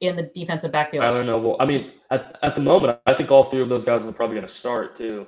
in 0.00 0.16
the 0.16 0.30
defensive 0.34 0.70
backfield. 0.70 1.02
Skyler 1.02 1.24
Noble. 1.24 1.56
I 1.58 1.64
mean, 1.64 1.92
at, 2.10 2.38
at 2.42 2.54
the 2.54 2.60
moment, 2.60 2.98
I 3.06 3.14
think 3.14 3.30
all 3.30 3.44
three 3.44 3.62
of 3.62 3.68
those 3.68 3.84
guys 3.84 4.04
are 4.04 4.12
probably 4.12 4.36
going 4.36 4.46
to 4.46 4.52
start 4.52 4.96
too. 4.96 5.26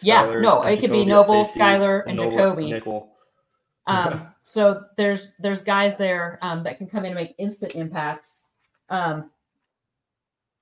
Yeah, 0.00 0.38
no, 0.40 0.62
it 0.62 0.80
could 0.80 0.90
be 0.90 1.04
Noble, 1.04 1.44
safety, 1.44 1.60
Skyler, 1.60 2.02
and 2.06 2.16
Noble 2.16 2.32
Jacoby. 2.32 2.70
Nickel. 2.72 3.10
Um, 3.86 4.28
so 4.42 4.84
there's 4.96 5.36
there's 5.38 5.62
guys 5.62 5.96
there 5.96 6.38
um, 6.42 6.64
that 6.64 6.78
can 6.78 6.88
come 6.88 7.04
in 7.04 7.12
and 7.12 7.14
make 7.14 7.34
instant 7.38 7.76
impacts. 7.76 8.48
Um, 8.88 9.30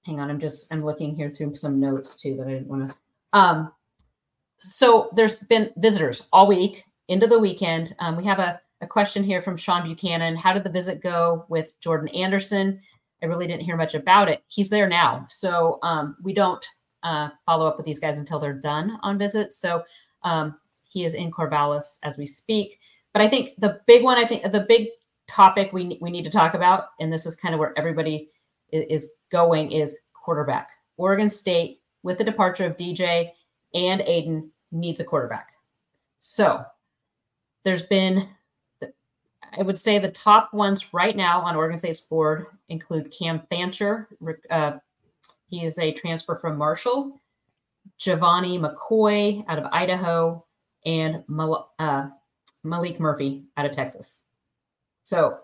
hang 0.04 0.20
on, 0.20 0.28
I'm 0.28 0.38
just 0.38 0.70
I'm 0.72 0.84
looking 0.84 1.14
here 1.14 1.30
through 1.30 1.54
some 1.54 1.80
notes 1.80 2.20
too 2.20 2.36
that 2.36 2.46
I 2.46 2.50
didn't 2.50 2.68
want 2.68 2.90
to. 2.90 2.94
Um, 3.32 3.72
so 4.58 5.08
there's 5.14 5.36
been 5.36 5.72
visitors 5.78 6.28
all 6.30 6.46
week 6.46 6.84
into 7.12 7.26
the 7.26 7.38
weekend. 7.38 7.94
Um, 7.98 8.16
we 8.16 8.24
have 8.24 8.38
a, 8.38 8.60
a 8.80 8.86
question 8.86 9.22
here 9.22 9.42
from 9.42 9.56
Sean 9.56 9.84
Buchanan. 9.84 10.34
How 10.34 10.52
did 10.52 10.64
the 10.64 10.70
visit 10.70 11.02
go 11.02 11.44
with 11.48 11.78
Jordan 11.80 12.08
Anderson? 12.08 12.80
I 13.22 13.26
really 13.26 13.46
didn't 13.46 13.62
hear 13.62 13.76
much 13.76 13.94
about 13.94 14.28
it. 14.28 14.42
He's 14.48 14.70
there 14.70 14.88
now, 14.88 15.26
so 15.28 15.78
um, 15.82 16.16
we 16.22 16.32
don't 16.32 16.66
uh, 17.02 17.28
follow 17.46 17.66
up 17.66 17.76
with 17.76 17.86
these 17.86 18.00
guys 18.00 18.18
until 18.18 18.38
they're 18.38 18.52
done 18.52 18.98
on 19.02 19.18
visits. 19.18 19.58
So 19.58 19.84
um, 20.24 20.56
he 20.88 21.04
is 21.04 21.14
in 21.14 21.30
Corvallis 21.30 21.98
as 22.02 22.16
we 22.16 22.26
speak. 22.26 22.80
But 23.12 23.22
I 23.22 23.28
think 23.28 23.50
the 23.58 23.80
big 23.86 24.02
one, 24.02 24.18
I 24.18 24.24
think 24.24 24.50
the 24.50 24.66
big 24.68 24.88
topic 25.28 25.72
we 25.72 25.98
we 26.00 26.10
need 26.10 26.24
to 26.24 26.30
talk 26.30 26.54
about, 26.54 26.88
and 26.98 27.12
this 27.12 27.26
is 27.26 27.36
kind 27.36 27.54
of 27.54 27.60
where 27.60 27.78
everybody 27.78 28.28
is, 28.72 28.84
is 28.88 29.14
going, 29.30 29.70
is 29.70 30.00
quarterback. 30.14 30.70
Oregon 30.96 31.28
State, 31.28 31.80
with 32.02 32.18
the 32.18 32.24
departure 32.24 32.64
of 32.64 32.76
DJ 32.76 33.30
and 33.74 34.00
Aiden, 34.02 34.50
needs 34.72 35.00
a 35.00 35.04
quarterback. 35.04 35.50
So 36.20 36.64
there's 37.64 37.82
been, 37.82 38.28
I 38.82 39.62
would 39.62 39.78
say, 39.78 39.98
the 39.98 40.10
top 40.10 40.52
ones 40.52 40.92
right 40.92 41.16
now 41.16 41.40
on 41.40 41.56
Oregon 41.56 41.78
State's 41.78 42.00
board 42.00 42.46
include 42.68 43.12
Cam 43.12 43.42
Fancher. 43.50 44.08
Uh, 44.50 44.78
he 45.46 45.64
is 45.64 45.78
a 45.78 45.92
transfer 45.92 46.34
from 46.34 46.56
Marshall. 46.56 47.20
Gevani 47.98 48.58
McCoy 48.58 49.44
out 49.48 49.58
of 49.58 49.66
Idaho, 49.72 50.44
and 50.84 51.22
Mal- 51.28 51.72
uh, 51.78 52.08
Maalik 52.64 52.98
Murphy 52.98 53.44
out 53.56 53.66
of 53.66 53.72
Texas. 53.72 54.22
So, 55.04 55.38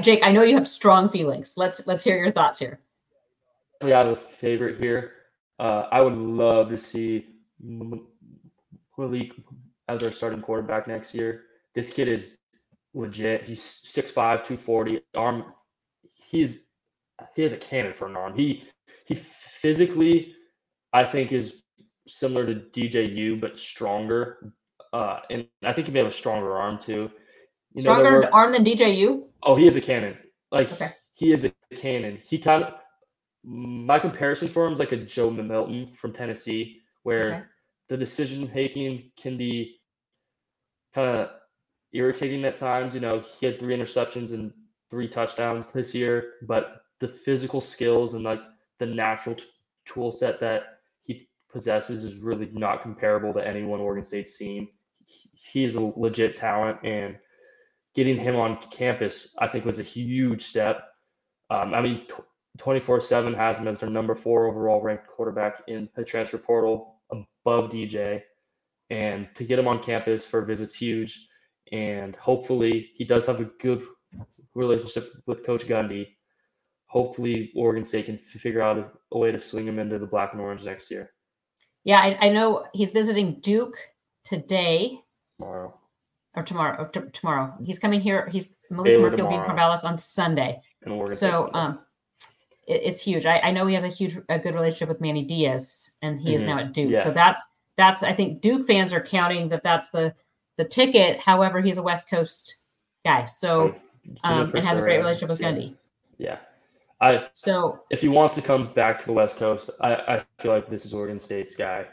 Jake, 0.00 0.20
I 0.22 0.32
know 0.32 0.42
you 0.42 0.54
have 0.54 0.68
strong 0.68 1.08
feelings. 1.08 1.54
Let's 1.56 1.86
let's 1.86 2.02
hear 2.02 2.16
your 2.16 2.30
thoughts 2.30 2.58
here. 2.58 2.80
We 3.82 3.90
have 3.90 4.08
a 4.08 4.16
favorite 4.16 4.78
here. 4.78 5.12
Uh, 5.58 5.86
I 5.92 6.00
would 6.00 6.16
love 6.16 6.70
to 6.70 6.78
see 6.78 7.26
Malik 7.60 9.32
as 9.88 10.02
our 10.02 10.10
starting 10.10 10.40
quarterback 10.42 10.86
next 10.88 11.14
year. 11.14 11.42
This 11.74 11.90
kid 11.90 12.08
is 12.08 12.38
legit. 12.94 13.44
He's 13.46 13.62
6'5", 13.62 14.14
240. 14.14 15.00
Arm, 15.16 15.44
he's 16.14 16.64
he 17.34 17.42
has 17.42 17.52
a 17.52 17.58
cannon 17.58 17.92
for 17.94 18.08
an 18.08 18.16
arm. 18.16 18.36
He 18.36 18.64
he 19.06 19.14
physically, 19.14 20.34
I 20.92 21.04
think, 21.04 21.32
is 21.32 21.54
similar 22.08 22.46
to 22.46 22.54
DJU 22.54 23.40
but 23.40 23.58
stronger. 23.58 24.52
Uh, 24.92 25.20
and 25.30 25.46
I 25.64 25.72
think 25.72 25.86
he 25.86 25.92
may 25.92 26.00
have 26.00 26.08
a 26.08 26.12
stronger 26.12 26.56
arm 26.56 26.78
too. 26.78 27.10
You 27.74 27.84
know, 27.84 27.94
Stronger 27.94 28.10
were- 28.18 28.34
arm 28.34 28.52
than 28.52 28.64
DJU. 28.64 29.24
Oh, 29.42 29.56
he 29.56 29.66
is 29.66 29.76
a 29.76 29.80
cannon. 29.80 30.18
Like 30.50 30.72
Okay. 30.72 30.90
he 31.14 31.32
is 31.32 31.44
a 31.44 31.52
cannon. 31.76 32.16
He 32.16 32.38
kind 32.38 32.64
of 32.64 32.74
my 33.44 33.98
comparison 33.98 34.48
for 34.48 34.66
him 34.66 34.72
is 34.74 34.78
like 34.78 34.92
a 34.92 34.96
Joe 34.96 35.30
Milton 35.30 35.92
from 35.94 36.12
Tennessee, 36.12 36.82
where 37.02 37.28
Okay. 37.34 37.42
The 37.92 37.98
decision 37.98 38.50
making 38.54 39.10
can 39.20 39.36
be 39.36 39.78
kind 40.94 41.14
of 41.18 41.28
irritating 41.92 42.42
at 42.46 42.56
times. 42.56 42.94
You 42.94 43.00
know, 43.00 43.22
he 43.38 43.44
had 43.44 43.58
three 43.58 43.76
interceptions 43.76 44.32
and 44.32 44.50
three 44.90 45.06
touchdowns 45.06 45.66
this 45.66 45.94
year, 45.94 46.36
but 46.40 46.84
the 47.00 47.08
physical 47.08 47.60
skills 47.60 48.14
and 48.14 48.24
like 48.24 48.40
the 48.78 48.86
natural 48.86 49.34
t- 49.34 49.44
tool 49.84 50.10
set 50.10 50.40
that 50.40 50.78
he 51.00 51.28
possesses 51.50 52.04
is 52.04 52.14
really 52.16 52.48
not 52.54 52.80
comparable 52.80 53.34
to 53.34 53.46
anyone 53.46 53.80
Oregon 53.80 54.04
State's 54.04 54.38
seen. 54.38 54.68
He- 55.34 55.64
is 55.64 55.74
a 55.74 55.92
legit 55.94 56.38
talent, 56.38 56.78
and 56.84 57.18
getting 57.94 58.16
him 58.16 58.36
on 58.36 58.56
campus, 58.70 59.34
I 59.38 59.48
think, 59.48 59.66
was 59.66 59.78
a 59.78 59.82
huge 59.82 60.44
step. 60.44 60.88
Um, 61.50 61.74
I 61.74 61.82
mean, 61.82 62.06
24 62.56 63.02
7 63.02 63.34
has 63.34 63.58
him 63.58 63.68
as 63.68 63.80
their 63.80 63.90
number 63.90 64.14
four 64.14 64.46
overall 64.46 64.80
ranked 64.80 65.08
quarterback 65.08 65.62
in 65.66 65.90
the 65.94 66.04
transfer 66.04 66.38
portal 66.38 67.01
above 67.12 67.70
DJ. 67.70 68.22
And 68.90 69.28
to 69.36 69.44
get 69.44 69.58
him 69.58 69.68
on 69.68 69.82
campus 69.82 70.24
for 70.24 70.40
a 70.40 70.46
visit's 70.46 70.74
huge. 70.74 71.28
And 71.70 72.14
hopefully, 72.16 72.90
he 72.94 73.04
does 73.04 73.26
have 73.26 73.40
a 73.40 73.50
good 73.60 73.82
relationship 74.54 75.12
with 75.26 75.44
Coach 75.44 75.66
Gundy. 75.66 76.08
Hopefully, 76.86 77.50
Oregon 77.56 77.84
State 77.84 78.06
can 78.06 78.18
figure 78.18 78.60
out 78.60 78.92
a, 79.12 79.18
way 79.18 79.32
to 79.32 79.40
swing 79.40 79.66
him 79.66 79.78
into 79.78 79.98
the 79.98 80.06
black 80.06 80.32
and 80.32 80.40
orange 80.42 80.64
next 80.64 80.90
year. 80.90 81.10
Yeah, 81.84 82.00
I, 82.00 82.26
I 82.26 82.28
know 82.28 82.66
he's 82.74 82.90
visiting 82.90 83.40
Duke 83.40 83.76
today 84.24 85.00
Tomorrow. 85.40 85.74
or 86.34 86.42
tomorrow. 86.42 86.82
Or 86.82 86.88
t- 86.88 87.10
tomorrow, 87.12 87.54
he's 87.64 87.78
coming 87.78 88.02
here. 88.02 88.28
He's 88.30 88.58
Maalik 88.70 89.00
Murphy 89.00 89.22
will 89.22 89.30
be 89.30 89.36
in. 89.36 89.40
Corvallis 89.40 89.84
on 89.84 89.96
Sunday. 89.96 90.60
And 90.82 90.92
Oregon 90.92 91.16
State's 91.16 91.32
So 91.32 91.50
um, 91.54 91.80
it, 92.72 92.82
it's 92.84 93.00
huge. 93.02 93.26
I, 93.26 93.38
I 93.40 93.50
know 93.50 93.66
he 93.66 93.74
has 93.74 93.84
a 93.84 93.88
huge, 93.88 94.16
a 94.28 94.38
good 94.38 94.54
relationship 94.54 94.88
with 94.88 95.00
Manny 95.00 95.22
Diaz, 95.24 95.90
and 96.02 96.18
he 96.20 96.34
is 96.34 96.42
Mhm. 96.42 96.46
now 96.46 96.58
at 96.58 96.72
Duke. 96.72 96.98
So 96.98 97.10
that's 97.10 97.42
that's. 97.76 98.02
I 98.02 98.12
think 98.12 98.40
Duke 98.40 98.66
fans 98.66 98.92
are 98.92 99.00
counting 99.00 99.48
that 99.50 99.62
that's 99.62 99.90
the 99.90 100.14
the 100.58 100.64
ticket. 100.64 101.20
However, 101.20 101.60
he's 101.60 101.78
a 101.78 101.82
West 101.82 102.08
Coast 102.10 102.56
guy, 103.04 103.24
so 103.26 103.74
um, 104.24 104.54
and 104.54 104.64
has 104.64 104.78
a 104.78 104.82
great 104.82 104.98
relationship 104.98 105.28
with 105.30 105.40
yeah. 105.40 105.52
Gundy. 105.52 105.74
Yeah. 106.18 106.38
I 107.00 107.28
So 107.34 107.80
if 107.90 108.00
he 108.00 108.08
wants 108.08 108.34
to 108.36 108.42
come 108.42 108.72
back 108.74 109.00
to 109.00 109.06
the 109.06 109.12
West 109.12 109.36
Coast, 109.36 109.70
I, 109.80 109.94
I 109.94 110.24
feel 110.40 110.52
like 110.52 110.68
this 110.70 110.86
is 110.86 110.94
Oregon 110.94 111.18
State's 111.18 111.56
guy. 111.56 111.86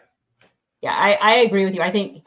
yeah, 0.82 0.94
I, 0.94 1.18
I 1.22 1.36
agree 1.38 1.66
with 1.66 1.74
you. 1.74 1.82
I 1.82 1.90
think 1.90 2.24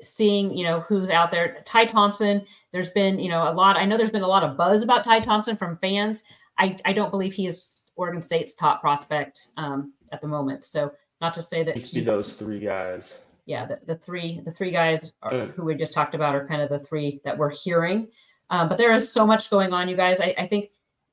seeing 0.00 0.54
you 0.54 0.64
know 0.64 0.80
who's 0.80 1.10
out 1.10 1.30
there, 1.30 1.60
Ty 1.64 1.86
Thompson. 1.86 2.44
There's 2.72 2.90
been 2.90 3.18
you 3.18 3.28
know 3.28 3.50
a 3.50 3.52
lot. 3.52 3.76
I 3.76 3.84
know 3.84 3.96
there's 3.96 4.10
been 4.12 4.22
a 4.22 4.28
lot 4.28 4.44
of 4.44 4.56
buzz 4.56 4.82
about 4.82 5.02
Ty 5.04 5.20
Thompson 5.20 5.56
from 5.56 5.76
fans. 5.78 6.22
I 6.58 6.76
I 6.84 6.92
don't 6.92 7.10
believe 7.10 7.32
he 7.32 7.46
is 7.46 7.82
Oregon 8.00 8.22
State's 8.22 8.54
top 8.54 8.80
prospect 8.80 9.48
um, 9.58 9.92
at 10.10 10.20
the 10.22 10.26
moment. 10.26 10.64
So 10.64 10.90
not 11.20 11.34
to 11.34 11.42
say 11.42 11.62
that 11.62 11.74
Needs 11.76 11.90
to 11.90 11.96
be 11.96 12.04
those 12.04 12.32
three 12.32 12.58
guys. 12.58 13.18
yeah, 13.44 13.66
the, 13.66 13.78
the 13.86 13.94
three 13.96 14.40
the 14.44 14.50
three 14.50 14.70
guys 14.70 15.12
are, 15.22 15.32
Mm. 15.32 15.50
who 15.54 15.64
we 15.64 15.74
just 15.74 15.92
talked 15.92 16.14
about 16.14 16.34
are 16.34 16.46
kind 16.48 16.62
of 16.62 16.70
the 16.70 16.78
three 16.78 17.20
that 17.24 17.36
we're 17.36 17.50
hearing. 17.50 18.08
Um, 18.48 18.68
but 18.68 18.78
there 18.78 18.92
is 18.92 19.12
so 19.12 19.26
much 19.26 19.50
going 19.50 19.72
on, 19.74 19.86
you 19.88 19.96
guys. 19.96 20.18
I, 20.20 20.34
I 20.38 20.46
think 20.46 20.70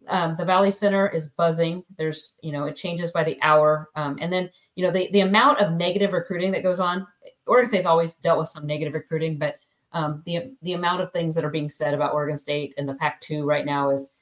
um, 0.08 0.36
the 0.40 0.46
Valley 0.46 0.72
Center 0.72 1.10
is 1.10 1.28
buzzing. 1.28 1.84
There's 1.98 2.38
you 2.42 2.54
know 2.54 2.64
it 2.66 2.76
changes 2.78 3.12
by 3.12 3.24
the 3.26 3.38
hour, 3.42 3.90
um, 3.96 4.18
and 4.22 4.32
then 4.32 4.50
you 4.76 4.86
know 4.86 4.92
the 4.92 5.10
the 5.12 5.22
amount 5.22 5.60
of 5.60 5.74
negative 5.74 6.14
recruiting 6.14 6.52
that 6.54 6.64
goes 6.64 6.80
on. 6.80 7.06
Oregon 7.46 7.68
State's 7.70 7.86
always 7.86 8.16
dealt 8.16 8.40
with 8.40 8.48
some 8.48 8.66
negative 8.66 8.94
recruiting, 8.94 9.38
but 9.38 9.56
um, 9.92 10.24
the 10.26 10.54
the 10.62 10.74
amount 10.74 11.02
of 11.02 11.12
things 11.12 11.36
that 11.36 11.44
are 11.44 11.50
being 11.50 11.70
said 11.70 11.94
about 11.94 12.14
Oregon 12.14 12.38
State 12.38 12.74
and 12.78 12.88
the 12.88 12.96
Pac-2 12.96 13.46
right 13.46 13.66
now 13.66 13.90
is 13.90 14.14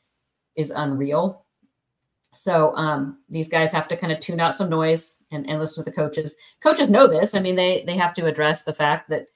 is 0.56 0.72
unreal. 0.72 1.45
So 2.36 2.76
um, 2.76 3.20
these 3.30 3.48
guys 3.48 3.72
have 3.72 3.88
to 3.88 3.98
kind 3.98 4.12
of 4.12 4.20
tune 4.20 4.40
out 4.40 4.56
some 4.56 4.70
noise 4.70 5.24
and, 5.32 5.50
and 5.50 5.60
listen 5.60 5.84
to 5.84 5.90
the 5.90 5.96
coaches. 5.96 6.36
Coaches 6.62 6.90
know 6.90 7.08
this. 7.08 7.36
I 7.36 7.40
mean, 7.40 7.56
they 7.56 7.84
they 7.86 7.96
have 7.98 8.14
to 8.16 8.26
address 8.26 8.64
the 8.64 8.74
fact 8.74 9.10
that 9.10 9.28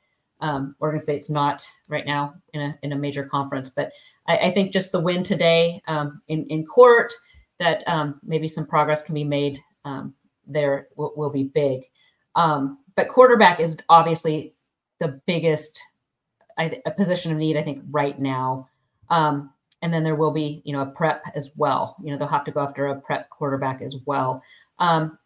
um, 0.41 0.75
Oregon 0.79 1.01
State's 1.01 1.29
not 1.29 1.65
right 1.89 2.05
now 2.05 2.33
in 2.53 2.61
a 2.61 2.79
in 2.83 2.93
a 2.93 2.97
major 2.97 3.23
conference. 3.23 3.69
But 3.69 3.91
I, 4.27 4.37
I 4.37 4.51
think 4.51 4.71
just 4.71 4.91
the 4.91 4.99
win 4.99 5.23
today 5.23 5.81
um, 5.87 6.21
in 6.27 6.45
in 6.47 6.65
court 6.65 7.13
that 7.59 7.83
um, 7.87 8.19
maybe 8.23 8.47
some 8.47 8.65
progress 8.65 9.01
can 9.01 9.15
be 9.15 9.23
made 9.23 9.59
um, 9.85 10.13
there 10.47 10.87
will, 10.95 11.13
will 11.15 11.29
be 11.29 11.43
big. 11.43 11.83
Um, 12.35 12.79
but 12.95 13.09
quarterback 13.09 13.59
is 13.59 13.77
obviously 13.89 14.55
the 14.99 15.19
biggest 15.25 15.81
I, 16.57 16.69
th- 16.69 16.81
a 16.85 16.91
position 16.91 17.31
of 17.31 17.37
need. 17.37 17.57
I 17.57 17.63
think 17.63 17.83
right 17.89 18.19
now. 18.19 18.67
Um, 19.09 19.51
and 19.81 19.93
then 19.93 20.03
there 20.03 20.15
will 20.15 20.31
be, 20.31 20.61
you 20.65 20.73
know, 20.73 20.81
a 20.81 20.85
prep 20.85 21.23
as 21.35 21.51
well. 21.55 21.95
You 22.01 22.11
know, 22.11 22.17
they'll 22.17 22.27
have 22.27 22.45
to 22.45 22.51
go 22.51 22.61
after 22.61 22.87
a 22.87 22.99
prep 22.99 23.29
quarterback 23.29 23.81
as 23.81 23.97
well. 24.05 24.43
Um, 24.79 25.17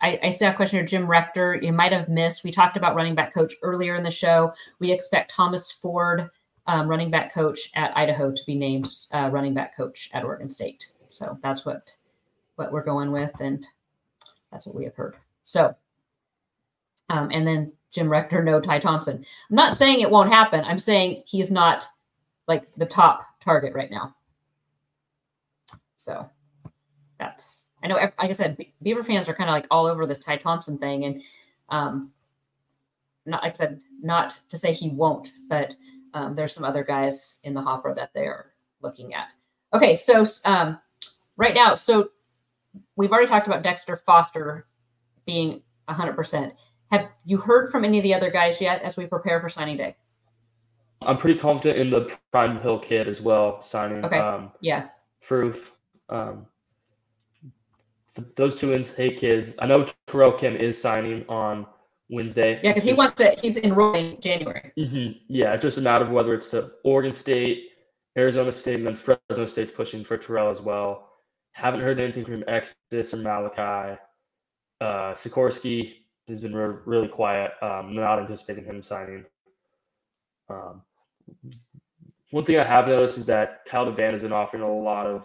I, 0.00 0.18
I 0.24 0.30
see 0.30 0.44
a 0.44 0.52
question 0.52 0.78
here, 0.78 0.86
Jim 0.86 1.06
Rector. 1.06 1.60
You 1.62 1.72
might 1.72 1.92
have 1.92 2.08
missed. 2.08 2.44
We 2.44 2.50
talked 2.50 2.76
about 2.76 2.96
running 2.96 3.14
back 3.14 3.32
coach 3.32 3.54
earlier 3.62 3.94
in 3.94 4.02
the 4.02 4.10
show. 4.10 4.52
We 4.80 4.90
expect 4.90 5.30
Thomas 5.30 5.70
Ford, 5.70 6.28
um, 6.66 6.88
running 6.88 7.10
back 7.10 7.32
coach 7.32 7.70
at 7.74 7.96
Idaho, 7.96 8.32
to 8.32 8.42
be 8.46 8.54
named 8.54 8.92
uh, 9.12 9.30
running 9.32 9.54
back 9.54 9.76
coach 9.76 10.10
at 10.12 10.24
Oregon 10.24 10.50
State. 10.50 10.90
So 11.08 11.38
that's 11.42 11.64
what 11.64 11.90
what 12.56 12.72
we're 12.72 12.84
going 12.84 13.12
with, 13.12 13.40
and 13.40 13.66
that's 14.50 14.66
what 14.66 14.76
we 14.76 14.84
have 14.84 14.94
heard. 14.94 15.16
So, 15.44 15.74
um, 17.08 17.30
and 17.32 17.46
then 17.46 17.72
Jim 17.92 18.10
Rector, 18.10 18.42
no 18.42 18.60
Ty 18.60 18.80
Thompson. 18.80 19.24
I'm 19.50 19.56
not 19.56 19.74
saying 19.74 20.00
it 20.00 20.10
won't 20.10 20.32
happen. 20.32 20.64
I'm 20.64 20.78
saying 20.78 21.22
he's 21.26 21.50
not 21.50 21.86
like 22.48 22.66
the 22.76 22.86
top 22.86 23.26
target 23.42 23.74
right 23.74 23.90
now. 23.90 24.14
So 25.96 26.28
that's 27.18 27.66
I 27.82 27.88
know. 27.88 27.96
Like 27.96 28.14
I 28.18 28.32
said, 28.32 28.64
Beaver 28.82 29.02
fans 29.02 29.28
are 29.28 29.34
kind 29.34 29.50
of 29.50 29.54
like 29.54 29.66
all 29.70 29.86
over 29.86 30.06
this 30.06 30.20
Ty 30.20 30.36
Thompson 30.36 30.78
thing, 30.78 31.04
and 31.04 31.22
um, 31.68 32.12
not 33.26 33.42
like 33.42 33.52
I 33.52 33.56
said, 33.56 33.82
not 34.00 34.38
to 34.48 34.56
say 34.56 34.72
he 34.72 34.90
won't, 34.90 35.32
but 35.48 35.76
um, 36.14 36.34
there's 36.34 36.52
some 36.52 36.64
other 36.64 36.84
guys 36.84 37.40
in 37.44 37.54
the 37.54 37.62
hopper 37.62 37.94
that 37.94 38.10
they're 38.14 38.52
looking 38.82 39.14
at. 39.14 39.32
Okay, 39.74 39.94
so 39.94 40.24
um, 40.44 40.78
right 41.36 41.54
now, 41.54 41.74
so 41.74 42.10
we've 42.96 43.10
already 43.10 43.28
talked 43.28 43.46
about 43.46 43.62
Dexter 43.62 43.96
Foster 43.96 44.66
being 45.26 45.62
100%. 45.88 46.52
Have 46.90 47.10
you 47.24 47.38
heard 47.38 47.70
from 47.70 47.84
any 47.84 47.98
of 47.98 48.02
the 48.02 48.14
other 48.14 48.30
guys 48.30 48.60
yet 48.60 48.82
as 48.82 48.96
we 48.96 49.06
prepare 49.06 49.40
for 49.40 49.48
signing 49.48 49.76
day? 49.76 49.96
I'm 51.06 51.16
pretty 51.16 51.38
confident 51.38 51.78
in 51.78 51.90
the 51.90 52.16
Prime 52.30 52.60
Hill 52.60 52.78
kid 52.78 53.08
as 53.08 53.20
well 53.20 53.60
signing. 53.62 54.04
Okay. 54.04 54.18
Um, 54.18 54.52
Yeah. 54.60 54.88
Proof. 55.20 55.72
Um, 56.08 56.46
th- 58.14 58.28
those 58.36 58.56
two 58.56 58.72
in-state 58.72 59.18
kids. 59.18 59.54
I 59.58 59.66
know 59.66 59.86
Terrell 60.06 60.32
Kim 60.32 60.56
is 60.56 60.80
signing 60.80 61.24
on 61.28 61.66
Wednesday. 62.10 62.60
Yeah, 62.62 62.70
because 62.72 62.84
he 62.84 62.92
wants 62.92 63.14
to, 63.14 63.34
he's 63.40 63.56
enrolling 63.56 64.14
in 64.16 64.20
January. 64.20 64.72
Mhm. 64.76 65.20
Yeah, 65.28 65.54
it's 65.54 65.62
just 65.62 65.78
a 65.78 65.80
matter 65.80 66.04
of 66.04 66.10
whether 66.10 66.34
it's 66.34 66.50
to 66.50 66.72
Oregon 66.84 67.12
State, 67.12 67.70
Arizona 68.18 68.52
State, 68.52 68.74
and 68.76 68.86
then 68.86 68.94
Fresno 68.94 69.46
State's 69.46 69.70
pushing 69.72 70.04
for 70.04 70.18
Terrell 70.18 70.50
as 70.50 70.60
well. 70.60 71.08
Haven't 71.52 71.80
heard 71.80 71.98
anything 72.00 72.24
from 72.24 72.44
Exodus 72.48 73.14
or 73.14 73.18
Malachi. 73.18 73.98
Uh, 74.80 75.12
Sikorsky 75.12 75.98
has 76.28 76.40
been 76.40 76.54
re- 76.54 76.80
really 76.84 77.08
quiet. 77.08 77.52
Um, 77.62 77.94
not 77.94 78.18
anticipating 78.18 78.64
him 78.64 78.82
signing. 78.82 79.24
Um, 80.50 80.82
one 82.30 82.44
thing 82.44 82.58
I 82.58 82.64
have 82.64 82.88
noticed 82.88 83.18
is 83.18 83.26
that 83.26 83.64
Cal 83.66 83.86
Devan 83.86 84.12
has 84.12 84.22
been 84.22 84.32
offering 84.32 84.62
a 84.62 84.72
lot 84.72 85.06
of 85.06 85.24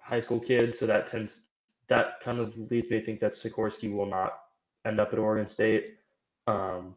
high 0.00 0.20
school 0.20 0.40
kids, 0.40 0.78
so 0.78 0.86
that 0.86 1.10
tends 1.10 1.42
that 1.88 2.20
kind 2.20 2.38
of 2.38 2.56
leads 2.70 2.88
me 2.88 3.00
to 3.00 3.04
think 3.04 3.20
that 3.20 3.32
Sikorsky 3.32 3.92
will 3.92 4.06
not 4.06 4.38
end 4.86 5.00
up 5.00 5.12
at 5.12 5.18
Oregon 5.18 5.46
State. 5.46 5.96
Um, 6.46 6.94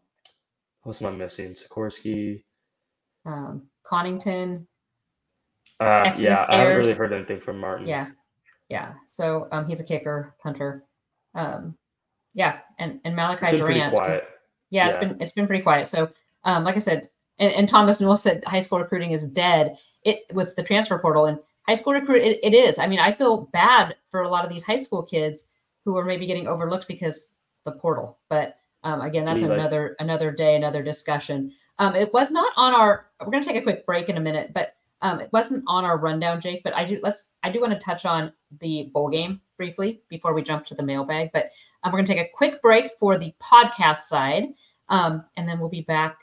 what 0.84 1.02
am 1.02 1.08
I 1.08 1.12
missing? 1.12 1.54
Sikorsky. 1.54 2.44
Um, 3.26 3.64
Connington, 3.86 4.66
Uh, 5.80 6.04
Exodus 6.06 6.40
yeah, 6.40 6.46
I 6.50 6.58
haven't 6.58 6.78
really 6.78 6.94
heard 6.94 7.14
anything 7.14 7.40
from 7.42 7.58
Martin. 7.60 7.88
yeah, 7.88 8.08
yeah. 8.70 8.94
So 9.08 9.48
um, 9.52 9.68
he's 9.68 9.80
a 9.80 9.84
kicker, 9.84 10.36
punter. 10.42 10.84
Um, 11.36 11.76
yeah, 12.34 12.60
and 12.80 13.00
and 13.04 13.16
Malachi 13.16 13.48
It's 13.48 13.52
been 13.62 13.78
Durant. 13.78 13.94
quiet. 13.96 14.30
Yeah, 14.70 14.88
it's 14.88 14.96
Yeah. 14.96 15.00
been 15.08 15.22
it's 15.22 15.32
been 15.34 15.48
pretty 15.48 15.64
quiet. 15.64 15.88
So, 15.88 16.10
um, 16.44 16.64
like 16.64 16.76
I 16.76 16.80
said, 16.80 17.10
and, 17.40 17.52
and 17.54 17.68
Thomas 17.68 18.00
Newell 18.00 18.18
said 18.18 18.44
high 18.46 18.60
school 18.60 18.80
recruiting 18.80 19.12
is 19.12 19.26
dead. 19.26 19.78
It 20.04 20.20
with 20.34 20.56
the 20.56 20.64
transfer 20.64 21.00
portal 21.00 21.26
and 21.26 21.40
high 21.68 21.76
school 21.76 21.94
recruit, 21.94 22.22
it, 22.22 22.40
it 22.44 22.54
is. 22.54 22.80
I 22.80 22.88
mean, 22.88 23.00
I 23.00 23.12
feel 23.12 23.50
bad 23.54 23.96
for 24.10 24.22
a 24.22 24.30
lot 24.30 24.44
of 24.44 24.52
these 24.52 24.66
high 24.66 24.78
school 24.78 25.04
kids 25.04 25.50
who 25.86 25.98
are 25.98 26.06
maybe 26.06 26.28
getting 26.28 26.48
overlooked 26.48 26.88
because 26.88 27.36
the 27.66 27.72
portal. 27.72 28.20
But 28.30 28.58
um, 28.84 29.02
again, 29.02 29.26
that's 29.26 29.42
Levi. 29.42 29.54
another 29.54 29.96
another 30.00 30.32
day, 30.32 30.56
another 30.56 30.84
discussion. 30.84 31.52
Um, 31.80 31.96
it 31.96 32.14
was 32.14 32.32
not 32.32 32.52
on 32.58 32.74
our. 32.74 33.08
We're 33.20 33.32
going 33.32 33.44
to 33.44 33.50
take 33.50 33.62
a 33.62 33.64
quick 33.64 33.86
break 33.86 34.10
in 34.10 34.18
a 34.18 34.22
minute, 34.22 34.54
but 34.54 34.76
um, 35.02 35.20
it 35.20 35.30
wasn't 35.34 35.64
on 35.68 35.86
our 35.86 35.98
rundown, 35.98 36.40
Jake. 36.42 36.64
But 36.64 36.76
I 36.76 36.86
do 36.86 37.00
let's. 37.02 37.32
I 37.44 37.50
do 37.50 37.62
want 37.62 37.74
to 37.74 37.80
touch 37.80 38.06
on 38.06 38.32
the 38.60 38.90
bowl 38.94 39.10
game 39.10 39.42
briefly 39.58 40.02
before 40.10 40.34
we 40.34 40.44
jump 40.44 40.66
to 40.66 40.76
the 40.76 40.84
mailbag. 40.84 41.32
But 41.34 41.52
um, 41.84 41.92
we're 41.92 42.00
going 42.00 42.06
to 42.06 42.14
take 42.14 42.26
a 42.26 42.32
quick 42.34 42.62
break 42.62 42.94
for 42.94 43.18
the 43.18 43.34
podcast 43.42 44.02
side, 44.02 44.50
um, 44.90 45.24
and 45.38 45.48
then 45.48 45.60
we'll 45.60 45.70
be 45.70 45.82
back. 45.82 46.18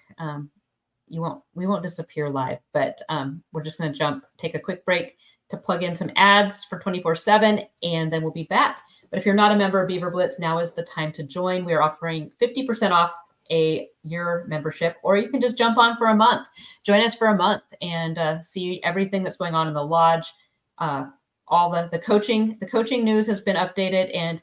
You 1.10 1.20
won't. 1.20 1.42
We 1.54 1.66
won't 1.66 1.82
disappear 1.82 2.30
live, 2.30 2.58
but 2.72 3.00
um, 3.08 3.42
we're 3.52 3.62
just 3.62 3.78
going 3.78 3.92
to 3.92 3.98
jump, 3.98 4.24
take 4.38 4.54
a 4.54 4.60
quick 4.60 4.84
break, 4.84 5.16
to 5.50 5.56
plug 5.56 5.82
in 5.82 5.96
some 5.96 6.10
ads 6.16 6.64
for 6.64 6.78
24 6.78 7.16
7, 7.16 7.60
and 7.82 8.12
then 8.12 8.22
we'll 8.22 8.32
be 8.32 8.44
back. 8.44 8.82
But 9.10 9.18
if 9.18 9.26
you're 9.26 9.34
not 9.34 9.52
a 9.52 9.56
member 9.56 9.82
of 9.82 9.88
Beaver 9.88 10.10
Blitz, 10.10 10.38
now 10.38 10.60
is 10.60 10.72
the 10.72 10.84
time 10.84 11.12
to 11.12 11.24
join. 11.24 11.64
We 11.64 11.72
are 11.74 11.82
offering 11.82 12.30
50% 12.40 12.92
off 12.92 13.12
a 13.50 13.88
year 14.04 14.44
membership, 14.48 14.96
or 15.02 15.16
you 15.16 15.28
can 15.28 15.40
just 15.40 15.58
jump 15.58 15.76
on 15.76 15.96
for 15.96 16.06
a 16.06 16.14
month. 16.14 16.46
Join 16.84 17.02
us 17.02 17.16
for 17.16 17.26
a 17.26 17.36
month 17.36 17.64
and 17.82 18.16
uh, 18.16 18.40
see 18.40 18.80
everything 18.84 19.24
that's 19.24 19.36
going 19.36 19.54
on 19.54 19.66
in 19.66 19.74
the 19.74 19.84
lodge. 19.84 20.32
Uh, 20.78 21.06
all 21.48 21.68
the 21.68 21.88
the 21.90 21.98
coaching 21.98 22.56
the 22.60 22.66
coaching 22.66 23.04
news 23.04 23.26
has 23.26 23.40
been 23.40 23.56
updated, 23.56 24.10
and 24.14 24.40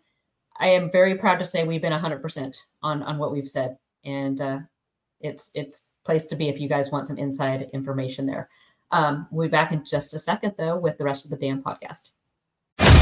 I 0.59 0.67
am 0.67 0.91
very 0.91 1.15
proud 1.15 1.39
to 1.39 1.45
say 1.45 1.63
we've 1.63 1.81
been 1.81 1.93
100% 1.93 2.57
on 2.83 3.01
on 3.03 3.17
what 3.17 3.31
we've 3.31 3.47
said, 3.47 3.77
and 4.03 4.41
uh, 4.41 4.59
it's 5.21 5.51
it's 5.55 5.89
place 6.05 6.25
to 6.27 6.35
be 6.35 6.49
if 6.49 6.59
you 6.59 6.69
guys 6.69 6.91
want 6.91 7.07
some 7.07 7.17
inside 7.17 7.69
information 7.73 8.25
there. 8.25 8.49
Um, 8.91 9.27
we'll 9.31 9.47
be 9.47 9.51
back 9.51 9.71
in 9.71 9.83
just 9.83 10.13
a 10.13 10.19
second 10.19 10.55
though 10.57 10.77
with 10.77 10.97
the 10.97 11.03
rest 11.03 11.25
of 11.25 11.31
the 11.31 11.37
damn 11.37 11.61
podcast. 11.61 12.09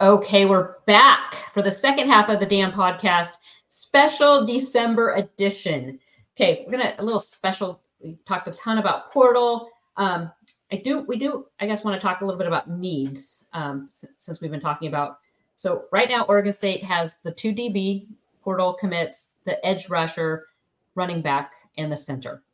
Okay, 0.00 0.46
we're 0.46 0.76
back 0.86 1.34
for 1.52 1.60
the 1.60 1.70
second 1.72 2.08
half 2.08 2.28
of 2.28 2.38
the 2.38 2.46
damn 2.46 2.70
podcast, 2.70 3.38
special 3.68 4.46
December 4.46 5.10
edition. 5.14 5.98
Okay, 6.36 6.64
we're 6.64 6.78
gonna 6.78 6.94
a 6.98 7.04
little 7.04 7.18
special. 7.18 7.82
We 8.00 8.16
talked 8.24 8.46
a 8.46 8.52
ton 8.52 8.78
about 8.78 9.10
Portal. 9.12 9.68
Um, 9.96 10.30
I 10.70 10.76
do, 10.76 11.00
we 11.00 11.16
do, 11.16 11.46
I 11.58 11.66
guess, 11.66 11.82
want 11.82 12.00
to 12.00 12.06
talk 12.06 12.20
a 12.20 12.24
little 12.24 12.38
bit 12.38 12.46
about 12.46 12.70
needs 12.70 13.48
um, 13.54 13.88
s- 13.92 14.04
since 14.20 14.40
we've 14.40 14.52
been 14.52 14.60
talking 14.60 14.86
about. 14.86 15.18
So 15.56 15.86
right 15.90 16.08
now, 16.08 16.22
Oregon 16.26 16.52
State 16.52 16.84
has 16.84 17.20
the 17.22 17.32
two 17.32 17.52
DB 17.52 18.06
Portal 18.40 18.74
commits, 18.74 19.32
the 19.46 19.64
edge 19.66 19.88
rusher, 19.90 20.46
running 20.94 21.22
back, 21.22 21.50
and 21.76 21.90
the 21.90 21.96
center. 21.96 22.44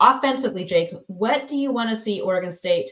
Offensively, 0.00 0.64
Jake, 0.64 0.94
what 1.08 1.46
do 1.46 1.58
you 1.58 1.72
want 1.72 1.90
to 1.90 1.96
see 1.96 2.22
Oregon 2.22 2.52
State 2.52 2.90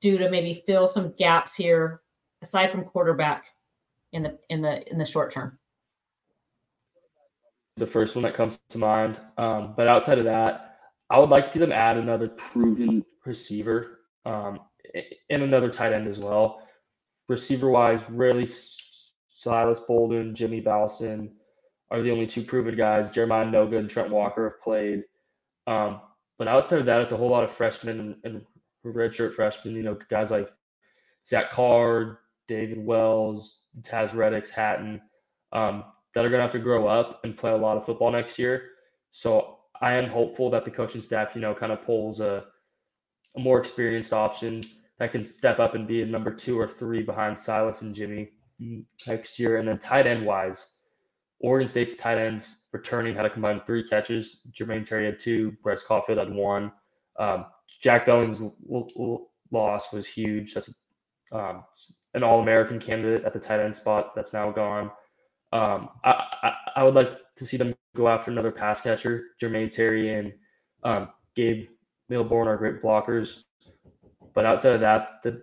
do 0.00 0.18
to 0.18 0.28
maybe 0.30 0.64
fill 0.66 0.88
some 0.88 1.12
gaps 1.12 1.54
here 1.54 2.00
aside 2.42 2.70
from 2.70 2.84
quarterback 2.84 3.46
in 4.12 4.22
the 4.22 4.38
in 4.50 4.60
the 4.60 4.90
in 4.90 4.98
the 4.98 5.06
short 5.06 5.32
term. 5.32 5.58
the 7.76 7.86
first 7.86 8.14
one 8.14 8.22
that 8.22 8.34
comes 8.34 8.60
to 8.68 8.78
mind. 8.78 9.18
Um, 9.38 9.74
but 9.76 9.88
outside 9.88 10.18
of 10.18 10.24
that, 10.24 10.76
I 11.10 11.18
would 11.18 11.30
like 11.30 11.46
to 11.46 11.50
see 11.50 11.58
them 11.58 11.72
add 11.72 11.96
another 11.96 12.28
proven 12.28 13.04
receiver 13.24 14.00
um, 14.24 14.60
and 15.30 15.42
another 15.42 15.70
tight 15.70 15.92
end 15.92 16.06
as 16.06 16.18
well. 16.18 16.62
Receiver 17.28 17.70
wise, 17.70 18.00
really 18.10 18.46
Silas 19.30 19.80
Bolden, 19.80 20.34
Jimmy 20.34 20.60
Valsin 20.60 21.30
are 21.90 22.02
the 22.02 22.10
only 22.10 22.26
two 22.26 22.42
proven 22.42 22.76
guys. 22.76 23.10
Jeremiah 23.10 23.46
Noga 23.46 23.78
and 23.78 23.88
Trent 23.88 24.10
Walker 24.10 24.50
have 24.50 24.60
played. 24.60 25.04
Um, 25.66 26.00
but 26.38 26.48
outside 26.48 26.80
of 26.80 26.86
that, 26.86 27.00
it's 27.00 27.12
a 27.12 27.16
whole 27.16 27.28
lot 27.28 27.44
of 27.44 27.50
freshmen 27.50 28.00
and, 28.00 28.16
and 28.24 28.42
redshirt 28.84 29.34
freshmen. 29.34 29.74
You 29.74 29.82
know, 29.82 29.98
guys 30.08 30.30
like 30.30 30.50
Zach 31.26 31.50
Card, 31.50 32.16
David 32.52 32.84
Wells, 32.84 33.62
Taz 33.80 34.10
Reddix, 34.10 34.50
Hatton, 34.50 35.00
um, 35.52 35.84
that 36.14 36.24
are 36.24 36.28
going 36.28 36.38
to 36.40 36.42
have 36.42 36.52
to 36.52 36.58
grow 36.58 36.86
up 36.86 37.20
and 37.24 37.36
play 37.36 37.52
a 37.52 37.56
lot 37.56 37.76
of 37.76 37.86
football 37.86 38.10
next 38.10 38.38
year. 38.38 38.70
So 39.10 39.58
I 39.80 39.94
am 39.94 40.10
hopeful 40.10 40.50
that 40.50 40.64
the 40.64 40.70
coaching 40.70 41.00
staff, 41.00 41.34
you 41.34 41.40
know, 41.40 41.54
kind 41.54 41.72
of 41.72 41.82
pulls 41.82 42.20
a, 42.20 42.44
a 43.36 43.40
more 43.40 43.58
experienced 43.58 44.12
option 44.12 44.62
that 44.98 45.12
can 45.12 45.24
step 45.24 45.58
up 45.58 45.74
and 45.74 45.88
be 45.88 46.02
a 46.02 46.06
number 46.06 46.32
two 46.32 46.58
or 46.58 46.68
three 46.68 47.02
behind 47.02 47.38
Silas 47.38 47.82
and 47.82 47.94
Jimmy 47.94 48.30
next 49.06 49.38
year. 49.38 49.56
And 49.58 49.66
then 49.66 49.78
tight 49.78 50.06
end 50.06 50.26
wise, 50.26 50.66
Oregon 51.40 51.68
State's 51.68 51.96
tight 51.96 52.18
ends 52.18 52.58
returning 52.72 53.14
had 53.14 53.26
a 53.26 53.30
combined 53.30 53.62
three 53.66 53.86
catches. 53.88 54.42
Jermaine 54.52 54.84
Terry 54.84 55.06
had 55.06 55.18
two. 55.18 55.56
Bryce 55.62 55.82
Caulfield 55.82 56.18
had 56.18 56.32
one. 56.32 56.72
Um, 57.18 57.46
Jack 57.80 58.06
Velling's 58.06 58.40
l- 58.40 58.88
l- 58.98 59.30
loss 59.50 59.92
was 59.92 60.06
huge. 60.06 60.54
That's 60.54 60.70
um, 61.32 61.64
an 62.14 62.22
All-American 62.22 62.78
candidate 62.78 63.24
at 63.24 63.32
the 63.32 63.40
tight 63.40 63.60
end 63.60 63.74
spot 63.74 64.14
that's 64.14 64.32
now 64.32 64.50
gone. 64.50 64.90
Um, 65.52 65.90
I, 66.04 66.24
I, 66.42 66.52
I 66.76 66.82
would 66.84 66.94
like 66.94 67.10
to 67.36 67.46
see 67.46 67.56
them 67.56 67.74
go 67.96 68.08
after 68.08 68.30
another 68.30 68.50
pass 68.50 68.80
catcher. 68.80 69.24
Jermaine 69.40 69.70
Terry 69.70 70.14
and 70.14 70.32
um, 70.84 71.08
Gabe 71.34 71.68
Milborn 72.10 72.46
are 72.46 72.56
great 72.56 72.82
blockers. 72.82 73.42
But 74.34 74.46
outside 74.46 74.74
of 74.74 74.80
that, 74.80 75.22
the 75.22 75.42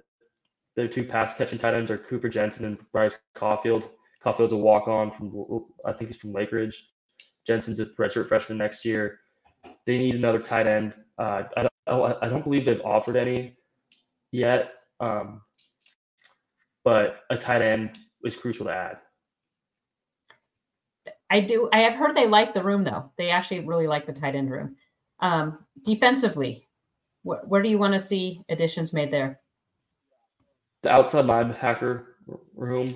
the 0.75 0.87
two 0.87 1.03
pass 1.03 1.33
catching 1.33 1.59
tight 1.59 1.73
ends 1.73 1.91
are 1.91 1.97
Cooper 1.97 2.29
Jensen 2.29 2.65
and 2.65 2.77
Bryce 2.91 3.17
Caulfield. 3.35 3.89
Caulfield's 4.21 4.53
a 4.53 4.57
walk 4.57 4.87
on 4.87 5.11
from 5.11 5.65
I 5.85 5.91
think 5.91 6.11
he's 6.11 6.19
from 6.19 6.33
Lake 6.33 6.51
Ridge. 6.51 6.87
Jensen's 7.45 7.79
a 7.79 7.85
redshirt 7.85 8.27
freshman 8.27 8.57
next 8.57 8.85
year. 8.85 9.19
They 9.85 9.97
need 9.97 10.15
another 10.15 10.39
tight 10.39 10.67
end. 10.67 10.95
Uh, 11.17 11.43
I 11.57 11.63
don't 11.63 12.23
I 12.23 12.29
don't 12.29 12.43
believe 12.43 12.65
they've 12.65 12.81
offered 12.81 13.15
any 13.15 13.57
yet. 14.31 14.71
Um, 14.99 15.41
but 16.89 17.19
a 17.29 17.37
tight 17.37 17.61
end 17.61 17.99
is 18.23 18.35
crucial 18.35 18.65
to 18.65 18.71
add. 18.71 18.97
I 21.29 21.39
do. 21.39 21.69
I 21.71 21.81
have 21.81 21.93
heard 21.93 22.17
they 22.17 22.25
like 22.25 22.55
the 22.55 22.63
room 22.63 22.83
though. 22.83 23.11
They 23.15 23.29
actually 23.29 23.59
really 23.59 23.85
like 23.85 24.07
the 24.07 24.13
tight 24.13 24.33
end 24.33 24.49
room. 24.49 24.75
Um, 25.19 25.59
defensively, 25.85 26.67
wh- 27.21 27.47
where 27.47 27.61
do 27.61 27.69
you 27.69 27.77
want 27.77 27.93
to 27.93 27.99
see 27.99 28.41
additions 28.49 28.91
made 28.91 29.11
there? 29.11 29.39
The 30.81 30.89
outside 30.89 31.25
linebacker 31.25 32.05
room 32.55 32.95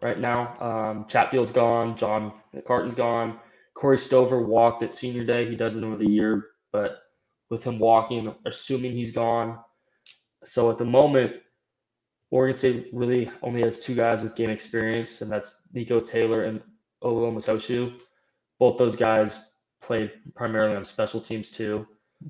right 0.00 0.18
now. 0.18 0.56
Um, 0.58 1.04
Chatfield's 1.06 1.52
gone. 1.52 1.94
John 1.94 2.32
Carton's 2.66 2.94
gone. 2.94 3.40
Corey 3.74 3.98
Stover 3.98 4.40
walked 4.40 4.82
at 4.82 4.94
senior 4.94 5.24
day. 5.24 5.46
He 5.50 5.54
does 5.54 5.76
it 5.76 5.84
over 5.84 5.96
the 5.96 6.08
year, 6.08 6.46
but 6.72 7.02
with 7.50 7.62
him 7.62 7.78
walking, 7.78 8.34
assuming 8.46 8.92
he's 8.92 9.12
gone. 9.12 9.58
So 10.44 10.70
at 10.70 10.78
the 10.78 10.86
moment, 10.86 11.34
Oregon 12.32 12.56
State 12.56 12.88
really 12.94 13.30
only 13.42 13.60
has 13.60 13.78
two 13.78 13.94
guys 13.94 14.22
with 14.22 14.34
game 14.34 14.48
experience, 14.48 15.20
and 15.20 15.30
that's 15.30 15.68
Nico 15.74 16.00
Taylor 16.00 16.44
and 16.44 16.62
Olo 17.02 17.30
Matoshu. 17.30 18.00
Both 18.58 18.78
those 18.78 18.96
guys 18.96 19.50
played 19.82 20.12
primarily 20.34 20.74
on 20.74 20.84
special 20.86 21.20
teams 21.20 21.50
too. 21.50 21.86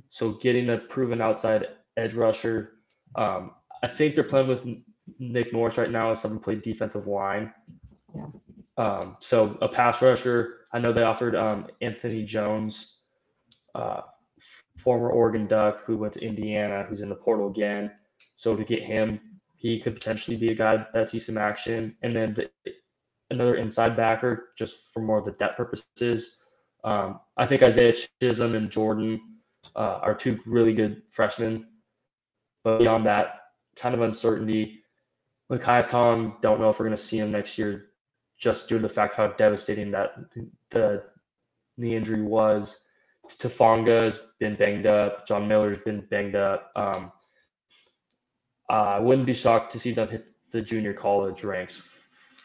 So 0.09 0.33
getting 0.33 0.71
a 0.71 0.79
proven 0.79 1.21
outside 1.21 1.69
edge 1.97 2.15
rusher, 2.15 2.73
um, 3.15 3.53
I 3.85 3.87
think 3.87 4.17
they're 4.17 4.25
playing 4.25 4.49
with 4.49 4.67
Nick 5.21 5.53
Norris 5.53 5.79
right 5.79 5.91
now 5.91 6.11
as 6.11 6.21
someone 6.21 6.41
played 6.41 6.63
defensive 6.63 7.07
line. 7.07 7.53
Yeah. 8.13 8.27
Um, 8.79 9.17
so 9.21 9.57
a 9.63 9.69
pass 9.69 10.03
rusher. 10.03 10.67
I 10.73 10.81
know 10.81 10.93
they 10.93 11.03
offered 11.05 11.37
um, 11.37 11.69
Anthony 11.81 12.25
Jones, 12.25 12.97
uh, 13.77 14.01
former 14.79 15.11
Oregon 15.11 15.47
Duck 15.47 15.85
who 15.85 15.97
went 15.97 16.15
to 16.15 16.25
Indiana, 16.25 16.87
who's 16.89 17.03
in 17.03 17.09
the 17.09 17.15
portal 17.15 17.49
again. 17.49 17.93
So 18.35 18.57
to 18.57 18.65
get 18.65 18.83
him, 18.83 19.21
he 19.63 19.79
could 19.79 19.95
potentially 19.95 20.37
be 20.37 20.51
a 20.51 20.57
guy 20.57 20.85
that 20.93 21.09
sees 21.09 21.25
some 21.25 21.39
action. 21.39 21.95
And 22.03 22.17
then 22.17 22.35
the, 22.35 22.73
another 23.31 23.55
inside 23.55 23.97
backer, 23.97 24.49
just 24.59 24.93
for 24.93 25.01
more 25.01 25.19
of 25.19 25.25
the 25.25 25.31
depth 25.31 25.57
purposes. 25.57 26.39
Um, 26.83 27.21
I 27.37 27.47
think 27.47 27.63
Isaiah 27.63 27.95
Chisholm 28.21 28.57
and 28.57 28.73
Jordan 28.73 29.21
uh, 29.77 30.01
are 30.03 30.17
two 30.17 30.41
really 30.47 30.75
good 30.75 31.03
freshmen. 31.11 31.69
But 32.65 32.79
beyond 32.79 33.07
that, 33.07 33.37
kind 33.77 33.95
of 33.95 34.01
uncertainty. 34.01 34.81
Makai 35.49 35.87
Tong, 35.87 36.35
don't 36.43 36.59
know 36.59 36.71
if 36.71 36.81
we're 36.81 36.87
going 36.87 36.97
to 36.97 37.03
see 37.03 37.19
him 37.19 37.31
next 37.31 37.57
year 37.57 37.87
just 38.37 38.69
due 38.69 38.79
to 38.79 38.83
the 38.83 38.93
fact 38.93 39.15
how 39.15 39.29
devastating 39.29 39.93
that 39.93 40.17
the 40.71 41.05
knee 41.79 41.95
injury 41.95 42.23
was. 42.23 42.81
Tafanga 43.29 44.07
has 44.07 44.19
been 44.41 44.57
banged 44.57 44.87
up. 44.87 45.25
John 45.29 45.47
Miller's 45.47 45.79
been 45.79 46.01
banged 46.11 46.35
up. 46.35 46.73
Um, 46.75 47.13
I 48.73 48.99
wouldn't 48.99 49.27
be 49.27 49.35
shocked 49.35 49.73
to 49.73 49.81
see 49.81 49.93
them 49.93 50.09
hit 50.09 50.27
the 50.51 50.63
junior 50.63 50.93
college 50.93 51.45
ranks 51.45 51.83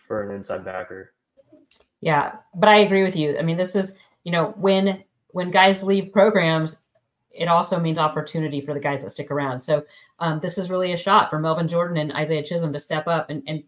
for 0.08 0.24
an 0.24 0.36
inside 0.36 0.66
backer. 0.66 1.14
Yeah, 2.02 2.36
but 2.56 2.70
I 2.70 2.78
agree 2.78 3.04
with 3.04 3.16
you. 3.16 3.38
I 3.38 3.42
mean, 3.42 3.58
this 3.58 3.76
is 3.76 3.98
you 4.24 4.32
know 4.32 4.54
when 4.58 5.04
when 5.30 5.52
guys 5.52 5.84
leave 5.84 6.12
programs, 6.12 6.84
it 7.32 7.48
also 7.48 7.80
means 7.80 7.98
opportunity 7.98 8.62
for 8.62 8.74
the 8.74 8.80
guys 8.80 9.04
that 9.04 9.10
stick 9.10 9.32
around. 9.32 9.62
So 9.62 9.86
um, 10.20 10.40
this 10.40 10.58
is 10.58 10.70
really 10.70 10.92
a 10.94 10.98
shot 10.98 11.30
for 11.30 11.40
Melvin 11.40 11.68
Jordan 11.68 11.98
and 11.98 12.12
Isaiah 12.14 12.44
Chisholm 12.44 12.74
to 12.74 12.80
step 12.80 13.08
up 13.08 13.30
and, 13.30 13.44
and 13.48 13.64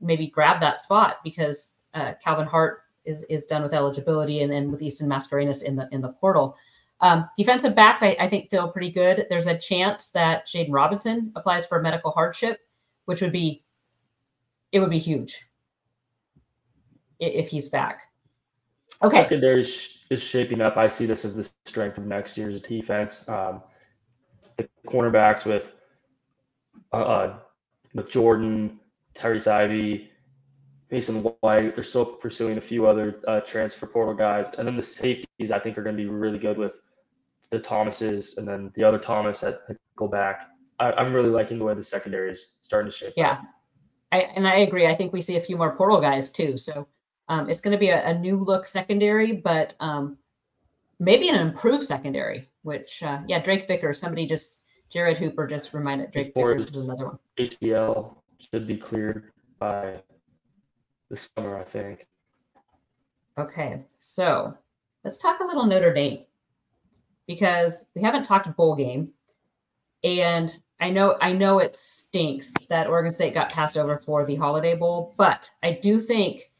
maybe 0.00 0.26
grab 0.26 0.60
that 0.60 0.78
spot 0.78 1.18
because 1.24 1.74
uh, 1.94 2.14
Calvin 2.22 2.46
Hart 2.46 2.82
is 3.04 3.22
is 3.24 3.46
done 3.46 3.62
with 3.62 3.74
eligibility 3.74 4.42
and 4.42 4.52
then 4.52 4.70
with 4.70 4.82
Easton 4.82 5.08
Mascarenas 5.08 5.64
in 5.64 5.76
the 5.76 5.88
in 5.92 6.00
the 6.00 6.08
portal. 6.08 6.56
Um, 7.04 7.28
defensive 7.36 7.74
backs, 7.74 8.02
I, 8.02 8.16
I, 8.18 8.26
think, 8.28 8.48
feel 8.48 8.66
pretty 8.70 8.90
good. 8.90 9.26
There's 9.28 9.46
a 9.46 9.58
chance 9.58 10.08
that 10.12 10.46
Jaden 10.46 10.72
Robinson 10.72 11.32
applies 11.36 11.66
for 11.66 11.78
a 11.78 11.82
medical 11.82 12.10
hardship, 12.10 12.60
which 13.04 13.20
would 13.20 13.30
be 13.30 13.62
it 14.72 14.80
would 14.80 14.88
be 14.88 14.98
huge 14.98 15.38
if 17.20 17.48
he's 17.48 17.68
back. 17.68 18.00
Okay. 19.02 19.22
Secondary 19.22 19.60
is 19.60 20.22
shaping 20.22 20.62
up. 20.62 20.78
I 20.78 20.88
see 20.88 21.04
this 21.04 21.26
as 21.26 21.36
the 21.36 21.46
strength 21.66 21.98
of 21.98 22.06
next 22.06 22.38
year's 22.38 22.62
defense. 22.62 23.22
Um, 23.28 23.62
the 24.56 24.66
cornerbacks 24.86 25.44
with 25.44 25.72
uh, 26.94 26.96
uh 26.96 27.38
with 27.92 28.08
Jordan, 28.08 28.80
Tyree 29.12 29.46
Ivey, 29.46 30.10
Mason 30.90 31.22
White. 31.22 31.74
They're 31.74 31.84
still 31.84 32.06
pursuing 32.06 32.56
a 32.56 32.62
few 32.62 32.86
other 32.86 33.20
uh, 33.28 33.40
transfer 33.40 33.86
portal 33.86 34.14
guys, 34.14 34.54
and 34.54 34.66
then 34.66 34.76
the 34.76 34.82
safeties 34.82 35.50
I 35.50 35.58
think 35.58 35.76
are 35.76 35.82
going 35.82 35.98
to 35.98 36.02
be 36.02 36.08
really 36.08 36.38
good 36.38 36.56
with 36.56 36.80
the 37.54 37.60
Thomases 37.60 38.36
and 38.36 38.46
then 38.46 38.72
the 38.74 38.84
other 38.84 38.98
Thomas 38.98 39.42
at 39.42 39.60
nickelback. 39.96 40.46
I, 40.80 41.00
am 41.00 41.12
really 41.12 41.30
liking 41.30 41.58
the 41.58 41.64
way 41.64 41.74
the 41.74 41.82
secondary 41.82 42.32
is 42.32 42.54
starting 42.62 42.90
to 42.90 42.96
shape. 42.96 43.14
Yeah, 43.16 43.42
I, 44.10 44.22
and 44.34 44.46
I 44.46 44.56
agree. 44.56 44.86
I 44.86 44.94
think 44.94 45.12
we 45.12 45.20
see 45.20 45.36
a 45.36 45.40
few 45.40 45.56
more 45.56 45.76
portal 45.76 46.00
guys 46.00 46.32
too. 46.32 46.58
So 46.58 46.88
um, 47.28 47.48
it's 47.48 47.60
going 47.60 47.72
to 47.72 47.78
be 47.78 47.90
a, 47.90 48.04
a, 48.04 48.18
new 48.18 48.36
look 48.36 48.66
secondary, 48.66 49.32
but 49.32 49.74
um, 49.78 50.18
maybe 50.98 51.28
an 51.28 51.36
improved 51.36 51.84
secondary. 51.84 52.50
Which 52.62 53.02
uh, 53.02 53.20
yeah, 53.28 53.38
Drake 53.38 53.68
Vickers. 53.68 54.00
Somebody 54.00 54.26
just 54.26 54.64
Jared 54.90 55.16
Hooper 55.16 55.46
just 55.46 55.72
reminded 55.72 56.10
Drake 56.10 56.34
Vickers 56.34 56.70
is 56.70 56.76
another 56.76 57.06
one. 57.06 57.18
ACL 57.38 58.16
should 58.38 58.66
be 58.66 58.76
cleared 58.76 59.30
by 59.60 60.00
the 61.08 61.16
summer, 61.16 61.58
I 61.58 61.64
think. 61.64 62.06
Okay, 63.38 63.82
so 63.98 64.56
let's 65.04 65.18
talk 65.18 65.40
a 65.40 65.44
little 65.44 65.66
Notre 65.66 65.92
Dame 65.94 66.20
because 67.26 67.88
we 67.94 68.02
haven't 68.02 68.24
talked 68.24 68.54
bowl 68.56 68.74
game, 68.74 69.12
and 70.02 70.56
I 70.80 70.90
know 70.90 71.16
I 71.20 71.32
know 71.32 71.58
it 71.58 71.76
stinks 71.76 72.52
that 72.68 72.88
Oregon 72.88 73.12
State 73.12 73.34
got 73.34 73.52
passed 73.52 73.76
over 73.76 73.98
for 73.98 74.24
the 74.24 74.36
Holiday 74.36 74.74
Bowl, 74.74 75.14
but 75.16 75.50
I 75.62 75.72
do 75.72 75.98
think 75.98 76.50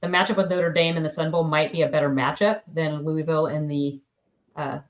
the 0.00 0.08
matchup 0.08 0.36
with 0.36 0.50
Notre 0.50 0.72
Dame 0.72 0.96
in 0.96 1.02
the 1.02 1.08
Sun 1.08 1.30
Bowl 1.30 1.44
might 1.44 1.72
be 1.72 1.82
a 1.82 1.88
better 1.88 2.08
matchup 2.08 2.62
than 2.72 3.04
Louisville 3.04 3.46
in 3.46 3.68
the 3.68 4.00
uh, 4.54 4.80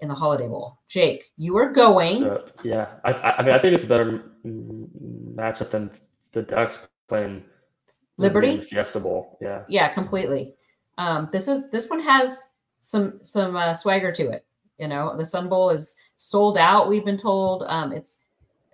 in 0.00 0.08
the 0.08 0.14
Holiday 0.14 0.48
Bowl. 0.48 0.78
Jake, 0.88 1.24
you 1.36 1.56
are 1.56 1.70
going. 1.70 2.18
So, 2.18 2.44
yeah, 2.62 2.88
I, 3.04 3.12
I 3.12 3.42
mean 3.42 3.54
I 3.54 3.58
think 3.58 3.74
it's 3.74 3.84
a 3.84 3.88
better 3.88 4.32
matchup 4.44 5.70
than 5.70 5.90
the 6.32 6.42
Ducks 6.42 6.88
playing 7.08 7.42
Liberty 8.18 8.60
Fiesta 8.60 9.00
Bowl. 9.00 9.38
Yeah. 9.40 9.62
Yeah, 9.68 9.88
completely. 9.88 10.54
Um, 10.98 11.28
this 11.32 11.48
is 11.48 11.70
this 11.70 11.88
one 11.88 12.00
has 12.00 12.52
some 12.80 13.20
some 13.22 13.56
uh, 13.56 13.74
swagger 13.74 14.12
to 14.12 14.30
it. 14.30 14.45
You 14.78 14.88
know, 14.88 15.16
the 15.16 15.24
Sun 15.24 15.48
Bowl 15.48 15.70
is 15.70 15.96
sold 16.16 16.58
out. 16.58 16.88
We've 16.88 17.04
been 17.04 17.16
told 17.16 17.64
um, 17.66 17.92
it's 17.92 18.20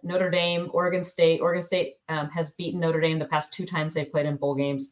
Notre 0.03 0.31
Dame, 0.31 0.69
Oregon 0.73 1.05
State. 1.05 1.41
Oregon 1.41 1.63
State 1.63 1.97
um, 2.09 2.29
has 2.31 2.51
beaten 2.51 2.81
Notre 2.81 3.01
Dame 3.01 3.19
the 3.19 3.25
past 3.25 3.53
two 3.53 3.65
times 3.65 3.95
they've 3.95 4.11
played 4.11 4.27
in 4.27 4.37
bowl 4.37 4.55
games. 4.55 4.91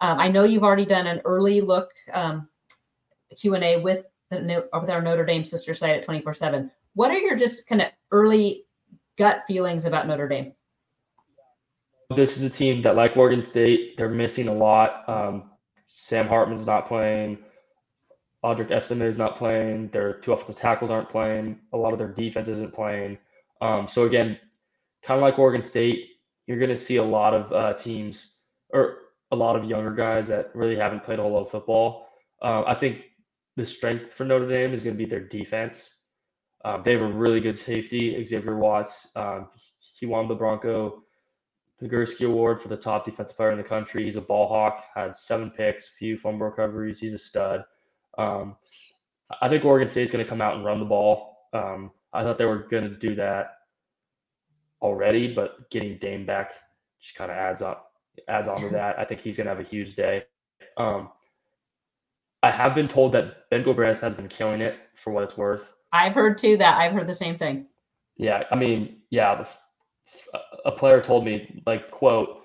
Um, 0.00 0.18
I 0.18 0.28
know 0.28 0.44
you've 0.44 0.62
already 0.62 0.84
done 0.84 1.06
an 1.06 1.20
early 1.24 1.60
look 1.60 1.90
um, 2.12 2.48
Q 3.36 3.54
and 3.54 3.64
A 3.64 3.76
with 3.78 4.06
the 4.28 4.68
with 4.78 4.90
our 4.90 5.00
Notre 5.02 5.24
Dame 5.24 5.44
sister 5.44 5.74
site 5.74 5.96
at 5.96 6.02
twenty 6.02 6.20
four 6.20 6.34
seven. 6.34 6.70
What 6.94 7.10
are 7.10 7.18
your 7.18 7.36
just 7.36 7.66
kind 7.66 7.80
of 7.80 7.88
early 8.10 8.66
gut 9.16 9.44
feelings 9.46 9.86
about 9.86 10.06
Notre 10.06 10.28
Dame? 10.28 10.52
This 12.14 12.36
is 12.36 12.42
a 12.42 12.50
team 12.50 12.82
that, 12.82 12.94
like 12.94 13.16
Oregon 13.16 13.40
State, 13.40 13.96
they're 13.96 14.10
missing 14.10 14.48
a 14.48 14.54
lot. 14.54 15.08
Um, 15.08 15.50
Sam 15.88 16.28
Hartman's 16.28 16.66
not 16.66 16.86
playing. 16.86 17.38
Audric 18.44 18.70
Estime 18.70 19.02
is 19.02 19.18
not 19.18 19.36
playing. 19.36 19.88
Their 19.88 20.14
two 20.14 20.32
offensive 20.32 20.56
tackles 20.56 20.90
aren't 20.90 21.08
playing. 21.08 21.60
A 21.72 21.76
lot 21.76 21.92
of 21.92 21.98
their 21.98 22.08
defense 22.08 22.48
isn't 22.48 22.74
playing. 22.74 23.18
Um, 23.60 23.86
so 23.86 24.04
again, 24.04 24.38
kind 25.02 25.18
of 25.18 25.22
like 25.22 25.38
Oregon 25.38 25.62
State, 25.62 26.08
you're 26.46 26.58
going 26.58 26.70
to 26.70 26.76
see 26.76 26.96
a 26.96 27.04
lot 27.04 27.34
of 27.34 27.52
uh, 27.52 27.74
teams 27.74 28.36
or 28.70 28.98
a 29.30 29.36
lot 29.36 29.56
of 29.56 29.64
younger 29.64 29.94
guys 29.94 30.28
that 30.28 30.50
really 30.54 30.76
haven't 30.76 31.04
played 31.04 31.18
a 31.18 31.22
whole 31.22 31.32
lot 31.32 31.42
of 31.42 31.50
football. 31.50 32.08
Uh, 32.42 32.64
I 32.66 32.74
think 32.74 33.02
the 33.56 33.64
strength 33.64 34.12
for 34.12 34.24
Notre 34.24 34.48
Dame 34.48 34.74
is 34.74 34.82
going 34.82 34.96
to 34.96 35.02
be 35.02 35.08
their 35.08 35.20
defense. 35.20 35.98
Um, 36.64 36.82
they 36.84 36.92
have 36.92 37.02
a 37.02 37.06
really 37.06 37.40
good 37.40 37.58
safety, 37.58 38.24
Xavier 38.24 38.56
Watts. 38.56 39.10
Um, 39.14 39.48
he 39.98 40.06
won 40.06 40.26
the 40.26 40.36
Bronko 40.36 41.00
Nagurski 41.82 42.26
Award 42.26 42.60
for 42.60 42.68
the 42.68 42.76
top 42.76 43.04
defensive 43.04 43.36
player 43.36 43.52
in 43.52 43.58
the 43.58 43.64
country. 43.64 44.04
He's 44.04 44.16
a 44.16 44.20
ball 44.20 44.48
hawk, 44.48 44.84
had 44.94 45.16
seven 45.16 45.50
picks, 45.50 45.88
few 45.88 46.16
fumble 46.16 46.46
recoveries. 46.46 47.00
He's 47.00 47.14
a 47.14 47.18
stud. 47.18 47.64
Um, 48.18 48.56
I 49.40 49.48
think 49.48 49.64
Oregon 49.64 49.88
State's 49.88 50.10
going 50.10 50.24
to 50.24 50.28
come 50.28 50.40
out 50.40 50.56
and 50.56 50.64
run 50.64 50.78
the 50.78 50.84
ball. 50.84 51.48
Um, 51.52 51.90
I 52.12 52.22
thought 52.22 52.38
they 52.38 52.44
were 52.44 52.66
going 52.70 52.84
to 52.84 52.96
do 52.96 53.14
that 53.16 53.56
already, 54.80 55.32
but 55.32 55.70
getting 55.70 55.98
Dame 55.98 56.26
back 56.26 56.52
just 57.00 57.14
kind 57.14 57.30
of 57.30 57.36
adds 57.36 57.62
up 57.62 57.92
adds 58.28 58.48
on 58.48 58.60
to 58.60 58.68
that. 58.70 58.98
I 58.98 59.04
think 59.04 59.20
he's 59.20 59.36
going 59.38 59.46
to 59.46 59.54
have 59.54 59.60
a 59.60 59.68
huge 59.68 59.94
day. 59.96 60.24
Um, 60.76 61.10
I 62.42 62.50
have 62.50 62.74
been 62.74 62.88
told 62.88 63.12
that 63.12 63.48
Ben 63.50 63.62
Gulbranson 63.64 64.02
has 64.02 64.14
been 64.14 64.28
killing 64.28 64.60
it 64.60 64.76
for 64.94 65.12
what 65.12 65.24
it's 65.24 65.36
worth. 65.36 65.72
I've 65.92 66.14
heard 66.14 66.36
too 66.38 66.56
that 66.58 66.78
I've 66.78 66.92
heard 66.92 67.06
the 67.06 67.14
same 67.14 67.38
thing. 67.38 67.66
Yeah, 68.16 68.44
I 68.50 68.56
mean, 68.56 68.98
yeah, 69.10 69.44
a 70.64 70.72
player 70.72 71.00
told 71.00 71.24
me, 71.24 71.62
like, 71.66 71.90
quote, 71.90 72.42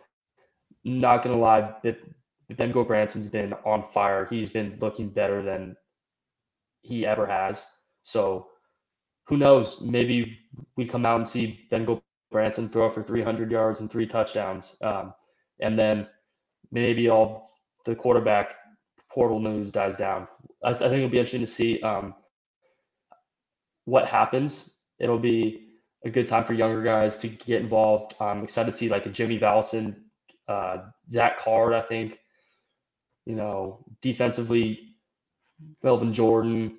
not 0.84 1.24
gonna 1.24 1.38
lie, 1.38 1.74
Ben 2.56 2.72
Gulbranson's 2.72 3.28
been 3.28 3.54
on 3.66 3.82
fire. 3.82 4.26
He's 4.26 4.50
been 4.50 4.78
looking 4.80 5.10
better 5.10 5.42
than 5.42 5.76
he 6.82 7.06
ever 7.06 7.26
has. 7.26 7.66
So 8.04 8.48
who 9.28 9.38
knows? 9.38 9.82
Maybe 9.82 10.40
we 10.78 10.86
come 10.86 11.06
out 11.06 11.18
and 11.18 11.28
see 11.28 11.68
Ben 11.70 11.86
Branson 12.32 12.70
throw 12.70 12.90
for 12.90 13.04
300 13.04 13.52
yards 13.52 13.82
and 13.82 13.92
three 13.92 14.08
touchdowns. 14.08 14.76
Um, 14.82 15.14
and 15.60 15.78
then 15.78 16.08
maybe 16.72 17.10
all 17.10 17.50
the 17.86 17.96
quarterback 17.96 18.56
portal 19.12 19.40
news 19.40 19.72
dies 19.72 19.98
down. 19.98 20.28
I, 20.64 20.70
I 20.72 20.74
think 20.78 20.94
it'll 20.94 21.10
be 21.10 21.20
interesting 21.20 21.42
to 21.42 21.48
see 21.48 21.82
um, 21.82 22.14
what 23.86 24.08
happens. 24.08 24.76
It'll 25.00 25.20
be 25.20 25.68
a 26.06 26.10
good 26.10 26.28
time 26.28 26.44
for 26.44 26.54
younger 26.54 26.82
guys 26.84 27.18
to 27.20 27.28
get 27.28 27.62
involved. 27.62 28.16
I'm 28.20 28.44
excited 28.44 28.72
to 28.72 28.78
see 28.78 28.90
like 28.90 29.06
a 29.06 29.10
Jimmy 29.10 29.40
Valsin, 29.40 30.04
uh, 30.48 30.78
Zach 31.12 31.40
Card, 31.40 31.74
I 31.74 31.82
think. 31.82 32.20
You 33.28 33.36
know, 33.36 33.84
defensively, 34.02 34.96
Melvin 35.84 36.14
Jordan, 36.14 36.78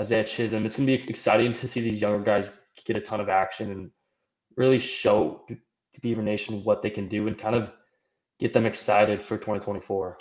Isaiah 0.00 0.24
Chisholm. 0.24 0.66
It's 0.66 0.74
going 0.74 0.86
to 0.88 0.98
be 0.98 1.08
exciting 1.08 1.52
to 1.52 1.68
see 1.68 1.80
these 1.80 2.02
younger 2.02 2.24
guys 2.24 2.50
get 2.84 2.96
a 2.96 3.00
ton 3.00 3.20
of 3.20 3.28
action 3.28 3.70
and 3.70 3.90
really 4.56 4.80
show 4.80 5.46
Beaver 6.02 6.22
Nation 6.22 6.64
what 6.64 6.82
they 6.82 6.90
can 6.90 7.08
do 7.08 7.28
and 7.28 7.38
kind 7.38 7.54
of 7.54 7.70
get 8.40 8.52
them 8.52 8.66
excited 8.66 9.22
for 9.22 9.36
2024. 9.36 10.18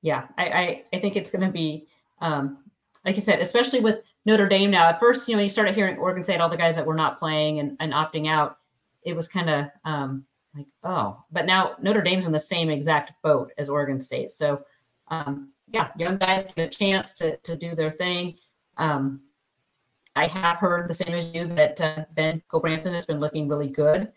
Yeah, 0.00 0.28
I, 0.38 0.46
I, 0.46 0.84
I 0.94 0.98
think 1.00 1.16
it's 1.16 1.30
going 1.30 1.46
to 1.46 1.52
be, 1.52 1.88
um, 2.22 2.64
like 3.04 3.14
you 3.14 3.22
said, 3.22 3.40
especially 3.40 3.80
with 3.80 4.00
Notre 4.24 4.48
Dame 4.48 4.70
now. 4.70 4.88
At 4.88 4.98
first, 4.98 5.28
you 5.28 5.36
know, 5.36 5.42
you 5.42 5.50
started 5.50 5.74
hearing 5.74 5.98
Oregon 5.98 6.24
State, 6.24 6.40
all 6.40 6.48
the 6.48 6.56
guys 6.56 6.76
that 6.76 6.86
were 6.86 6.94
not 6.94 7.18
playing 7.18 7.58
and, 7.58 7.76
and 7.80 7.92
opting 7.92 8.28
out, 8.28 8.56
it 9.04 9.14
was 9.14 9.28
kind 9.28 9.50
of 9.50 9.66
um, 9.84 10.24
like, 10.56 10.66
oh, 10.84 11.22
but 11.30 11.44
now 11.44 11.76
Notre 11.82 12.00
Dame's 12.00 12.26
in 12.26 12.32
the 12.32 12.40
same 12.40 12.70
exact 12.70 13.12
boat 13.22 13.52
as 13.58 13.68
Oregon 13.68 14.00
State. 14.00 14.30
So, 14.30 14.62
um, 15.12 15.52
yeah, 15.68 15.88
young 15.98 16.16
guys 16.16 16.52
get 16.54 16.74
a 16.74 16.78
chance 16.78 17.12
to, 17.14 17.36
to 17.38 17.54
do 17.54 17.74
their 17.74 17.90
thing. 17.90 18.36
Um, 18.78 19.20
I 20.16 20.26
have 20.26 20.56
heard 20.56 20.88
the 20.88 20.94
same 20.94 21.14
as 21.14 21.34
you 21.34 21.46
that 21.48 21.80
uh, 21.80 22.04
Ben 22.14 22.42
Gulbranson 22.50 22.92
has 22.92 23.06
been 23.06 23.20
looking 23.20 23.46
really 23.48 23.68
good. 23.68 24.10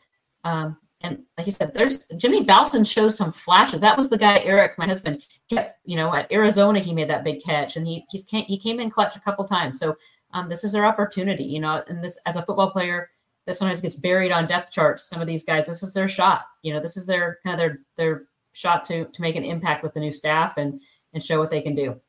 Um, 0.45 0.77
and 1.01 1.23
like 1.37 1.45
you 1.45 1.51
said, 1.51 1.73
there's 1.73 2.05
Jimmy 2.17 2.45
Valsin 2.45 2.89
shows 2.89 3.17
some 3.17 3.31
flashes. 3.31 3.81
That 3.81 3.97
was 3.97 4.09
the 4.09 4.17
guy 4.17 4.39
Eric, 4.39 4.77
my 4.77 4.85
husband, 4.85 5.27
kept. 5.49 5.79
You 5.83 5.97
know, 5.97 6.13
at 6.13 6.31
Arizona, 6.31 6.79
he 6.79 6.93
made 6.93 7.09
that 7.09 7.23
big 7.23 7.43
catch, 7.43 7.75
and 7.75 7.85
he 7.85 8.05
he's 8.09 8.25
he 8.27 8.57
came 8.57 8.79
in 8.79 8.89
clutch 8.89 9.15
a 9.15 9.21
couple 9.21 9.45
times. 9.45 9.79
So 9.79 9.95
um, 10.33 10.49
this 10.49 10.63
is 10.63 10.71
their 10.71 10.85
opportunity. 10.85 11.43
You 11.43 11.59
know, 11.59 11.83
and 11.87 12.03
this 12.03 12.19
as 12.25 12.37
a 12.37 12.41
football 12.41 12.71
player 12.71 13.09
that 13.45 13.53
sometimes 13.53 13.81
gets 13.81 13.95
buried 13.95 14.31
on 14.31 14.47
depth 14.47 14.71
charts. 14.71 15.07
Some 15.07 15.21
of 15.21 15.27
these 15.27 15.43
guys, 15.43 15.67
this 15.67 15.83
is 15.83 15.93
their 15.93 16.07
shot. 16.07 16.45
You 16.63 16.73
know, 16.73 16.79
this 16.79 16.97
is 16.97 17.05
their 17.05 17.37
kind 17.43 17.53
of 17.53 17.59
their 17.59 17.79
their 17.97 18.23
shot 18.55 18.85
to 18.85 19.05
to 19.05 19.21
make 19.21 19.35
an 19.35 19.43
impact 19.43 19.83
with 19.83 19.93
the 19.93 19.99
new 19.99 20.11
staff 20.11 20.57
and 20.57 20.81
and 21.13 21.23
show 21.23 21.39
what 21.39 21.49
they 21.49 21.61
can 21.61 21.75
do. 21.75 21.99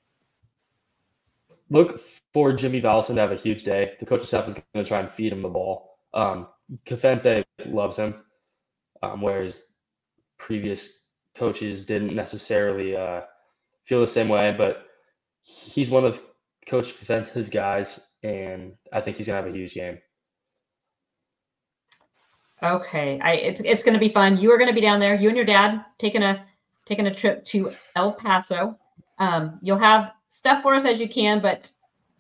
Look 1.69 2.01
for 2.33 2.53
Jimmy 2.53 2.81
Valsin 2.81 3.17
to 3.17 3.21
have 3.21 3.33
a 3.33 3.37
huge 3.37 3.65
day. 3.65 3.93
The 3.99 4.07
coaching 4.07 4.27
staff 4.27 4.47
is 4.47 4.55
going 4.55 4.85
to 4.85 4.85
try 4.85 5.01
and 5.01 5.11
feed 5.11 5.33
him 5.33 5.43
the 5.43 5.49
ball. 5.49 5.99
Um, 6.15 6.49
Kefense 6.87 7.45
loves 7.67 7.97
him 7.97 8.23
um, 9.03 9.21
whereas 9.21 9.65
previous 10.39 11.09
coaches 11.35 11.85
didn't 11.85 12.15
necessarily 12.15 12.97
uh, 12.97 13.23
feel 13.85 14.01
the 14.01 14.07
same 14.07 14.29
way. 14.29 14.55
But 14.57 14.87
he's 15.43 15.91
one 15.91 16.05
of 16.05 16.21
Coach 16.67 16.95
Kefense's 16.95 17.49
guys, 17.49 18.01
and 18.23 18.75
I 18.93 19.01
think 19.01 19.17
he's 19.17 19.27
gonna 19.27 19.43
have 19.43 19.53
a 19.53 19.57
huge 19.57 19.75
game. 19.75 19.99
Okay, 22.63 23.21
I 23.21 23.35
it's 23.35 23.61
it's 23.61 23.83
gonna 23.83 23.99
be 23.99 24.09
fun. 24.09 24.39
You 24.39 24.51
are 24.53 24.59
gonna 24.59 24.73
be 24.73 24.81
down 24.81 24.99
there. 25.01 25.15
You 25.15 25.29
and 25.29 25.37
your 25.37 25.47
dad 25.47 25.85
taking 25.99 26.23
a 26.23 26.45
taking 26.87 27.07
a 27.07 27.15
trip 27.15 27.45
to 27.45 27.73
El 27.97 28.13
Paso. 28.13 28.79
Um, 29.19 29.59
you'll 29.63 29.79
have 29.79 30.13
stuff 30.29 30.63
for 30.63 30.75
us 30.75 30.85
as 30.85 31.01
you 31.01 31.09
can, 31.09 31.41
but 31.41 31.71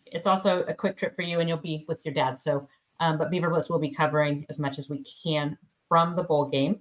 it's 0.06 0.26
also 0.26 0.62
a 0.64 0.74
quick 0.74 0.96
trip 0.96 1.14
for 1.14 1.22
you, 1.22 1.40
and 1.40 1.48
you'll 1.48 1.58
be 1.58 1.84
with 1.88 2.04
your 2.04 2.14
dad. 2.14 2.40
So, 2.40 2.68
um, 3.00 3.18
but 3.18 3.30
Beaver 3.30 3.50
Blitz 3.50 3.70
will 3.70 3.78
be 3.78 3.92
covering 3.94 4.46
as 4.48 4.58
much 4.58 4.78
as 4.78 4.88
we 4.88 5.04
can 5.22 5.56
from 5.88 6.16
the 6.16 6.22
bowl 6.22 6.46
game 6.46 6.80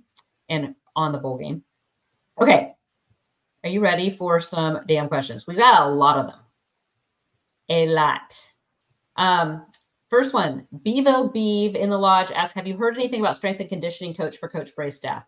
and 0.50 0.76
on 0.96 1.12
the 1.12 1.18
bowl 1.18 1.38
game. 1.38 1.64
Okay. 2.40 2.74
Are 3.64 3.70
you 3.70 3.80
ready 3.80 4.10
for 4.10 4.40
some 4.40 4.82
damn 4.86 5.08
questions? 5.08 5.48
We've 5.48 5.58
got 5.58 5.88
a 5.88 5.90
lot 5.90 6.18
of 6.18 6.28
them. 6.28 6.40
A 7.70 7.88
lot. 7.88 8.54
Um, 9.16 9.66
first 10.10 10.34
one, 10.34 10.68
Bevo 10.84 11.30
Beeve 11.30 11.76
in 11.76 11.90
the 11.90 11.98
lodge 11.98 12.32
asks, 12.32 12.54
have 12.56 12.68
you 12.68 12.78
heard 12.78 12.96
anything 12.96 13.20
about 13.20 13.36
strength 13.36 13.60
and 13.60 13.70
conditioning 13.70 14.14
coach 14.14 14.38
for 14.38 14.50
Coach 14.50 14.76
Bray's 14.76 14.98
staff? 14.98 15.24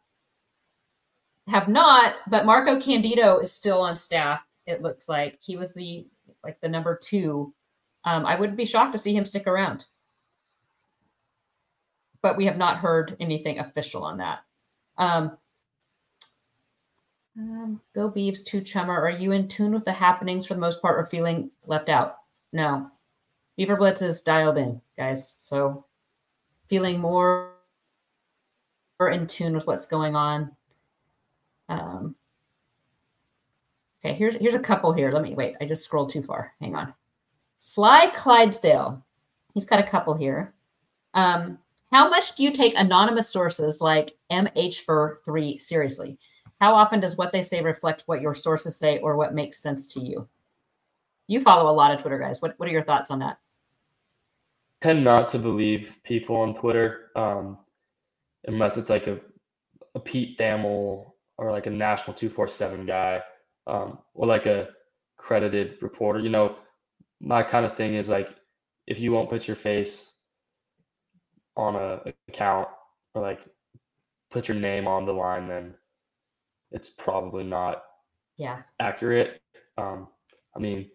Have 1.48 1.68
not, 1.68 2.16
but 2.30 2.46
Marco 2.46 2.80
Candido 2.80 3.40
is 3.40 3.52
still 3.52 3.82
on 3.82 3.96
staff. 3.96 4.42
It 4.66 4.82
looks 4.82 5.08
like 5.08 5.38
he 5.42 5.56
was 5.56 5.74
the 5.74 6.06
like 6.44 6.60
the 6.60 6.70
number 6.70 7.00
two. 7.02 7.54
Um, 8.04 8.26
I 8.26 8.36
wouldn't 8.36 8.58
be 8.58 8.66
shocked 8.66 8.94
to 8.94 9.00
see 9.00 9.16
him 9.16 9.26
stick 9.26 9.48
around 9.48 9.86
but 12.22 12.38
we 12.38 12.46
have 12.46 12.58
not 12.58 12.78
heard 12.78 13.16
anything 13.20 13.60
official 13.60 14.04
on 14.04 14.18
that. 14.18 14.40
Um, 14.98 15.38
um, 17.38 17.82
Go 17.96 18.10
Beeves, 18.10 18.44
to 18.44 18.62
Chummer. 18.62 19.00
Are 19.00 19.10
you 19.10 19.32
in 19.32 19.48
tune 19.48 19.74
with 19.74 19.86
the 19.86 19.94
happenings 19.94 20.46
for 20.46 20.54
the 20.54 20.60
most 20.60 20.82
part 20.82 21.00
or 21.00 21.06
feeling 21.06 21.52
left 21.66 21.90
out? 21.90 22.18
No. 22.52 22.90
Beaver 23.58 23.76
Blitz 23.76 24.04
is 24.04 24.22
dialed 24.22 24.60
in, 24.60 24.80
guys. 24.98 25.38
So 25.40 25.86
feeling 26.68 27.00
more 27.00 27.54
in 29.00 29.26
tune 29.26 29.54
with 29.54 29.66
what's 29.66 29.88
going 29.88 30.16
on. 30.16 30.52
Um, 31.70 32.16
okay, 34.00 34.14
here's 34.14 34.38
here's 34.38 34.56
a 34.56 34.60
couple 34.60 34.94
here. 34.94 35.12
Let 35.12 35.24
me 35.24 35.34
wait. 35.34 35.56
I 35.60 35.66
just 35.66 35.84
scrolled 35.84 36.10
too 36.10 36.22
far. 36.22 36.54
Hang 36.62 36.76
on. 36.76 36.94
Sly 37.58 38.12
Clydesdale. 38.16 39.04
He's 39.54 39.66
got 39.66 39.80
a 39.80 39.90
couple 39.90 40.16
here. 40.16 40.54
Um, 41.16 41.58
how 41.92 42.10
much 42.10 42.36
do 42.36 42.44
you 42.44 42.52
take 42.52 42.78
anonymous 42.78 43.30
sources 43.30 43.82
like 43.82 44.16
MH 44.32 44.82
for 44.82 45.22
three 45.26 45.58
seriously? 45.58 46.20
How 46.60 46.76
often 46.76 47.00
does 47.00 47.18
what 47.18 47.32
they 47.32 47.42
say 47.42 47.62
reflect 47.62 48.04
what 48.06 48.22
your 48.22 48.36
sources 48.36 48.76
say 48.76 49.00
or 49.00 49.16
what 49.16 49.34
makes 49.34 49.60
sense 49.60 49.94
to 49.94 50.00
you? 50.00 50.28
You 51.28 51.42
follow 51.42 51.72
a 51.72 51.74
lot 51.74 51.92
of 51.92 52.02
Twitter 52.02 52.20
guys. 52.20 52.42
What, 52.42 52.54
what 52.58 52.70
are 52.70 52.72
your 52.72 52.84
thoughts 52.84 53.10
on 53.10 53.20
that? 53.20 53.40
Tend 54.82 55.04
not 55.04 55.30
to 55.30 55.40
believe 55.40 55.96
people 56.04 56.36
on 56.38 56.54
Twitter 56.54 57.12
um, 57.16 57.58
unless 58.46 58.78
it's 58.78 58.90
like 58.90 59.08
a, 59.08 59.20
a 59.96 60.00
Pete 60.00 60.38
Thamel 60.38 61.12
or 61.38 61.52
like 61.52 61.66
a 61.66 61.72
national 61.72 62.16
247 62.16 62.86
guy 62.86 63.22
um, 63.68 64.00
or 64.14 64.28
like 64.28 64.46
a 64.46 64.70
credited 65.18 65.78
reporter. 65.82 66.20
You 66.20 66.30
know, 66.30 66.56
my 67.20 67.44
kind 67.44 67.66
of 67.66 67.76
thing 67.76 67.96
is 67.96 68.10
like 68.10 68.30
if 68.88 69.00
you 69.00 69.12
won't 69.12 69.30
put 69.30 69.48
your 69.48 69.58
face 69.58 70.14
on 71.56 71.76
a 71.76 72.14
account 72.30 72.68
or 73.14 73.22
like 73.22 73.40
put 74.32 74.48
your 74.48 74.58
name 74.58 74.88
on 74.88 75.06
the 75.06 75.12
line, 75.14 75.48
then 75.48 75.74
it's 76.72 76.90
probably 76.90 77.44
not 77.44 77.84
yeah 78.38 78.62
accurate. 78.80 79.42
Um, 79.78 80.08
I 80.56 80.60
mean, 80.60 80.90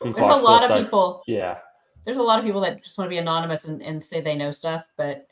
there's 0.00 0.26
a 0.26 0.36
lot 0.36 0.70
of 0.70 0.82
people. 0.82 1.22
Yeah, 1.26 1.58
there's 2.04 2.18
a 2.18 2.22
lot 2.22 2.38
of 2.38 2.44
people 2.44 2.60
that 2.62 2.82
just 2.82 2.98
want 2.98 3.06
to 3.06 3.14
be 3.14 3.18
anonymous 3.18 3.66
and, 3.66 3.82
and 3.82 4.02
say 4.02 4.20
they 4.20 4.36
know 4.36 4.50
stuff, 4.50 4.88
but 4.96 5.26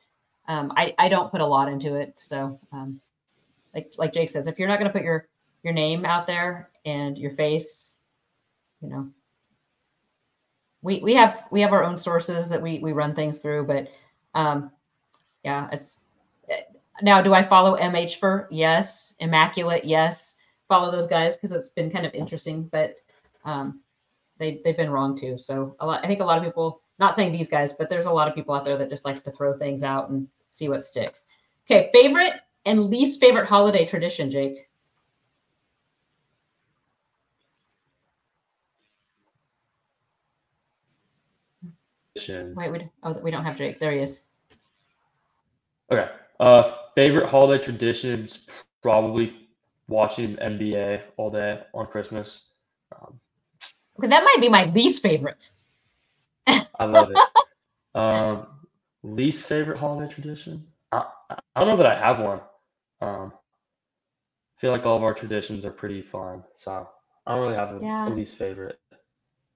um, 0.48 0.72
I 0.76 0.94
I 0.98 1.08
don't 1.08 1.30
put 1.30 1.40
a 1.40 1.46
lot 1.46 1.68
into 1.68 1.94
it. 1.94 2.14
So 2.18 2.58
um, 2.72 3.00
like 3.74 3.92
like 3.98 4.12
Jake 4.12 4.30
says, 4.30 4.46
if 4.46 4.58
you're 4.58 4.68
not 4.68 4.78
going 4.78 4.90
to 4.90 4.92
put 4.92 5.04
your 5.04 5.28
your 5.62 5.72
name 5.72 6.04
out 6.04 6.26
there 6.26 6.70
and 6.84 7.16
your 7.16 7.30
face, 7.30 7.98
you 8.80 8.88
know, 8.88 9.08
we 10.82 11.00
we 11.00 11.14
have 11.14 11.44
we 11.50 11.60
have 11.60 11.72
our 11.72 11.84
own 11.84 11.96
sources 11.96 12.48
that 12.50 12.60
we 12.60 12.78
we 12.78 12.92
run 12.92 13.14
things 13.14 13.38
through, 13.38 13.64
but 13.64 13.88
um, 14.34 14.70
yeah, 15.44 15.68
it's 15.72 16.00
now. 17.02 17.22
Do 17.22 17.34
I 17.34 17.42
follow 17.42 17.76
MH 17.76 18.16
for 18.16 18.48
yes, 18.50 19.14
immaculate 19.20 19.84
yes, 19.84 20.36
follow 20.68 20.90
those 20.90 21.06
guys 21.06 21.36
because 21.36 21.52
it's 21.52 21.68
been 21.68 21.90
kind 21.90 22.04
of 22.04 22.14
interesting, 22.14 22.64
but 22.64 22.96
um, 23.44 23.80
they 24.38 24.60
they've 24.64 24.76
been 24.76 24.90
wrong 24.90 25.16
too. 25.16 25.38
So 25.38 25.76
a 25.80 25.86
lot, 25.86 26.04
I 26.04 26.08
think 26.08 26.20
a 26.20 26.24
lot 26.24 26.38
of 26.38 26.44
people, 26.44 26.80
not 26.98 27.14
saying 27.14 27.32
these 27.32 27.48
guys, 27.48 27.72
but 27.72 27.88
there's 27.88 28.06
a 28.06 28.12
lot 28.12 28.28
of 28.28 28.34
people 28.34 28.54
out 28.54 28.64
there 28.64 28.76
that 28.76 28.90
just 28.90 29.04
like 29.04 29.22
to 29.24 29.30
throw 29.30 29.56
things 29.56 29.82
out 29.82 30.10
and 30.10 30.28
see 30.50 30.68
what 30.68 30.84
sticks. 30.84 31.26
Okay, 31.70 31.90
favorite 31.92 32.34
and 32.66 32.84
least 32.84 33.20
favorite 33.20 33.46
holiday 33.46 33.84
tradition, 33.84 34.30
Jake. 34.30 34.68
Wait, 42.56 42.70
we, 42.70 42.88
oh, 43.02 43.12
we 43.22 43.30
don't 43.30 43.44
have 43.44 43.56
Jake. 43.56 43.78
There 43.80 43.92
he 43.92 43.98
is. 43.98 44.24
Okay. 45.90 46.08
Uh, 46.40 46.74
favorite 46.94 47.28
holiday 47.28 47.62
traditions 47.62 48.46
probably 48.82 49.48
watching 49.88 50.36
NBA 50.36 51.02
all 51.16 51.30
day 51.30 51.60
on 51.74 51.86
Christmas. 51.86 52.46
Okay, 53.98 54.08
that 54.08 54.24
might 54.24 54.40
be 54.40 54.48
my 54.48 54.64
least 54.66 55.02
favorite. 55.02 55.50
I 56.46 56.84
love 56.84 57.10
it. 57.10 57.18
Um, 57.96 58.48
least 59.04 59.46
favorite 59.46 59.78
holiday 59.78 60.12
tradition? 60.12 60.66
I, 60.90 61.04
I 61.30 61.60
don't 61.60 61.68
know 61.68 61.76
that 61.76 61.86
I 61.86 61.94
have 61.96 62.18
one. 62.18 62.40
Um, 63.00 63.32
I 64.56 64.60
feel 64.60 64.72
like 64.72 64.84
all 64.84 64.96
of 64.96 65.04
our 65.04 65.14
traditions 65.14 65.64
are 65.64 65.70
pretty 65.70 66.02
fun, 66.02 66.42
so 66.56 66.88
I 67.26 67.32
don't 67.32 67.42
really 67.42 67.54
have 67.54 67.76
a, 67.76 67.78
yeah. 67.80 68.08
a 68.08 68.10
least 68.10 68.34
favorite. 68.34 68.80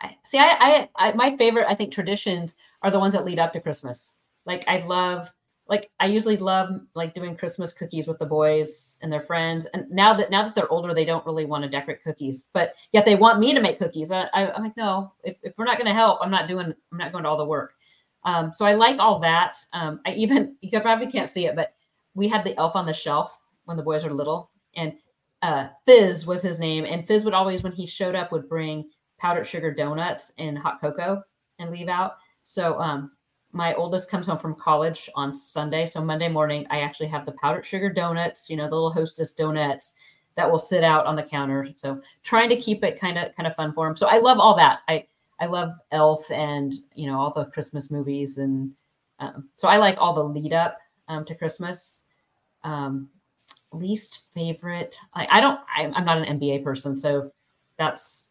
I, 0.00 0.16
see, 0.24 0.38
I, 0.38 0.54
I, 0.60 0.88
I, 0.96 1.12
my 1.14 1.36
favorite, 1.36 1.66
I 1.68 1.74
think 1.74 1.92
traditions 1.92 2.56
are 2.82 2.90
the 2.90 3.00
ones 3.00 3.14
that 3.14 3.24
lead 3.24 3.40
up 3.40 3.52
to 3.54 3.60
Christmas. 3.60 4.18
Like 4.46 4.64
I 4.68 4.78
love, 4.86 5.32
like 5.68 5.90
I 6.00 6.06
usually 6.06 6.38
love 6.38 6.80
like 6.94 7.14
doing 7.14 7.36
Christmas 7.36 7.72
cookies 7.72 8.08
with 8.08 8.18
the 8.18 8.26
boys 8.26 8.98
and 9.02 9.12
their 9.12 9.20
friends. 9.20 9.66
And 9.66 9.88
now 9.90 10.14
that 10.14 10.30
now 10.30 10.42
that 10.42 10.54
they're 10.54 10.72
older, 10.72 10.94
they 10.94 11.04
don't 11.04 11.26
really 11.26 11.44
want 11.44 11.62
to 11.62 11.70
decorate 11.70 12.02
cookies, 12.02 12.44
but 12.52 12.74
yet 12.92 13.04
they 13.04 13.16
want 13.16 13.38
me 13.38 13.52
to 13.54 13.60
make 13.60 13.78
cookies. 13.78 14.10
I, 14.10 14.28
am 14.32 14.62
like, 14.62 14.76
no, 14.76 15.12
if, 15.24 15.38
if 15.42 15.52
we're 15.58 15.66
not 15.66 15.76
going 15.76 15.86
to 15.86 15.94
help, 15.94 16.20
I'm 16.22 16.30
not 16.30 16.48
doing, 16.48 16.74
I'm 16.92 16.98
not 16.98 17.12
going 17.12 17.24
to 17.24 17.30
all 17.30 17.36
the 17.36 17.44
work. 17.44 17.74
Um, 18.24 18.52
so 18.54 18.64
I 18.64 18.74
like 18.74 18.98
all 18.98 19.18
that. 19.20 19.56
Um, 19.74 20.00
I 20.06 20.12
even 20.12 20.56
you 20.60 20.80
probably 20.80 21.06
can't 21.06 21.28
see 21.28 21.46
it, 21.46 21.54
but 21.54 21.74
we 22.14 22.28
had 22.28 22.44
the 22.44 22.56
elf 22.58 22.74
on 22.74 22.86
the 22.86 22.92
shelf 22.94 23.40
when 23.66 23.76
the 23.76 23.82
boys 23.82 24.04
are 24.04 24.12
little, 24.12 24.50
and 24.74 24.94
uh, 25.42 25.68
Fizz 25.84 26.26
was 26.26 26.42
his 26.42 26.58
name, 26.58 26.84
and 26.84 27.06
Fizz 27.06 27.24
would 27.24 27.34
always, 27.34 27.62
when 27.62 27.72
he 27.72 27.86
showed 27.86 28.14
up, 28.14 28.32
would 28.32 28.48
bring 28.48 28.88
powdered 29.18 29.44
sugar 29.44 29.72
donuts 29.72 30.32
and 30.38 30.56
hot 30.56 30.80
cocoa 30.80 31.22
and 31.58 31.70
leave 31.70 31.88
out. 31.88 32.16
So 32.44 32.80
um, 32.80 33.12
my 33.52 33.74
oldest 33.74 34.10
comes 34.10 34.26
home 34.26 34.38
from 34.38 34.54
college 34.54 35.08
on 35.14 35.32
Sunday. 35.32 35.86
So 35.86 36.04
Monday 36.04 36.28
morning, 36.28 36.66
I 36.70 36.80
actually 36.80 37.08
have 37.08 37.24
the 37.24 37.32
powdered 37.32 37.64
sugar 37.64 37.88
donuts, 37.88 38.50
you 38.50 38.56
know, 38.56 38.64
the 38.64 38.74
little 38.74 38.92
hostess 38.92 39.32
donuts 39.32 39.94
that 40.36 40.50
will 40.50 40.58
sit 40.58 40.84
out 40.84 41.06
on 41.06 41.16
the 41.16 41.22
counter. 41.22 41.68
So 41.76 42.00
trying 42.22 42.48
to 42.50 42.56
keep 42.56 42.84
it 42.84 43.00
kind 43.00 43.18
of 43.18 43.34
kind 43.34 43.46
of 43.46 43.54
fun 43.54 43.72
for 43.72 43.88
him. 43.88 43.96
So 43.96 44.06
I 44.06 44.18
love 44.18 44.38
all 44.38 44.56
that. 44.56 44.80
I 44.88 45.06
I 45.40 45.46
love 45.46 45.72
Elf 45.92 46.30
and 46.30 46.74
you 46.94 47.06
know 47.06 47.18
all 47.18 47.32
the 47.32 47.46
Christmas 47.46 47.90
movies 47.90 48.38
and 48.38 48.72
um, 49.20 49.48
so 49.56 49.68
I 49.68 49.78
like 49.78 49.96
all 49.98 50.14
the 50.14 50.22
lead 50.22 50.52
up 50.52 50.78
um, 51.08 51.24
to 51.24 51.34
Christmas. 51.34 52.04
Um, 52.64 53.08
least 53.72 54.32
favorite, 54.32 54.96
I, 55.14 55.26
I 55.30 55.40
don't. 55.40 55.60
I, 55.74 55.90
I'm 55.94 56.04
not 56.04 56.18
an 56.18 56.38
NBA 56.38 56.64
person, 56.64 56.96
so 56.96 57.32
that's 57.76 58.28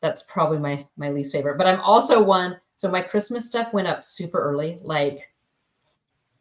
that's 0.00 0.22
probably 0.24 0.58
my 0.58 0.86
my 0.96 1.10
least 1.10 1.32
favorite. 1.32 1.58
But 1.58 1.66
I'm 1.66 1.80
also 1.80 2.22
one. 2.22 2.58
So 2.78 2.88
my 2.88 3.02
Christmas 3.02 3.44
stuff 3.44 3.72
went 3.72 3.88
up 3.88 4.04
super 4.04 4.40
early, 4.40 4.78
like 4.82 5.32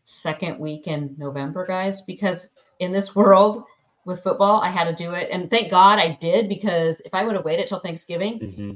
second 0.04 0.60
week 0.60 0.86
in 0.86 1.16
November, 1.18 1.66
guys, 1.66 2.02
because 2.02 2.52
in 2.78 2.92
this 2.92 3.16
world 3.16 3.64
with 4.06 4.22
football, 4.22 4.62
I 4.62 4.70
had 4.70 4.84
to 4.84 4.94
do 4.94 5.14
it. 5.14 5.30
And 5.32 5.50
thank 5.50 5.72
God 5.72 5.98
I 5.98 6.16
did 6.22 6.48
because 6.48 7.02
if 7.02 7.14
I 7.16 7.24
would 7.26 7.36
have 7.36 7.44
waited 7.44 7.66
till 7.66 7.80
Thanksgiving, 7.80 8.40
mm-hmm. 8.40 8.72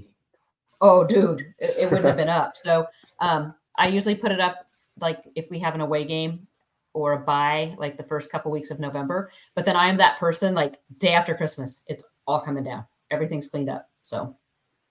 oh, 0.81 1.05
dude, 1.05 1.53
it, 1.59 1.75
it 1.77 1.85
wouldn't 1.85 2.07
have 2.07 2.17
been 2.17 2.29
up. 2.41 2.57
So 2.57 2.87
um, 3.19 3.53
I 3.75 3.89
usually 3.89 4.15
put 4.15 4.31
it 4.31 4.39
up 4.39 4.65
like 4.99 5.23
if 5.35 5.47
we 5.51 5.59
have 5.59 5.75
an 5.75 5.81
away 5.81 6.03
game 6.03 6.47
or 6.93 7.13
a 7.13 7.19
buy 7.19 7.75
like 7.77 7.95
the 7.95 8.03
first 8.05 8.31
couple 8.31 8.49
weeks 8.49 8.71
of 8.71 8.79
November. 8.79 9.29
But 9.53 9.65
then 9.65 9.75
I'm 9.75 9.97
that 9.97 10.17
person 10.17 10.55
like 10.55 10.79
day 10.97 11.13
after 11.13 11.35
Christmas, 11.35 11.83
it's 11.85 12.05
all 12.25 12.41
coming 12.41 12.63
down. 12.63 12.85
Everything's 13.11 13.49
cleaned 13.49 13.69
up. 13.69 13.87
So 14.01 14.35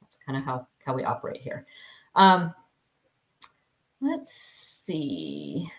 that's 0.00 0.16
kind 0.24 0.38
of 0.38 0.44
how 0.44 0.68
how 0.86 0.94
we 0.94 1.02
operate 1.02 1.40
here. 1.40 1.66
Um, 2.14 2.54
let's 4.00 4.32
see. 4.32 5.70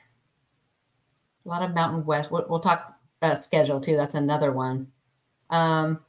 A 1.45 1.49
lot 1.49 1.63
of 1.63 1.73
Mountain 1.73 2.05
West. 2.05 2.31
We'll, 2.31 2.45
we'll 2.47 2.59
talk 2.59 2.97
uh, 3.21 3.35
schedule 3.35 3.79
too. 3.79 3.95
That's 3.95 4.15
another 4.15 4.51
one. 4.51 4.87
Um, 5.49 6.03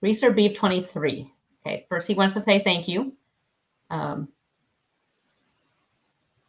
Reeser 0.00 0.32
Beep 0.32 0.54
23. 0.54 1.32
Okay, 1.66 1.86
first 1.88 2.08
he 2.08 2.14
wants 2.14 2.34
to 2.34 2.40
say 2.40 2.58
thank 2.58 2.88
you. 2.88 3.14
Um, 3.90 4.28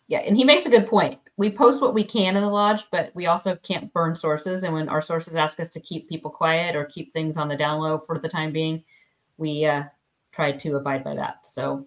yeah, 0.07 0.19
and 0.19 0.35
he 0.35 0.43
makes 0.43 0.65
a 0.65 0.69
good 0.69 0.87
point. 0.87 1.19
We 1.37 1.49
post 1.49 1.81
what 1.81 1.93
we 1.93 2.03
can 2.03 2.35
in 2.35 2.41
the 2.43 2.49
lodge, 2.49 2.83
but 2.91 3.11
we 3.13 3.27
also 3.27 3.55
can't 3.57 3.91
burn 3.93 4.15
sources. 4.15 4.63
And 4.63 4.73
when 4.73 4.89
our 4.89 5.01
sources 5.01 5.35
ask 5.35 5.59
us 5.59 5.69
to 5.71 5.79
keep 5.79 6.07
people 6.07 6.31
quiet 6.31 6.75
or 6.75 6.85
keep 6.85 7.13
things 7.13 7.37
on 7.37 7.47
the 7.47 7.57
down 7.57 7.79
low 7.79 7.97
for 7.97 8.17
the 8.17 8.29
time 8.29 8.51
being, 8.51 8.83
we 9.37 9.65
uh, 9.65 9.83
try 10.31 10.51
to 10.51 10.75
abide 10.75 11.03
by 11.03 11.15
that. 11.15 11.45
So 11.45 11.85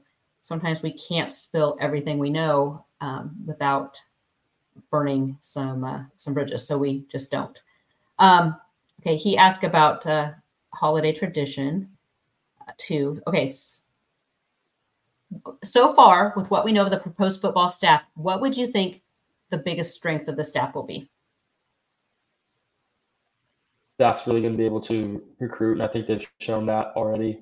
sometimes 0.49 0.83
we 0.83 0.93
can't 0.93 1.31
spill 1.31 1.77
everything 1.79 2.19
we 2.19 2.31
know 2.31 2.83
um, 3.03 3.37
without 3.45 4.01
burning 4.91 5.37
some 5.43 5.85
uh, 5.85 6.03
some 6.17 6.33
bridges. 6.33 6.67
So 6.67 6.79
we 6.79 7.05
just 7.13 7.31
don't. 7.31 7.63
Um, 8.19 8.57
okay, 9.01 9.17
he 9.17 9.37
asked 9.37 9.63
about 9.63 10.07
uh, 10.07 10.33
holiday 10.73 11.13
tradition 11.13 11.91
uh, 12.67 12.73
too. 12.79 13.21
Okay, 13.27 13.47
so 15.63 15.93
far, 15.93 16.33
with 16.35 16.51
what 16.51 16.65
we 16.65 16.73
know 16.73 16.85
of 16.85 16.91
the 16.91 16.99
proposed 16.99 17.43
football 17.43 17.69
staff, 17.69 18.03
what 18.15 18.41
would 18.41 18.57
you 18.57 18.67
think 18.67 19.03
the 19.51 19.59
biggest 19.59 19.95
strength 19.95 20.29
of 20.29 20.37
the 20.37 20.45
staff 20.45 20.75
will 20.75 20.83
be? 20.83 21.11
Staff's 23.97 24.27
really 24.27 24.41
going 24.41 24.55
to 24.55 24.59
be 24.59 24.65
able 24.65 24.81
to 24.81 25.23
recruit, 25.41 25.73
and 25.73 25.83
I 25.83 25.89
think 25.89 26.07
they've 26.07 26.27
shown 26.41 26.65
that 26.67 26.93
already. 26.97 27.41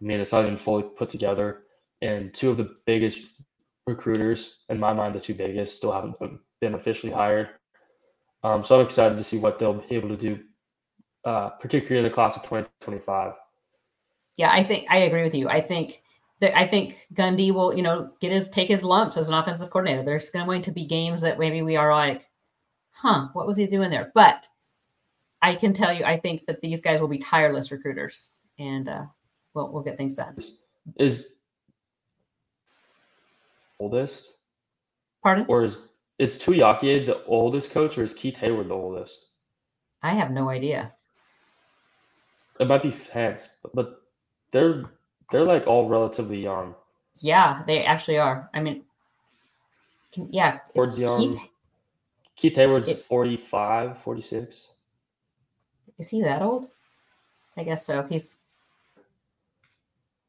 I 0.00 0.04
mean, 0.04 0.18
it's 0.18 0.32
not 0.32 0.44
even 0.44 0.56
fully 0.56 0.82
put 0.82 1.10
together, 1.10 1.64
and 2.02 2.32
two 2.32 2.50
of 2.50 2.56
the 2.56 2.74
biggest 2.86 3.22
recruiters, 3.86 4.58
in 4.68 4.78
my 4.78 4.92
mind, 4.92 5.14
the 5.14 5.20
two 5.20 5.34
biggest, 5.34 5.76
still 5.76 5.92
haven't 5.92 6.16
been 6.60 6.74
officially 6.74 7.12
hired. 7.12 7.48
Um, 8.42 8.64
so 8.64 8.78
I'm 8.78 8.86
excited 8.86 9.16
to 9.16 9.24
see 9.24 9.38
what 9.38 9.58
they'll 9.58 9.74
be 9.74 9.96
able 9.96 10.08
to 10.08 10.16
do, 10.16 10.38
uh, 11.24 11.50
particularly 11.50 11.98
in 11.98 12.10
the 12.10 12.14
class 12.14 12.36
of 12.36 12.42
2025. 12.42 13.32
Yeah, 14.36 14.50
I 14.50 14.62
think 14.62 14.86
I 14.88 14.98
agree 14.98 15.22
with 15.22 15.34
you. 15.34 15.48
I 15.48 15.60
think 15.60 16.02
that 16.40 16.56
I 16.56 16.66
think 16.66 17.06
Gundy 17.12 17.52
will, 17.52 17.74
you 17.74 17.82
know, 17.82 18.10
get 18.20 18.32
his 18.32 18.48
take 18.48 18.68
his 18.68 18.82
lumps 18.82 19.18
as 19.18 19.28
an 19.28 19.34
offensive 19.34 19.68
coordinator. 19.68 20.02
There's 20.02 20.30
going 20.30 20.62
to 20.62 20.70
be 20.70 20.86
games 20.86 21.20
that 21.22 21.38
maybe 21.38 21.60
we 21.60 21.76
are 21.76 21.94
like, 21.94 22.26
huh, 22.92 23.28
what 23.34 23.46
was 23.46 23.58
he 23.58 23.66
doing 23.66 23.90
there? 23.90 24.10
But 24.14 24.48
I 25.42 25.54
can 25.54 25.74
tell 25.74 25.92
you, 25.92 26.04
I 26.04 26.18
think 26.18 26.46
that 26.46 26.62
these 26.62 26.80
guys 26.80 27.00
will 27.00 27.08
be 27.08 27.18
tireless 27.18 27.70
recruiters, 27.70 28.34
and 28.58 28.88
uh, 28.88 29.04
we'll 29.52 29.70
we'll 29.70 29.82
get 29.82 29.98
things 29.98 30.16
done. 30.16 30.36
Is 30.98 31.34
oldest? 33.80 34.34
Pardon? 35.22 35.46
Or 35.48 35.64
is 35.64 35.78
is 36.18 36.38
Tuiaki 36.38 37.06
the 37.06 37.24
oldest 37.24 37.72
coach, 37.72 37.96
or 37.98 38.04
is 38.04 38.14
Keith 38.14 38.36
Heyward 38.36 38.68
the 38.68 38.74
oldest? 38.74 39.26
I 40.02 40.10
have 40.10 40.30
no 40.30 40.50
idea. 40.50 40.92
It 42.60 42.68
might 42.68 42.82
be 42.82 42.90
but, 42.90 43.74
but 43.74 44.02
they're 44.52 44.84
they're 45.30 45.44
like 45.44 45.66
all 45.66 45.88
relatively 45.88 46.40
young. 46.40 46.74
Yeah, 47.16 47.62
they 47.66 47.84
actually 47.84 48.18
are. 48.18 48.50
I 48.54 48.60
mean, 48.60 48.84
can, 50.12 50.28
yeah. 50.30 50.60
Ford's 50.74 50.98
young. 50.98 51.18
Keith, 51.20 51.48
Keith 52.36 52.54
Heyward's 52.56 52.88
it, 52.88 53.04
45, 53.04 54.02
46. 54.02 54.68
Is 55.98 56.08
he 56.08 56.22
that 56.22 56.42
old? 56.42 56.68
I 57.56 57.62
guess 57.62 57.84
so. 57.86 58.02
He's 58.02 58.40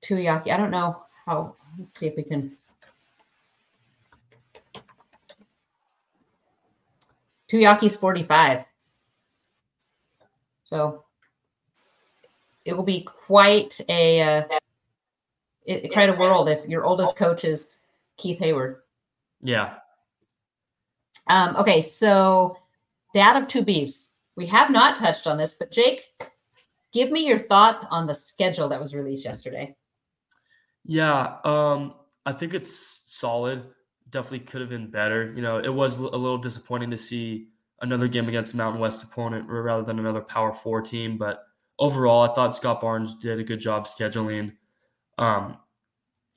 Tuiaki. 0.01 0.51
I 0.51 0.57
don't 0.57 0.71
know 0.71 1.03
how. 1.25 1.55
Let's 1.77 1.95
see 1.95 2.07
if 2.07 2.15
we 2.15 2.23
can. 2.23 2.57
Tuiaki's 7.51 7.95
45. 7.95 8.63
So 10.63 11.03
it 12.63 12.73
will 12.73 12.83
be 12.83 13.01
quite 13.01 13.81
a 13.89 14.21
uh, 14.21 14.43
it, 15.65 15.91
quite 15.91 16.09
a 16.09 16.13
world 16.13 16.47
if 16.47 16.67
your 16.67 16.85
oldest 16.85 17.17
coach 17.17 17.43
is 17.43 17.79
Keith 18.17 18.39
Heyward. 18.39 18.77
Yeah. 19.41 19.73
Um, 21.27 21.55
okay, 21.57 21.81
so 21.81 22.57
dad 23.13 23.41
of 23.41 23.47
two 23.47 23.63
beefs. 23.63 24.11
We 24.37 24.45
have 24.47 24.71
not 24.71 24.95
touched 24.95 25.27
on 25.27 25.37
this, 25.37 25.55
but 25.55 25.71
Jake, 25.71 26.05
give 26.93 27.11
me 27.11 27.27
your 27.27 27.37
thoughts 27.37 27.85
on 27.91 28.07
the 28.07 28.15
schedule 28.15 28.69
that 28.69 28.79
was 28.79 28.95
released 28.95 29.25
yesterday. 29.25 29.75
Yeah, 30.85 31.37
um, 31.43 31.95
I 32.25 32.31
think 32.31 32.53
it's 32.53 33.03
solid. 33.05 33.65
Definitely 34.11 34.39
could 34.39 34.61
have 34.61 34.69
been 34.69 34.91
better. 34.91 35.31
You 35.35 35.41
know, 35.41 35.57
it 35.57 35.73
was 35.73 35.97
a 35.97 36.03
little 36.03 36.37
disappointing 36.37 36.91
to 36.91 36.97
see 36.97 37.47
another 37.81 38.07
game 38.07 38.27
against 38.27 38.53
Mountain 38.53 38.79
West 38.79 39.03
opponent 39.03 39.49
rather 39.49 39.83
than 39.83 39.99
another 39.99 40.21
Power 40.21 40.53
Four 40.53 40.81
team. 40.81 41.17
But 41.17 41.43
overall, 41.79 42.29
I 42.29 42.33
thought 42.33 42.55
Scott 42.55 42.81
Barnes 42.81 43.15
did 43.15 43.39
a 43.39 43.43
good 43.43 43.59
job 43.59 43.87
scheduling 43.87 44.53
um, 45.17 45.57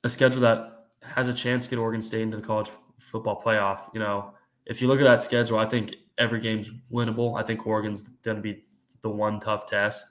a 0.03 0.09
schedule 0.09 0.41
that 0.41 0.85
has 1.01 1.27
a 1.27 1.33
chance 1.33 1.65
to 1.65 1.71
get 1.71 1.79
Oregon 1.79 2.01
State 2.01 2.21
into 2.21 2.37
the 2.37 2.43
college 2.43 2.69
football 2.99 3.41
playoff. 3.41 3.81
You 3.93 3.99
know, 3.99 4.33
if 4.65 4.81
you 4.81 4.87
look 4.87 4.99
at 4.99 5.05
that 5.05 5.23
schedule, 5.23 5.57
I 5.57 5.65
think 5.65 5.95
every 6.17 6.39
game's 6.39 6.69
winnable. 6.91 7.37
I 7.37 7.43
think 7.43 7.65
Oregon's 7.65 8.03
going 8.23 8.37
to 8.37 8.43
be 8.43 8.63
the 9.01 9.09
one 9.09 9.39
tough 9.39 9.67
test. 9.67 10.05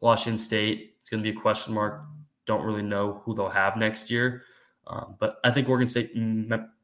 Washington 0.00 0.38
State 0.38 0.96
is 1.02 1.08
going 1.08 1.22
to 1.22 1.32
be 1.32 1.36
a 1.36 1.40
question 1.40 1.74
mark. 1.74 2.02
Don't 2.46 2.64
really 2.64 2.82
know 2.82 3.22
who 3.24 3.34
they'll 3.34 3.48
have 3.48 3.76
next 3.76 4.10
year. 4.10 4.42
Um, 4.86 5.16
but 5.18 5.38
I 5.44 5.50
think 5.50 5.68
Oregon 5.68 5.86
State 5.86 6.16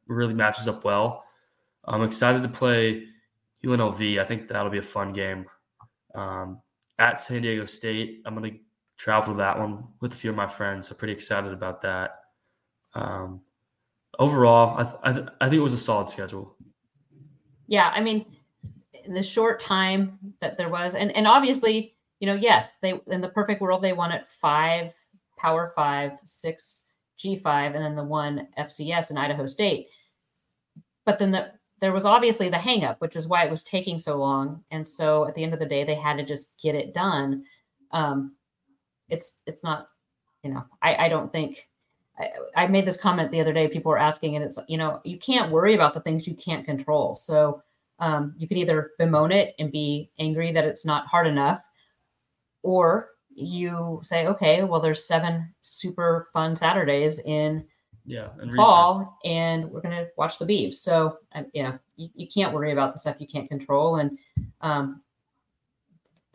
really 0.07 0.33
matches 0.33 0.67
up 0.67 0.83
well. 0.83 1.23
I'm 1.85 2.03
excited 2.03 2.43
to 2.43 2.49
play 2.49 3.05
UNLV. 3.63 4.19
I 4.19 4.25
think 4.25 4.47
that'll 4.47 4.71
be 4.71 4.79
a 4.79 4.83
fun 4.83 5.13
game. 5.13 5.45
Um, 6.13 6.61
at 6.99 7.19
San 7.19 7.41
Diego 7.41 7.65
State, 7.65 8.21
I'm 8.25 8.35
going 8.35 8.53
to 8.53 8.59
travel 8.97 9.33
to 9.33 9.37
that 9.37 9.59
one 9.59 9.87
with 10.01 10.13
a 10.13 10.15
few 10.15 10.29
of 10.29 10.35
my 10.35 10.47
friends. 10.47 10.87
So 10.87 10.95
pretty 10.95 11.13
excited 11.13 11.51
about 11.51 11.81
that. 11.81 12.19
Um, 12.93 13.41
overall, 14.19 14.77
I, 14.77 14.83
th- 14.83 14.95
I, 15.03 15.11
th- 15.13 15.27
I 15.41 15.49
think 15.49 15.59
it 15.59 15.63
was 15.63 15.73
a 15.73 15.77
solid 15.77 16.09
schedule. 16.09 16.55
Yeah, 17.67 17.91
I 17.93 18.01
mean, 18.01 18.25
in 19.03 19.13
the 19.13 19.23
short 19.23 19.61
time 19.61 20.17
that 20.39 20.57
there 20.57 20.69
was, 20.69 20.95
and 20.95 21.11
and 21.15 21.27
obviously, 21.27 21.95
you 22.19 22.27
know, 22.27 22.35
yes, 22.35 22.77
they 22.77 22.99
in 23.07 23.21
the 23.21 23.29
perfect 23.29 23.59
world 23.59 23.81
they 23.81 23.93
won 23.93 24.11
at 24.11 24.29
five 24.29 24.93
Power 25.37 25.71
Five, 25.75 26.13
six 26.23 26.84
G 27.17 27.35
five, 27.35 27.75
and 27.75 27.83
then 27.83 27.95
the 27.95 28.03
one 28.03 28.47
FCS 28.57 29.11
in 29.11 29.17
Idaho 29.17 29.45
State. 29.45 29.87
But 31.05 31.19
then 31.19 31.31
the 31.31 31.51
there 31.79 31.93
was 31.93 32.05
obviously 32.05 32.49
the 32.49 32.57
hangup, 32.57 32.97
which 32.99 33.15
is 33.15 33.27
why 33.27 33.43
it 33.43 33.51
was 33.51 33.63
taking 33.63 33.99
so 33.99 34.15
long. 34.15 34.63
And 34.71 34.87
so 34.87 35.27
at 35.27 35.35
the 35.35 35.43
end 35.43 35.53
of 35.53 35.59
the 35.59 35.65
day, 35.65 35.83
they 35.83 35.95
had 35.95 36.17
to 36.17 36.23
just 36.23 36.57
get 36.57 36.73
it 36.73 36.93
done. 36.93 37.43
Um, 37.91 38.35
it's 39.09 39.41
it's 39.45 39.63
not 39.63 39.89
you 40.43 40.49
know 40.49 40.63
i 40.81 41.05
i 41.05 41.09
don't 41.09 41.31
think 41.31 41.67
I, 42.19 42.29
I 42.63 42.67
made 42.67 42.85
this 42.85 42.97
comment 42.97 43.31
the 43.31 43.41
other 43.41 43.53
day 43.53 43.67
people 43.67 43.89
were 43.89 43.97
asking 43.97 44.35
and 44.35 44.45
it's 44.45 44.59
you 44.67 44.77
know 44.77 45.01
you 45.03 45.17
can't 45.17 45.51
worry 45.51 45.73
about 45.73 45.93
the 45.93 46.01
things 46.01 46.27
you 46.27 46.35
can't 46.35 46.65
control 46.65 47.15
so 47.15 47.61
um, 47.99 48.35
you 48.37 48.45
can 48.45 48.57
either 48.57 48.91
bemoan 48.99 49.31
it 49.31 49.55
and 49.57 49.71
be 49.71 50.11
angry 50.19 50.51
that 50.51 50.65
it's 50.65 50.85
not 50.85 51.07
hard 51.07 51.27
enough 51.27 51.65
or 52.61 53.11
you 53.35 53.99
say 54.03 54.27
okay 54.27 54.63
well 54.63 54.79
there's 54.79 55.07
seven 55.07 55.53
super 55.61 56.29
fun 56.33 56.55
saturdays 56.55 57.19
in 57.19 57.65
yeah 58.05 58.29
and 58.39 58.53
fall 58.53 58.99
research. 58.99 59.13
and 59.25 59.71
we're 59.71 59.81
going 59.81 59.95
to 59.95 60.07
watch 60.17 60.39
the 60.39 60.45
beeves 60.45 60.79
so 60.79 61.17
um, 61.33 61.45
you 61.53 61.63
know 61.63 61.77
you, 61.97 62.07
you 62.15 62.27
can't 62.27 62.53
worry 62.53 62.71
about 62.71 62.93
the 62.93 62.99
stuff 62.99 63.17
you 63.19 63.27
can't 63.27 63.49
control 63.49 63.97
and 63.97 64.17
um, 64.61 65.01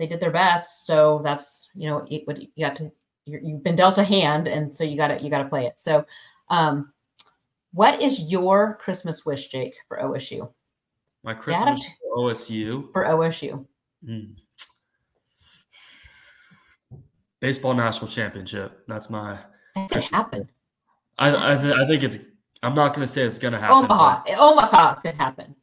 they 0.00 0.06
did 0.06 0.18
their 0.18 0.32
best. 0.32 0.86
So 0.86 1.20
that's 1.22 1.70
you 1.74 1.88
know 1.88 2.04
it, 2.10 2.26
what 2.26 2.40
you 2.40 2.48
got 2.58 2.74
to 2.76 2.90
you 3.26 3.54
have 3.54 3.62
been 3.62 3.76
dealt 3.76 3.98
a 3.98 4.02
hand, 4.02 4.48
and 4.48 4.74
so 4.74 4.82
you 4.82 4.96
got 4.96 5.08
to 5.08 5.22
you 5.22 5.30
got 5.30 5.42
to 5.42 5.48
play 5.48 5.66
it. 5.66 5.78
So, 5.78 6.04
um, 6.48 6.92
what 7.72 8.02
is 8.02 8.30
your 8.32 8.78
Christmas 8.80 9.24
wish, 9.24 9.48
Jake, 9.48 9.74
for 9.86 9.98
OSU? 9.98 10.50
My 11.22 11.34
Christmas 11.34 11.86
for 11.86 12.18
OSU 12.18 12.90
for 12.92 13.04
OSU. 13.04 13.64
Mm. 14.04 14.40
Baseball 17.40 17.74
national 17.74 18.08
championship. 18.10 18.84
That's 18.86 19.10
my. 19.10 19.38
That 19.74 19.90
could 19.90 20.04
happen. 20.04 20.48
I 21.18 21.54
I, 21.54 21.56
th- 21.56 21.74
I 21.74 21.86
think 21.86 22.02
it's 22.02 22.18
I'm 22.62 22.74
not 22.74 22.94
going 22.94 23.06
to 23.06 23.12
say 23.12 23.22
it's 23.22 23.38
going 23.38 23.52
to 23.52 23.60
happen. 23.60 23.84
Omaha, 23.84 24.22
Omaha 24.38 24.94
could 24.96 25.14
happen. 25.14 25.54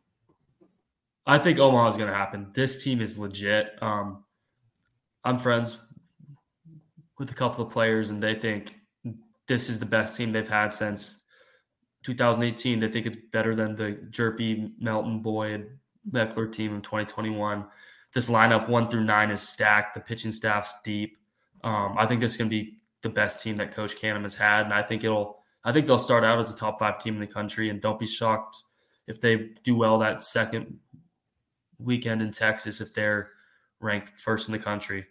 I 1.25 1.37
think 1.37 1.59
Omaha 1.59 1.87
is 1.89 1.97
going 1.97 2.09
to 2.09 2.15
happen. 2.15 2.51
This 2.53 2.83
team 2.83 3.01
is 3.01 3.19
legit. 3.19 3.77
Um, 3.81 4.23
I'm 5.23 5.37
friends 5.37 5.77
with 7.19 7.29
a 7.31 7.33
couple 7.33 7.65
of 7.65 7.71
players, 7.71 8.09
and 8.09 8.23
they 8.23 8.33
think 8.33 8.75
this 9.47 9.69
is 9.69 9.79
the 9.79 9.85
best 9.85 10.15
team 10.15 10.31
they've 10.31 10.47
had 10.47 10.73
since 10.73 11.19
2018. 12.03 12.79
They 12.79 12.89
think 12.89 13.05
it's 13.05 13.17
better 13.31 13.55
than 13.55 13.75
the 13.75 13.99
Jerpy, 14.09 14.71
Melton, 14.79 15.19
Boyd, 15.19 15.77
Meckler 16.09 16.51
team 16.51 16.75
in 16.75 16.81
2021. 16.81 17.65
This 18.13 18.29
lineup 18.29 18.69
one 18.69 18.87
through 18.87 19.03
nine 19.03 19.29
is 19.29 19.41
stacked. 19.41 19.93
The 19.93 19.99
pitching 19.99 20.31
staff's 20.31 20.73
deep. 20.83 21.17
Um, 21.63 21.95
I 21.97 22.05
think 22.05 22.21
this 22.21 22.37
to 22.37 22.45
be 22.45 22.77
the 23.01 23.09
best 23.09 23.39
team 23.39 23.57
that 23.57 23.71
Coach 23.71 23.95
Canham 23.95 24.23
has 24.23 24.35
had, 24.35 24.65
and 24.65 24.73
I 24.73 24.83
think 24.83 25.03
it'll. 25.03 25.37
I 25.63 25.73
think 25.73 25.85
they'll 25.85 25.99
start 25.99 26.23
out 26.23 26.39
as 26.39 26.53
a 26.53 26.55
top 26.55 26.79
five 26.79 26.99
team 26.99 27.15
in 27.15 27.19
the 27.19 27.27
country, 27.27 27.69
and 27.69 27.81
don't 27.81 27.99
be 27.99 28.07
shocked 28.07 28.63
if 29.07 29.19
they 29.19 29.49
do 29.63 29.75
well 29.75 29.99
that 29.99 30.21
second 30.21 30.79
weekend 31.79 32.21
in 32.21 32.31
Texas 32.31 32.81
if 32.81 32.93
they're 32.93 33.31
ranked 33.79 34.21
first 34.21 34.47
in 34.47 34.51
the 34.51 34.59
country. 34.59 35.05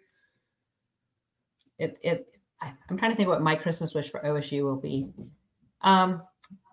It, 1.78 1.98
it 2.02 2.38
I'm 2.62 2.96
trying 2.96 3.10
to 3.10 3.16
think 3.16 3.28
what 3.28 3.42
my 3.42 3.54
Christmas 3.54 3.94
wish 3.94 4.10
for 4.10 4.20
OSU 4.20 4.62
will 4.62 4.76
be. 4.76 5.10
Um, 5.82 6.22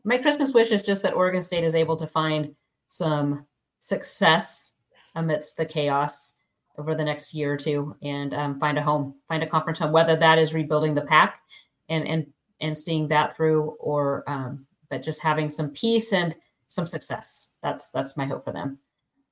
my 0.04 0.18
Christmas 0.18 0.54
wish 0.54 0.72
is 0.72 0.84
just 0.84 1.04
that 1.04 1.14
Oregon 1.14 1.42
State 1.42 1.64
is 1.64 1.76
able 1.76 1.96
to 1.98 2.08
find 2.08 2.56
some 2.88 3.46
success 3.80 4.76
amidst 5.16 5.58
the 5.58 5.66
chaos 5.66 6.36
over 6.78 6.96
the 6.96 7.04
next 7.04 7.34
year 7.34 7.54
or 7.54 7.58
two 7.58 7.96
and 8.02 8.34
um, 8.34 8.60
find 8.60 8.78
a 8.78 8.82
home, 8.82 9.16
find 9.28 9.44
a 9.44 9.48
conference 9.48 9.80
home, 9.80 9.92
whether 9.92 10.16
that 10.16 10.40
is 10.40 10.54
rebuilding 10.54 10.94
the 10.94 11.02
pack 11.02 11.42
and 11.90 12.08
and 12.08 12.26
and 12.62 12.78
seeing 12.78 13.08
that 13.10 13.36
through, 13.36 13.76
or 13.80 14.24
um, 14.28 14.66
but 14.90 15.02
just 15.02 15.22
having 15.22 15.50
some 15.50 15.70
peace 15.72 16.14
and 16.14 16.36
some 16.68 16.88
success. 16.88 17.50
That's 17.62 17.90
that's 17.92 18.18
my 18.18 18.26
hope 18.26 18.44
for 18.44 18.52
them. 18.52 18.80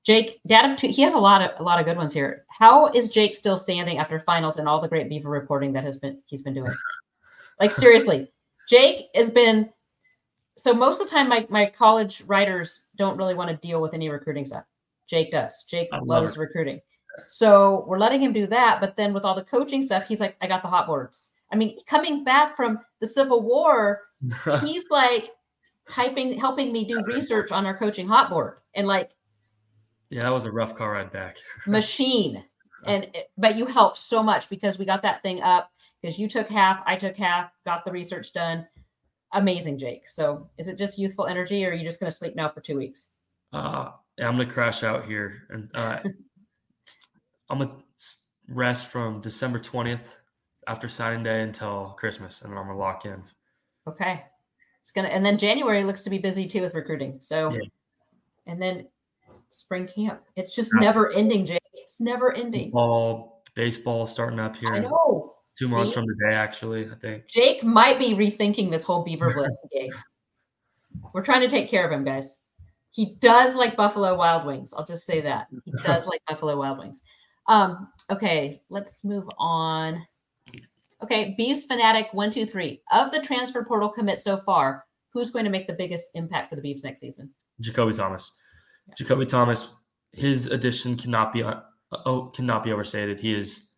Jake, 0.04 0.40
dad 0.46 0.68
of 0.68 0.76
two, 0.76 0.88
he 0.88 1.02
has 1.02 1.14
a 1.14 1.18
lot 1.18 1.42
of 1.42 1.58
a 1.58 1.62
lot 1.62 1.78
of 1.78 1.86
good 1.86 1.96
ones 1.96 2.12
here. 2.12 2.44
How 2.48 2.88
is 2.88 3.08
Jake 3.08 3.34
still 3.34 3.56
standing 3.56 3.98
after 3.98 4.18
finals 4.18 4.58
and 4.58 4.68
all 4.68 4.80
the 4.80 4.88
great 4.88 5.08
Beaver 5.08 5.30
reporting 5.30 5.72
that 5.72 5.84
has 5.84 5.98
been 5.98 6.20
he's 6.26 6.42
been 6.42 6.54
doing? 6.54 6.72
Like 7.60 7.70
seriously, 7.70 8.30
Jake 8.68 9.06
has 9.14 9.30
been. 9.30 9.70
So 10.56 10.74
most 10.74 11.00
of 11.00 11.08
the 11.08 11.14
time, 11.14 11.28
my 11.28 11.46
my 11.48 11.66
college 11.66 12.22
writers 12.22 12.86
don't 12.96 13.16
really 13.16 13.34
want 13.34 13.50
to 13.50 13.56
deal 13.66 13.80
with 13.80 13.94
any 13.94 14.08
recruiting 14.08 14.44
stuff. 14.44 14.64
Jake 15.08 15.30
does. 15.30 15.64
Jake 15.64 15.88
loves 16.02 16.36
recruiting. 16.36 16.80
So 17.26 17.84
we're 17.86 17.98
letting 17.98 18.22
him 18.22 18.32
do 18.32 18.46
that. 18.48 18.80
But 18.80 18.96
then 18.96 19.12
with 19.12 19.24
all 19.24 19.34
the 19.34 19.44
coaching 19.44 19.82
stuff, 19.82 20.06
he's 20.06 20.20
like, 20.20 20.36
I 20.40 20.46
got 20.46 20.62
the 20.62 20.68
hot 20.68 20.88
words. 20.88 21.30
I 21.52 21.56
mean, 21.56 21.78
coming 21.86 22.24
back 22.24 22.56
from 22.56 22.78
the 23.00 23.06
Civil 23.06 23.42
War, 23.42 24.00
he's 24.64 24.88
like 24.90 25.30
typing, 25.88 26.38
helping 26.38 26.72
me 26.72 26.84
do 26.84 27.02
research 27.04 27.52
on 27.52 27.66
our 27.66 27.76
coaching 27.76 28.08
hot 28.08 28.30
board. 28.30 28.58
And 28.74 28.86
like, 28.86 29.10
yeah, 30.10 30.20
that 30.20 30.32
was 30.32 30.44
a 30.44 30.52
rough 30.52 30.76
car 30.76 30.92
ride 30.92 31.12
back. 31.12 31.36
machine. 31.66 32.44
And 32.84 33.08
but 33.38 33.56
you 33.56 33.66
helped 33.66 33.98
so 33.98 34.22
much 34.22 34.50
because 34.50 34.78
we 34.78 34.84
got 34.84 35.02
that 35.02 35.22
thing 35.22 35.40
up 35.40 35.70
because 36.00 36.18
you 36.18 36.28
took 36.28 36.48
half, 36.48 36.82
I 36.84 36.96
took 36.96 37.16
half, 37.16 37.50
got 37.64 37.84
the 37.84 37.92
research 37.92 38.32
done. 38.32 38.66
Amazing, 39.32 39.78
Jake. 39.78 40.08
So 40.08 40.50
is 40.58 40.68
it 40.68 40.76
just 40.76 40.98
youthful 40.98 41.26
energy 41.26 41.64
or 41.64 41.70
are 41.70 41.74
you 41.74 41.84
just 41.84 42.00
gonna 42.00 42.10
sleep 42.10 42.34
now 42.34 42.48
for 42.48 42.60
two 42.60 42.76
weeks? 42.76 43.08
Uh 43.52 43.90
I'm 44.18 44.32
gonna 44.32 44.46
crash 44.46 44.82
out 44.82 45.06
here 45.06 45.46
and 45.50 45.70
uh 45.74 46.00
I'm 47.50 47.58
gonna 47.58 47.78
rest 48.48 48.86
from 48.88 49.20
December 49.20 49.58
20th 49.58 50.16
after 50.66 50.88
signing 50.88 51.22
day 51.22 51.42
until 51.42 51.94
Christmas, 51.98 52.42
and 52.42 52.52
then 52.52 52.58
I'm 52.58 52.66
gonna 52.66 52.78
lock 52.78 53.04
in. 53.04 53.22
Okay, 53.86 54.24
it's 54.80 54.92
gonna, 54.92 55.08
and 55.08 55.24
then 55.24 55.38
January 55.38 55.84
looks 55.84 56.02
to 56.02 56.10
be 56.10 56.18
busy 56.18 56.46
too 56.46 56.62
with 56.62 56.74
recruiting. 56.74 57.18
So, 57.20 57.52
yeah. 57.52 57.60
and 58.46 58.60
then 58.60 58.88
spring 59.50 59.86
camp. 59.86 60.22
It's 60.36 60.54
just 60.54 60.72
never 60.74 61.12
ending, 61.14 61.46
Jake. 61.46 61.60
It's 61.74 62.00
never 62.00 62.32
ending. 62.32 62.70
Ball, 62.70 63.42
baseball 63.54 64.06
starting 64.06 64.40
up 64.40 64.56
here. 64.56 64.72
I 64.72 64.78
know. 64.80 65.34
Two 65.58 65.68
months 65.68 65.90
See? 65.90 65.94
from 65.94 66.06
today, 66.06 66.34
actually, 66.34 66.90
I 66.90 66.94
think. 66.94 67.28
Jake 67.28 67.62
might 67.62 67.98
be 67.98 68.14
rethinking 68.14 68.70
this 68.70 68.82
whole 68.82 69.04
Beaver 69.04 69.32
Blitz 69.34 69.62
game. 69.70 69.92
We're 71.12 71.24
trying 71.24 71.42
to 71.42 71.48
take 71.48 71.68
care 71.68 71.84
of 71.84 71.92
him, 71.92 72.04
guys. 72.04 72.44
He 72.90 73.16
does 73.20 73.56
like 73.56 73.76
Buffalo 73.76 74.14
Wild 74.16 74.46
Wings. 74.46 74.74
I'll 74.76 74.84
just 74.84 75.06
say 75.06 75.20
that. 75.22 75.48
He 75.64 75.72
does 75.82 76.06
like 76.08 76.22
Buffalo 76.26 76.58
Wild 76.58 76.78
Wings. 76.78 77.02
Um, 77.46 77.88
okay, 78.10 78.58
let's 78.70 79.04
move 79.04 79.28
on. 79.38 80.06
Okay, 81.02 81.34
Bees 81.36 81.64
Fanatic 81.64 82.08
one, 82.12 82.30
two, 82.30 82.46
three. 82.46 82.80
Of 82.92 83.10
the 83.10 83.20
transfer 83.20 83.64
portal 83.64 83.88
commit 83.88 84.20
so 84.20 84.36
far, 84.36 84.84
who's 85.12 85.30
going 85.30 85.44
to 85.44 85.50
make 85.50 85.66
the 85.66 85.72
biggest 85.72 86.10
impact 86.14 86.50
for 86.50 86.56
the 86.56 86.62
Beavs 86.62 86.84
next 86.84 87.00
season? 87.00 87.30
Jacoby 87.60 87.92
Thomas. 87.92 88.32
Yeah. 88.86 88.94
Jacoby 88.98 89.26
Thomas, 89.26 89.68
his 90.12 90.46
addition 90.46 90.96
cannot 90.96 91.32
be 91.32 91.42
uh, 91.42 91.60
oh, 92.06 92.26
cannot 92.34 92.64
be 92.64 92.72
overstated. 92.72 93.18
He 93.18 93.34
is 93.34 93.70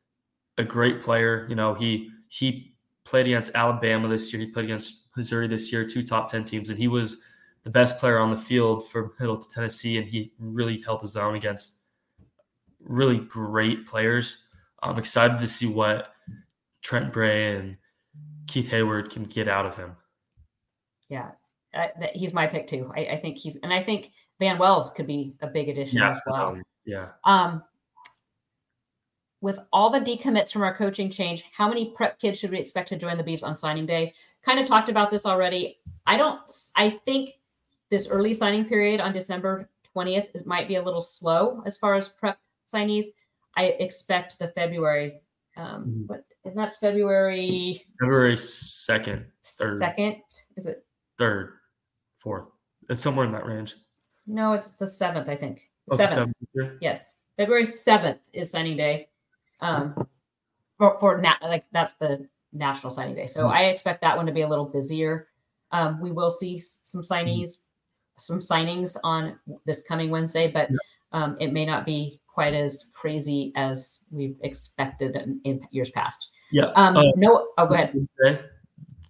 a 0.59 0.65
great 0.65 1.01
player. 1.01 1.47
You 1.49 1.55
know, 1.55 1.75
he 1.75 2.11
he 2.29 2.75
played 3.05 3.27
against 3.27 3.53
Alabama 3.55 4.09
this 4.09 4.33
year. 4.33 4.41
He 4.41 4.49
played 4.49 4.67
against 4.67 5.09
Missouri 5.17 5.49
this 5.49 5.73
year, 5.73 5.87
two 5.87 6.03
top 6.03 6.31
ten 6.31 6.45
teams, 6.45 6.69
and 6.69 6.79
he 6.79 6.89
was 6.89 7.19
the 7.63 7.71
best 7.71 7.99
player 7.99 8.19
on 8.19 8.31
the 8.31 8.37
field 8.37 8.89
for 8.91 9.15
Middle 9.19 9.39
Tennessee, 9.39 9.97
and 9.97 10.07
he 10.07 10.33
really 10.39 10.81
held 10.83 11.01
his 11.01 11.17
own 11.17 11.35
against 11.35 11.79
really 12.85 13.19
great 13.19 13.87
players. 13.87 14.43
I'm 14.83 14.99
excited 14.99 15.39
to 15.39 15.47
see 15.47 15.67
what 15.67 16.13
Trent 16.83 17.13
Bray 17.13 17.57
and 17.57 17.77
Keith 18.47 18.71
Heyward 18.71 19.11
can 19.11 19.25
get 19.25 19.49
out 19.49 19.67
of 19.67 19.77
him. 19.77 19.97
Yeah, 21.09 21.33
uh, 21.75 21.89
he's 22.13 22.33
my 22.33 22.47
pick 22.47 22.67
too. 22.67 22.91
I, 22.95 23.01
I, 23.01 23.17
think 23.17 23.39
he's, 23.39 23.57
and 23.57 23.73
I 23.73 23.83
think 23.83 24.13
Van 24.41 24.59
Wells 24.59 24.91
could 24.91 25.07
be 25.07 25.35
a 25.41 25.47
big 25.47 25.69
addition 25.69 25.99
yeah, 25.99 26.11
as 26.11 26.21
well. 26.27 26.49
Um, 26.49 26.63
yeah. 26.85 27.09
Um, 27.25 27.63
with 29.41 29.61
all 29.73 29.91
the 29.91 30.01
decommits 30.01 30.53
from 30.53 30.63
our 30.63 30.75
coaching 30.75 31.11
change, 31.11 31.45
how 31.53 31.69
many 31.69 31.91
prep 31.91 32.19
kids 32.19 32.39
should 32.39 32.51
we 32.51 32.59
expect 32.59 32.89
to 32.89 32.97
join 32.97 33.19
the 33.19 33.25
Beavs 33.25 33.45
on 33.45 33.57
signing 33.57 33.85
day? 33.85 34.15
Kind 34.43 34.59
of 34.59 34.67
talked 34.67 34.89
about 34.89 35.11
this 35.11 35.27
already. 35.27 35.77
I 36.07 36.17
don't. 36.17 36.41
I 36.77 36.89
think 36.89 37.35
this 37.91 38.09
early 38.09 38.33
signing 38.33 38.65
period 38.65 39.01
on 39.01 39.13
December 39.13 39.69
20th 39.95 40.47
might 40.47 40.67
be 40.67 40.77
a 40.77 40.83
little 40.83 41.03
slow 41.03 41.63
as 41.67 41.77
far 41.77 41.95
as 41.95 42.09
prep 42.09 42.39
signees. 42.75 43.07
I 43.57 43.67
expect 43.79 44.39
the 44.39 44.49
February, 44.49 45.21
um, 45.57 45.85
mm-hmm. 45.85 46.03
but 46.07 46.25
and 46.45 46.57
that's 46.57 46.79
February. 46.79 47.85
February 48.01 48.37
second, 48.37 49.27
third. 49.45 49.79
Second, 49.79 50.17
is 50.57 50.67
it? 50.67 50.85
Third, 51.19 51.55
fourth. 52.19 52.49
It's 52.89 53.01
somewhere 53.01 53.27
in 53.27 53.33
that 53.33 53.47
range. 53.47 53.77
No, 54.27 54.53
it's 54.53 54.77
the 54.77 54.87
seventh, 54.87 55.29
I 55.29 55.37
think. 55.37 55.71
Oh, 55.91 55.97
seventh. 55.97 56.35
Yes, 56.81 57.21
February 57.37 57.67
seventh 57.67 58.29
is 58.33 58.51
signing 58.51 58.77
day. 58.77 59.09
Um, 59.61 59.95
for 60.79 60.99
for 60.99 61.21
na- 61.21 61.37
like 61.43 61.65
that's 61.73 61.95
the 61.95 62.27
national 62.53 62.91
signing 62.91 63.15
day. 63.15 63.27
So 63.27 63.45
mm-hmm. 63.45 63.57
I 63.57 63.65
expect 63.67 64.03
that 64.03 64.17
one 64.17 64.27
to 64.27 64.33
be 64.33 64.43
a 64.43 64.49
little 64.49 64.67
busier. 64.67 65.29
Um, 65.73 66.01
we 66.01 66.13
will 66.13 66.31
see 66.31 66.59
some 66.59 67.03
signees, 67.03 67.49
mm-hmm. 67.49 68.19
some 68.19 68.39
signings 68.41 68.97
on 69.03 69.39
this 69.67 69.83
coming 69.83 70.11
Wednesday, 70.11 70.49
but 70.49 70.71
yeah. 70.71 70.77
um, 71.13 71.37
it 71.41 71.53
may 71.53 71.67
not 71.67 71.85
be 71.85 72.21
quite 72.35 72.53
as 72.53 72.91
crazy 72.95 73.53
as 73.55 74.01
we've 74.11 74.37
expected 74.43 75.15
in, 75.15 75.41
in 75.45 75.67
years 75.71 75.91
past. 75.91 76.33
Yeah. 76.51 76.73
Um, 76.75 76.97
uh, 76.97 77.05
no. 77.15 77.49
Oh, 77.57 77.67
go 77.67 77.75
ahead. 77.75 77.95
Wednesday, 77.95 78.45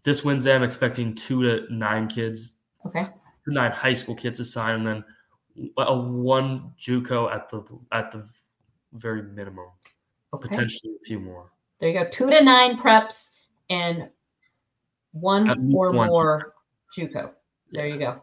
this 0.03 0.23
Wednesday, 0.25 0.55
I'm 0.55 0.63
expecting 0.63 1.15
two 1.15 1.43
to 1.43 1.75
nine 1.75 2.07
kids. 2.07 2.59
Okay. 2.87 3.09
Nine 3.47 3.73
high 3.73 3.95
school 3.95 4.15
kids 4.15 4.39
to 4.39 4.45
sign, 4.45 4.75
and 4.77 4.87
then 4.87 5.05
a 5.79 5.99
one 5.99 6.73
JUCO 6.79 7.35
at 7.35 7.49
the 7.49 7.65
at 7.93 8.13
the 8.13 8.29
very 8.93 9.23
minimum. 9.23 9.69
Okay. 10.35 10.49
Potentially 10.49 10.95
a 11.01 11.05
few 11.05 11.19
more. 11.19 11.51
There 11.81 11.89
you 11.89 11.99
go. 11.99 12.07
Two 12.09 12.31
to 12.31 12.43
nine 12.43 12.79
preps 12.79 13.41
and 13.71 14.09
one 15.13 15.49
or 15.75 15.93
one 15.93 16.09
more 16.09 16.55
JUCO. 16.97 17.13
JUCO. 17.13 17.31
There 17.73 17.87
yeah. 17.87 17.95
you 17.95 17.99
go. 17.99 18.23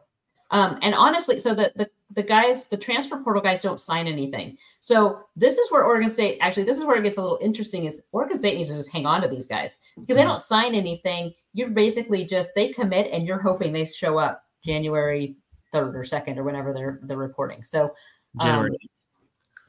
Um, 0.52 0.78
and 0.82 0.94
honestly, 0.94 1.40
so 1.40 1.54
the, 1.54 1.72
the 1.76 1.90
the 2.14 2.24
guys, 2.24 2.68
the 2.68 2.78
transfer 2.78 3.18
portal 3.18 3.42
guys 3.42 3.62
don't 3.62 3.80
sign 3.80 4.08
anything. 4.08 4.58
So 4.80 5.24
this 5.36 5.58
is 5.58 5.72
where 5.72 5.84
Oregon 5.84 6.10
State 6.10 6.38
actually, 6.42 6.64
this 6.64 6.78
is 6.78 6.86
where 6.86 6.98
it 6.98 7.04
gets 7.04 7.18
a 7.18 7.22
little 7.22 7.40
interesting 7.42 7.86
is 7.86 8.04
Oregon 8.12 8.38
State 8.38 8.58
needs 8.58 8.70
to 8.70 8.76
just 8.76 8.92
hang 8.92 9.06
on 9.06 9.22
to 9.22 9.28
these 9.28 9.48
guys 9.48 9.80
because 9.96 10.16
they 10.16 10.22
mm-hmm. 10.22 10.30
don't 10.30 10.40
sign 10.40 10.76
anything. 10.76 11.34
You're 11.54 11.70
basically 11.70 12.26
just 12.26 12.52
they 12.56 12.70
commit 12.70 13.12
and 13.12 13.26
you're 13.26 13.42
hoping 13.42 13.72
they 13.72 13.86
show 13.86 14.18
up 14.18 14.44
January 14.64 15.36
3rd 15.74 15.96
or 15.96 16.04
2nd 16.04 16.38
or 16.38 16.44
whenever 16.44 16.74
they're 16.74 17.00
they're 17.04 17.18
reporting. 17.18 17.64
So 17.64 17.94
January 18.42 18.78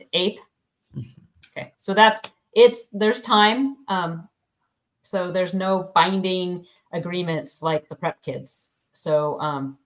um, 0.01 0.07
8th. 0.14 0.38
Okay. 1.57 1.72
So 1.76 1.95
that's 1.95 2.20
it's 2.55 2.86
there's 2.93 3.20
time. 3.20 3.76
Um 3.88 4.28
so 5.03 5.30
there's 5.30 5.55
no 5.55 5.90
binding 5.95 6.66
agreements 6.93 7.62
like 7.62 7.88
the 7.88 7.97
prep 7.97 8.22
kids. 8.22 8.70
So 8.93 9.38
um 9.40 9.78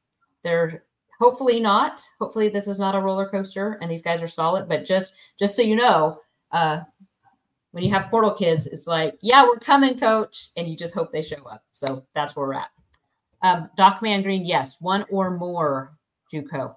they're 0.43 0.85
hopefully 1.21 1.61
not 1.61 2.03
hopefully 2.21 2.49
this 2.49 2.69
is 2.69 2.79
not 2.79 2.95
a 2.97 3.01
roller 3.01 3.29
coaster 3.29 3.79
and 3.83 3.91
these 3.91 4.03
guys 4.03 4.23
are 4.23 4.29
solid 4.29 4.69
but 4.69 4.85
just 4.85 5.17
just 5.39 5.57
so 5.57 5.63
you 5.63 5.77
know 5.77 6.19
uh 6.53 6.81
when 7.73 7.85
you 7.85 7.91
have 7.91 8.11
portal 8.11 8.33
kids 8.35 8.67
it's 8.67 8.87
like 8.87 9.17
yeah 9.23 9.45
we're 9.45 9.59
coming 9.59 9.99
coach 9.99 10.49
and 10.57 10.69
you 10.69 10.77
just 10.77 10.95
hope 10.95 11.13
they 11.13 11.23
show 11.23 11.45
up 11.47 11.65
so 11.73 12.05
that's 12.15 12.37
where 12.37 12.47
we're 12.47 12.55
at 12.55 12.69
Um, 13.43 13.71
Doc 13.77 14.03
Man 14.03 14.23
Green, 14.23 14.45
yes, 14.45 14.81
one 14.81 15.05
or 15.11 15.31
more 15.37 15.97
JUCO 16.33 16.75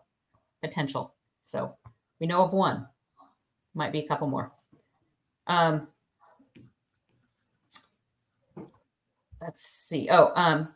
potential. 0.63 1.15
So 1.45 1.75
we 2.19 2.27
know 2.27 2.43
of 2.43 2.53
one. 2.53 2.87
Might 3.73 3.91
be 3.91 3.99
a 4.01 4.07
couple 4.07 4.27
more. 4.27 4.51
Um, 5.47 5.87
let's 9.41 9.61
see. 9.61 10.09
Oh, 10.11 10.31
um, 10.35 10.69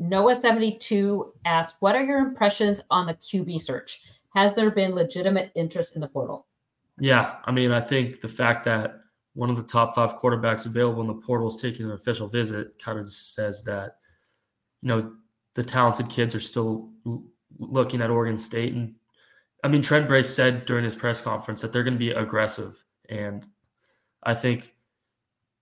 Noah 0.00 0.34
seventy 0.34 0.76
two 0.78 1.32
asked, 1.44 1.76
"What 1.80 1.94
are 1.94 2.02
your 2.02 2.18
impressions 2.18 2.82
on 2.90 3.06
the 3.06 3.14
QB 3.14 3.60
search? 3.60 4.02
Has 4.34 4.54
there 4.54 4.70
been 4.70 4.94
legitimate 4.94 5.52
interest 5.54 5.94
in 5.94 6.00
the 6.00 6.08
portal?" 6.08 6.46
Yeah, 6.98 7.36
I 7.44 7.52
mean, 7.52 7.70
I 7.70 7.80
think 7.80 8.20
the 8.20 8.28
fact 8.28 8.64
that 8.64 9.00
one 9.34 9.50
of 9.50 9.56
the 9.56 9.62
top 9.62 9.94
five 9.94 10.16
quarterbacks 10.16 10.66
available 10.66 11.02
in 11.02 11.06
the 11.06 11.14
portal 11.14 11.48
is 11.48 11.56
taking 11.56 11.86
an 11.86 11.92
official 11.92 12.26
visit 12.26 12.78
kind 12.78 12.98
of 12.98 13.06
says 13.08 13.62
that 13.64 13.96
you 14.82 14.88
know 14.88 15.12
the 15.54 15.62
talented 15.62 16.08
kids 16.08 16.34
are 16.34 16.40
still 16.40 16.90
looking 17.58 18.00
at 18.00 18.10
Oregon 18.10 18.38
State. 18.38 18.72
And 18.72 18.94
I 19.62 19.68
mean, 19.68 19.82
Trent 19.82 20.08
Bray 20.08 20.22
said 20.22 20.64
during 20.64 20.84
his 20.84 20.96
press 20.96 21.20
conference 21.20 21.60
that 21.60 21.72
they're 21.72 21.84
going 21.84 21.94
to 21.94 21.98
be 21.98 22.10
aggressive. 22.10 22.82
And 23.08 23.46
I 24.22 24.34
think 24.34 24.74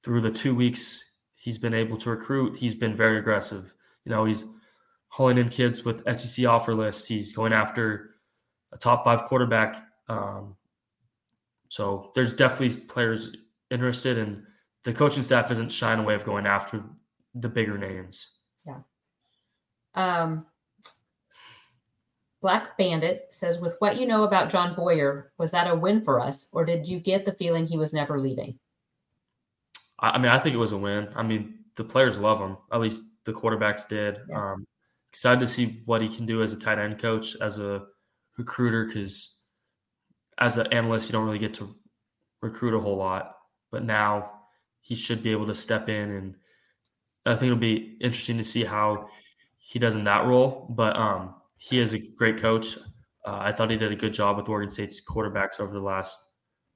through 0.03 0.21
the 0.21 0.31
two 0.31 0.55
weeks 0.55 1.15
he's 1.37 1.59
been 1.59 1.75
able 1.75 1.97
to 1.99 2.11
recruit, 2.11 2.57
he's 2.57 2.75
been 2.75 2.95
very 2.95 3.19
aggressive. 3.19 3.75
You 4.09 4.15
know, 4.15 4.25
he's 4.25 4.47
hauling 5.09 5.37
in 5.37 5.51
kids 5.51 5.85
with 5.85 6.03
SEC 6.17 6.47
offer 6.47 6.75
lists. 6.75 7.05
He's 7.05 7.35
going 7.35 7.53
after 7.53 8.15
a 8.73 8.79
top 8.79 9.05
five 9.05 9.25
quarterback. 9.27 9.87
Um, 10.09 10.57
so 11.69 12.11
there's 12.15 12.33
definitely 12.33 12.87
players 12.87 13.37
interested, 13.71 14.17
and 14.17 14.45
the 14.85 14.95
coaching 14.95 15.23
staff 15.23 15.51
isn't 15.51 15.71
shying 15.71 16.01
away 16.01 16.15
of 16.15 16.25
going 16.25 16.47
after 16.47 16.83
the 17.35 17.51
bigger 17.51 17.77
names. 17.77 18.31
Yeah. 18.67 18.79
Um, 19.95 20.47
Black 22.41 22.79
Bandit 22.79 23.27
says, 23.29 23.59
with 23.61 23.77
what 23.81 24.01
you 24.01 24.07
know 24.07 24.25
about 24.25 24.49
John 24.49 24.75
Boyer, 24.75 25.33
was 25.37 25.51
that 25.51 25.71
a 25.71 25.75
win 25.75 26.03
for 26.03 26.19
us, 26.19 26.49
or 26.55 26.65
did 26.65 26.89
you 26.89 26.99
get 26.99 27.27
the 27.27 27.35
feeling 27.35 27.67
he 27.67 27.77
was 27.77 27.93
never 27.93 28.19
leaving? 28.19 28.59
I 29.99 30.17
mean, 30.17 30.33
I 30.33 30.39
think 30.39 30.55
it 30.55 30.59
was 30.59 30.73
a 30.73 30.79
win. 30.79 31.11
I 31.15 31.23
mean, 31.23 31.57
the 31.77 31.85
players 31.85 32.17
love 32.17 32.41
him. 32.41 32.57
At 32.73 32.81
least 32.81 33.03
the 33.29 33.39
quarterbacks 33.39 33.87
did. 33.87 34.19
Yeah. 34.29 34.53
Um, 34.53 34.67
excited 35.13 35.41
to 35.41 35.47
see 35.47 35.83
what 35.85 36.03
he 36.03 36.09
can 36.09 36.27
do 36.27 36.43
as 36.43 36.53
a 36.53 36.59
tight 36.59 36.79
end 36.79 36.99
coach, 36.99 37.37
as 37.41 37.59
a 37.59 37.85
recruiter, 38.37 38.87
because 38.87 39.37
as 40.39 40.59
an 40.59 40.67
analyst, 40.73 41.09
you 41.09 41.13
don't 41.13 41.27
really 41.27 41.39
get 41.39 41.55
to 41.55 41.75
recruit 42.43 42.77
a 42.77 42.81
whole 42.81 42.97
lot. 42.97 43.37
But 43.71 43.85
now 43.85 44.33
he 44.81 44.95
should 44.95 45.23
be 45.23 45.31
able 45.31 45.47
to 45.47 45.55
step 45.55 45.89
in, 45.89 46.11
and 46.11 46.35
I 47.27 47.33
think 47.33 47.45
it'll 47.45 47.59
be 47.59 47.97
interesting 48.01 48.39
to 48.39 48.45
see 48.45 48.65
how 48.65 49.09
he 49.59 49.79
does 49.79 49.95
in 49.95 50.05
that 50.05 50.27
role. 50.27 50.67
But 50.71 50.97
um, 50.97 51.35
he 51.59 51.79
is 51.79 51.93
a 51.93 51.99
great 51.99 52.39
coach. 52.39 52.79
Uh, 53.27 53.39
I 53.41 53.53
thought 53.53 53.71
he 53.71 53.77
did 53.77 53.93
a 53.93 53.97
good 53.97 54.15
job 54.15 54.39
with 54.39 54.49
Oregon 54.49 54.71
State's 54.71 55.03
quarterbacks 55.05 55.61
over 55.61 55.73
the 55.73 55.81
last 55.81 56.19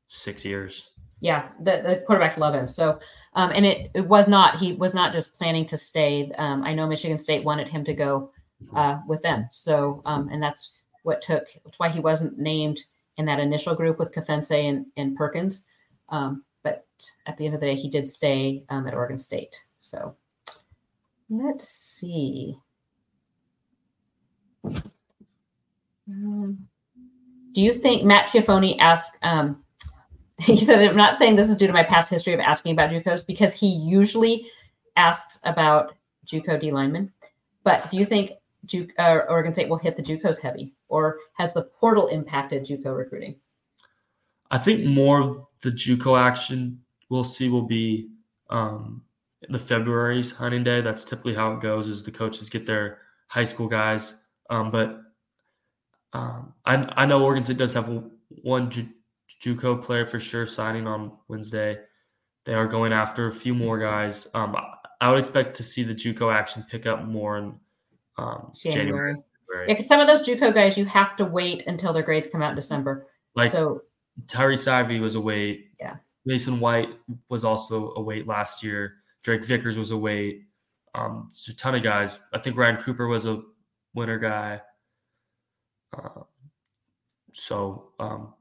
six 0.09 0.45
years. 0.45 0.91
Yeah, 1.21 1.49
the, 1.61 1.83
the 1.83 2.05
quarterbacks 2.07 2.37
love 2.37 2.55
him. 2.55 2.69
So, 2.69 2.99
um, 3.35 3.51
and 3.55 3.65
it, 3.65 3.91
it 3.95 4.07
was 4.07 4.29
not 4.29 4.59
he 4.59 4.75
was 4.75 4.95
not 4.95 5.13
just 5.13 5.35
planning 5.35 5.65
to 5.67 5.77
stay. 5.77 6.31
Um, 6.39 6.63
I 6.63 6.75
know 6.75 6.87
Michigan 6.87 7.19
State 7.19 7.45
wanted 7.45 7.69
him 7.69 7.85
to 7.85 7.95
go 7.95 8.31
uh, 8.75 8.99
with 9.07 9.23
them. 9.23 9.49
So, 9.51 10.03
um, 10.05 10.29
and 10.31 10.43
that's 10.43 10.79
what 11.03 11.21
took. 11.21 11.47
That's 11.65 11.79
why 11.79 11.89
he 11.89 12.01
wasn't 12.01 12.39
named 12.39 12.81
in 13.17 13.25
that 13.27 13.41
initial 13.41 13.75
group 13.75 13.99
with 13.99 14.15
Kefense 14.15 14.51
and, 14.51 14.87
and 14.97 15.17
Perkins. 15.17 15.67
Um, 16.09 16.45
but 16.63 16.87
at 17.27 17.37
the 17.37 17.47
end 17.47 17.55
of 17.55 17.61
the 17.61 17.67
day, 17.67 17.75
he 17.75 17.89
did 17.89 18.07
stay 18.07 18.65
um, 18.69 18.87
at 18.87 18.95
Oregon 18.95 19.19
State. 19.19 19.59
So, 19.79 20.15
let's 21.29 21.69
see. 21.69 22.59
Um, 26.09 26.69
do 27.53 27.63
you 27.63 27.73
think 27.73 28.05
Matt 28.05 28.29
Chiafoni 28.29 28.77
asked? 28.79 29.19
He 30.47 30.57
said, 30.57 30.89
"I'm 30.89 30.97
not 30.97 31.17
saying 31.17 31.37
this 31.37 31.51
is 31.51 31.57
due 31.57 31.69
to 31.69 31.73
my 31.73 31.85
past 31.85 32.11
history 32.11 32.33
of 32.33 32.41
asking 32.41 32.73
about 32.73 32.91
JUCOs 32.91 33.25
because 33.27 33.55
he 33.55 33.69
usually 33.69 34.47
asks 34.97 35.41
about 35.45 35.95
JUCO 36.27 36.61
D 36.61 36.73
linemen. 36.73 37.13
But 37.63 37.89
do 37.91 37.97
you 37.97 38.05
think 38.05 38.33
Ju- 38.67 38.89
uh, 38.99 39.21
Oregon 39.29 39.55
State 39.55 39.69
will 39.69 39.79
hit 39.79 39.97
the 39.97 40.03
JUCOs 40.03 40.43
heavy, 40.43 40.75
or 40.89 41.19
has 41.35 41.55
the 41.55 41.63
portal 41.63 42.09
impacted 42.09 42.65
JUCO 42.65 42.97
recruiting?" 42.97 43.37
I 44.51 44.59
think 44.59 44.85
more 44.85 45.21
of 45.21 45.47
the 45.61 45.71
JUCO 45.71 46.21
action 46.21 46.81
we'll 47.09 47.25
see 47.25 47.49
will 47.49 47.63
be 47.63 48.09
um, 48.51 49.03
the 49.49 49.59
February's 49.59 50.33
hunting 50.33 50.65
day. 50.65 50.81
That's 50.81 51.05
typically 51.05 51.35
how 51.35 51.53
it 51.53 51.61
goes. 51.61 51.87
Is 51.87 52.03
the 52.03 52.11
coaches 52.11 52.51
get 52.51 52.67
their 52.67 52.99
high 53.29 53.45
school 53.45 53.69
guys, 53.69 54.25
um, 54.51 54.73
but 54.73 55.01
um, 56.13 56.53
I, 56.67 56.93
I 56.97 57.07
know 57.07 57.23
Oregon 57.23 57.45
State 57.45 57.59
does 57.59 57.75
have 57.75 57.89
one 58.43 58.71
JUCO 59.41 59.83
player 59.83 60.07
for 60.07 60.21
sure 60.21 60.47
signing 60.47 60.87
on 60.87 61.17
Wednesday. 61.29 61.79
They 62.45 62.55
are 62.55 62.67
going 62.67 62.93
after 62.93 63.29
a 63.29 63.33
few 63.33 63.55
more 63.55 63.79
guys. 63.79 64.27
Um, 64.35 64.57
I 65.01 65.11
would 65.11 65.21
expect 65.21 65.57
to 65.57 65.63
see 65.63 65.83
the 65.83 65.95
JUCO 65.95 66.33
action 66.33 66.65
pick 66.71 66.87
up 66.87 67.05
more 67.05 67.39
in 67.39 67.55
um, 68.19 68.53
January. 68.55 69.15
January. 69.15 69.17
Yeah, 69.69 69.75
because 69.75 69.87
some 69.87 70.01
of 70.01 70.07
those 70.07 70.27
JUCO 70.27 70.55
guys, 70.55 70.79
you 70.79 70.85
have 70.87 71.17
to 71.17 71.25
wait 71.25 71.67
until 71.67 71.93
their 71.93 72.03
grades 72.03 72.27
come 72.27 72.43
out 72.43 72.51
in 72.51 72.57
December. 72.57 73.07
Like 73.35 73.51
so, 73.51 73.83
Tyree 74.29 74.59
Ivey 74.67 75.01
was 75.01 75.15
a 75.15 75.21
wait. 75.21 75.71
Yeah. 75.81 75.97
Mason 76.25 76.61
White 76.61 76.91
was 77.29 77.45
also 77.45 77.93
a 77.97 78.03
wait 78.03 78.27
last 78.27 78.63
year. 78.63 78.95
Drake 79.23 79.45
Vickers 79.45 79.79
was 79.79 79.91
a 79.91 79.97
wait. 79.97 80.45
Um, 80.95 81.31
a 81.49 81.53
ton 81.55 81.75
of 81.75 81.83
guys. 81.83 82.19
I 82.33 82.39
think 82.39 82.57
Ryan 82.57 82.77
Cooper 82.77 83.07
was 83.07 83.27
a 83.27 83.43
winner 83.95 84.19
guy. 84.19 84.61
Uh, 85.97 86.23
so 87.33 87.93
um, 87.99 88.35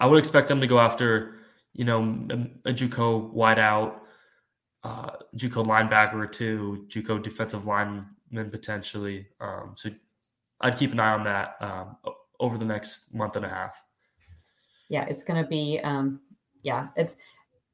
I 0.00 0.06
would 0.06 0.18
expect 0.18 0.48
them 0.48 0.60
to 0.60 0.66
go 0.66 0.80
after, 0.80 1.36
you 1.74 1.84
know, 1.84 2.02
a, 2.30 2.70
a 2.70 2.72
JUCO 2.72 3.34
wideout, 3.34 4.00
uh, 4.82 5.10
JUCO 5.36 5.64
linebacker 5.64 6.14
or 6.14 6.26
two, 6.26 6.86
JUCO 6.88 7.22
defensive 7.22 7.66
lineman 7.66 8.06
potentially. 8.50 9.28
Um, 9.40 9.74
so 9.76 9.90
I'd 10.60 10.78
keep 10.78 10.92
an 10.92 11.00
eye 11.00 11.12
on 11.12 11.24
that 11.24 11.56
um, 11.60 11.96
over 12.40 12.58
the 12.58 12.64
next 12.64 13.14
month 13.14 13.36
and 13.36 13.44
a 13.44 13.48
half. 13.48 13.80
Yeah, 14.88 15.04
it's 15.04 15.22
going 15.22 15.42
to 15.42 15.48
be. 15.48 15.80
Um, 15.84 16.20
yeah, 16.62 16.88
it's 16.96 17.16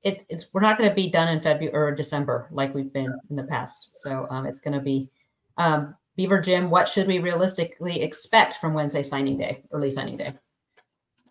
it's 0.03 0.27
it's 0.29 0.53
we're 0.53 0.61
not 0.61 0.79
going 0.79 0.91
to 0.91 0.95
be 0.95 1.11
done 1.11 1.29
in 1.29 1.41
February 1.41 1.75
or 1.75 1.95
December 1.95 2.49
like 2.51 2.75
we've 2.75 2.93
been 2.93 3.19
in 3.31 3.37
the 3.37 3.45
past. 3.45 3.91
So 3.95 4.27
um, 4.31 4.47
it's 4.47 4.61
going 4.61 4.75
to 4.75 4.81
be 4.81 5.09
um, 5.57 5.95
Beaver 6.17 6.41
Jim, 6.41 6.71
what 6.71 6.89
should 6.89 7.07
we 7.07 7.19
realistically 7.19 8.03
expect 8.03 8.55
from 8.55 8.75
Wednesday 8.75 9.03
signing 9.03 9.37
day, 9.37 9.63
early 9.71 9.91
signing 9.91 10.17
day? 10.17 10.33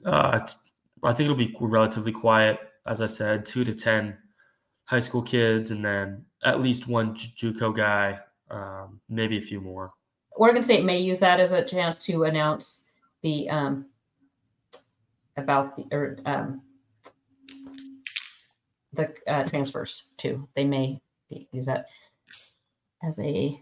Uh, 0.06 0.40
I 1.06 1.14
think 1.14 1.26
it'll 1.26 1.38
be 1.38 1.56
relatively 1.60 2.12
quiet. 2.12 2.60
As 2.88 3.02
I 3.02 3.06
said, 3.06 3.46
two 3.46 3.64
to 3.64 3.74
10 3.74 4.18
high 4.86 5.00
school 5.00 5.22
kids, 5.22 5.72
and 5.72 5.84
then 5.84 6.26
at 6.44 6.62
least 6.62 6.88
one 6.88 7.16
JUCO 7.16 7.76
guy, 7.76 8.20
um, 8.52 9.02
maybe 9.10 9.38
a 9.38 9.42
few 9.42 9.60
more. 9.60 9.92
Oregon 10.32 10.64
State 10.64 10.86
may 10.86 11.00
use 11.00 11.20
that 11.20 11.40
as 11.40 11.52
a 11.52 11.64
chance 11.64 12.06
to 12.06 12.26
announce 12.26 12.86
the 13.24 13.50
um, 13.50 13.86
about 15.38 15.76
the 15.76 15.86
or 15.92 16.18
um, 16.26 16.62
the 18.94 19.14
uh, 19.28 19.44
transfers 19.44 20.10
too. 20.18 20.48
They 20.56 20.66
may 20.66 21.02
use 21.52 21.66
that 21.66 21.88
as 23.04 23.20
a 23.20 23.60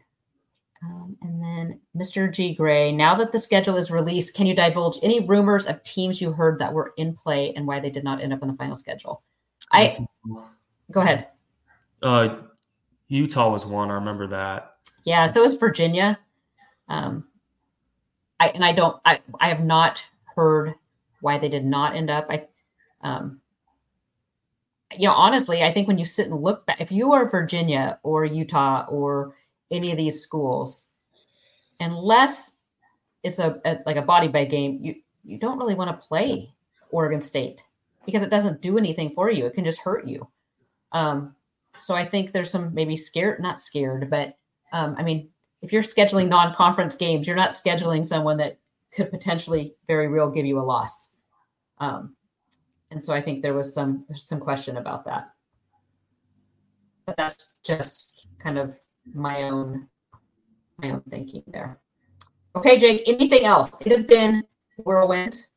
um, 0.84 1.15
and 1.21 1.41
then 1.41 1.79
Mr. 1.95 2.31
G. 2.31 2.53
Gray, 2.53 2.91
now 2.91 3.15
that 3.15 3.31
the 3.31 3.39
schedule 3.39 3.77
is 3.77 3.89
released, 3.89 4.36
can 4.36 4.45
you 4.45 4.55
divulge 4.55 4.97
any 5.01 5.25
rumors 5.25 5.67
of 5.67 5.81
teams 5.84 6.21
you 6.21 6.34
heard 6.34 6.59
that 6.59 6.73
were 6.73 6.93
in 6.97 7.13
play 7.13 7.53
and 7.53 7.65
why 7.65 7.79
they 7.79 7.89
did 7.89 8.03
not 8.03 8.21
end 8.21 8.34
up 8.34 8.41
on 8.41 8.49
the 8.49 8.55
final 8.55 8.75
schedule? 8.75 9.23
I 9.71 9.95
go 10.91 11.01
ahead. 11.01 11.27
Uh, 12.01 12.38
Utah 13.07 13.49
was 13.49 13.65
one. 13.65 13.91
I 13.91 13.93
remember 13.93 14.27
that. 14.27 14.75
Yeah, 15.05 15.25
so 15.25 15.43
is 15.43 15.53
Virginia. 15.53 16.19
Um, 16.89 17.25
I 18.39 18.49
and 18.49 18.65
I 18.65 18.73
don't. 18.73 18.99
I 19.05 19.19
I 19.39 19.47
have 19.47 19.63
not 19.63 20.05
heard 20.36 20.75
why 21.21 21.38
they 21.38 21.49
did 21.49 21.63
not 21.63 21.95
end 21.95 22.09
up. 22.09 22.27
I, 22.29 22.45
um, 23.01 23.39
you 24.91 25.07
know, 25.07 25.13
honestly, 25.13 25.63
I 25.63 25.71
think 25.71 25.88
when 25.88 25.97
you 25.97 26.05
sit 26.05 26.27
and 26.27 26.41
look 26.41 26.65
back, 26.65 26.81
if 26.81 26.91
you 26.91 27.13
are 27.13 27.29
Virginia 27.29 27.99
or 28.03 28.25
Utah 28.25 28.86
or 28.89 29.34
any 29.72 29.91
of 29.91 29.97
these 29.97 30.22
schools. 30.22 30.88
Unless 31.80 32.61
it's 33.24 33.39
a, 33.39 33.59
a 33.66 33.80
like 33.86 33.95
a 33.95 34.01
body 34.01 34.28
bag 34.28 34.49
game 34.49 34.80
you 34.82 34.95
you 35.24 35.39
don't 35.39 35.57
really 35.57 35.76
want 35.76 35.89
to 35.89 36.07
play 36.07 36.53
oregon 36.91 37.22
state 37.22 37.64
because 38.05 38.22
it 38.22 38.30
doesn't 38.30 38.61
do 38.61 38.78
anything 38.78 39.11
for 39.11 39.32
you. 39.32 39.45
It 39.45 39.53
can 39.53 39.64
just 39.64 39.82
hurt 39.82 40.05
you. 40.05 40.28
Um, 40.91 41.36
so 41.80 41.95
i 41.95 42.05
think 42.05 42.32
there's 42.32 42.51
some 42.51 42.74
maybe 42.74 42.95
scared 42.95 43.41
not 43.41 43.59
scared 43.59 44.09
but 44.09 44.38
um, 44.72 44.95
i 44.97 45.03
mean 45.03 45.30
if 45.61 45.74
you're 45.74 45.82
scheduling 45.82 46.28
non-conference 46.28 46.95
games 46.95 47.26
you're 47.28 47.36
not 47.36 47.51
scheduling 47.51 48.05
someone 48.05 48.38
that 48.38 48.59
could 48.93 49.09
potentially 49.09 49.76
very 49.88 50.07
real 50.07 50.30
give 50.30 50.45
you 50.45 50.59
a 50.59 50.61
loss. 50.61 51.09
Um, 51.80 52.16
and 52.91 53.03
so 53.03 53.14
i 53.14 53.22
think 53.22 53.41
there 53.41 53.53
was 53.53 53.74
some 53.74 54.05
some 54.16 54.39
question 54.39 54.78
about 54.78 55.05
that. 55.05 55.32
But 57.05 57.18
that's 57.18 57.55
just 57.64 58.28
kind 58.39 58.57
of 58.57 58.78
my 59.12 59.43
own 59.43 59.88
my 60.78 60.91
own 60.91 61.04
thinking 61.10 61.43
there. 61.47 61.80
Okay, 62.56 62.78
Jake, 62.78 63.04
anything 63.08 63.45
else? 63.45 63.70
It 63.82 63.91
has 63.91 64.04
been 64.04 64.43
whirlwind, 64.78 65.47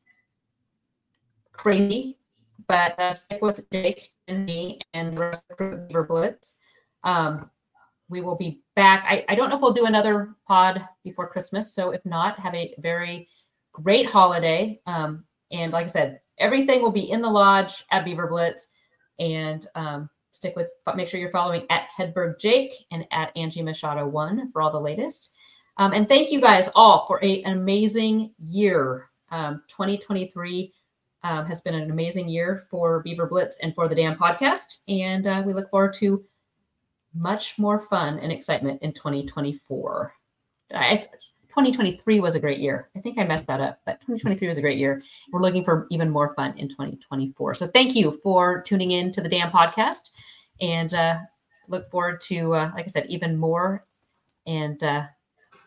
crazy, 1.51 2.17
but 2.67 2.99
uh, 2.99 3.13
stick 3.13 3.41
with 3.41 3.69
Jake 3.71 4.09
and 4.27 4.45
me 4.45 4.79
and 4.93 5.13
the 5.13 5.21
rest 5.21 5.45
of 5.51 5.57
the 5.57 5.85
Beaver 5.87 6.03
Blitz. 6.03 6.59
Um, 7.03 7.49
we 8.09 8.21
will 8.21 8.35
be 8.35 8.61
back. 8.75 9.05
I, 9.07 9.25
I 9.29 9.35
don't 9.35 9.49
know 9.49 9.55
if 9.55 9.61
we'll 9.61 9.73
do 9.73 9.85
another 9.85 10.35
pod 10.47 10.87
before 11.03 11.29
Christmas. 11.29 11.73
So 11.73 11.91
if 11.91 12.05
not, 12.05 12.39
have 12.39 12.55
a 12.55 12.73
very 12.79 13.27
great 13.73 14.09
holiday. 14.09 14.79
Um, 14.85 15.25
and 15.51 15.73
like 15.73 15.85
I 15.85 15.87
said, 15.87 16.21
everything 16.37 16.81
will 16.81 16.91
be 16.91 17.11
in 17.11 17.21
the 17.21 17.29
lodge 17.29 17.83
at 17.91 18.05
Beaver 18.05 18.27
Blitz. 18.27 18.69
And 19.19 19.65
um, 19.75 20.09
stick 20.37 20.55
with, 20.55 20.67
make 20.95 21.07
sure 21.07 21.19
you're 21.19 21.31
following 21.31 21.65
at 21.71 21.89
Hedberg 21.97 22.39
Jake 22.39 22.85
and 22.91 23.07
at 23.11 23.35
Angie 23.35 23.63
Machado 23.63 24.07
one 24.07 24.49
for 24.51 24.61
all 24.61 24.71
the 24.71 24.79
latest. 24.79 25.35
Um, 25.77 25.93
and 25.93 26.07
thank 26.07 26.31
you 26.31 26.39
guys 26.39 26.69
all 26.75 27.05
for 27.07 27.19
a, 27.23 27.41
an 27.43 27.53
amazing 27.53 28.33
year. 28.39 29.09
Um, 29.31 29.63
2023 29.67 30.71
um, 31.23 31.45
has 31.47 31.59
been 31.61 31.73
an 31.73 31.89
amazing 31.89 32.29
year 32.29 32.63
for 32.69 33.01
Beaver 33.01 33.25
Blitz 33.25 33.59
and 33.61 33.73
for 33.73 33.87
the 33.87 33.95
Dam 33.95 34.15
podcast. 34.15 34.83
And 34.87 35.25
uh, 35.25 35.43
we 35.45 35.53
look 35.53 35.69
forward 35.69 35.93
to 35.93 36.23
much 37.13 37.57
more 37.57 37.79
fun 37.79 38.19
and 38.19 38.31
excitement 38.31 38.81
in 38.83 38.93
2024. 38.93 40.13
I, 40.73 41.03
2023 41.57 42.19
was 42.19 42.35
a 42.35 42.39
great 42.39 42.59
year. 42.59 42.87
I 42.95 42.99
think 42.99 43.17
I 43.17 43.23
messed 43.23 43.47
that 43.47 43.59
up, 43.59 43.79
but 43.83 43.99
2023 44.01 44.47
was 44.47 44.59
a 44.59 44.61
great 44.61 44.77
year. 44.77 45.01
We're 45.31 45.41
looking 45.41 45.63
for 45.63 45.87
even 45.89 46.07
more 46.07 46.35
fun 46.35 46.53
in 46.55 46.69
2024. 46.69 47.55
So 47.55 47.65
thank 47.65 47.95
you 47.95 48.19
for 48.21 48.61
tuning 48.61 48.91
in 48.91 49.11
to 49.13 49.21
the 49.21 49.27
Dam 49.27 49.49
podcast 49.49 50.11
and 50.61 50.93
uh, 50.93 51.17
look 51.67 51.89
forward 51.89 52.21
to, 52.21 52.53
uh, 52.53 52.71
like 52.75 52.85
I 52.85 52.89
said, 52.89 53.07
even 53.07 53.37
more 53.37 53.83
and 54.45 54.81
uh, 54.83 55.07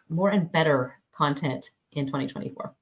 more 0.09 0.31
and 0.31 0.51
better 0.53 0.95
content 1.13 1.73
in 1.91 2.07
2024. 2.07 2.73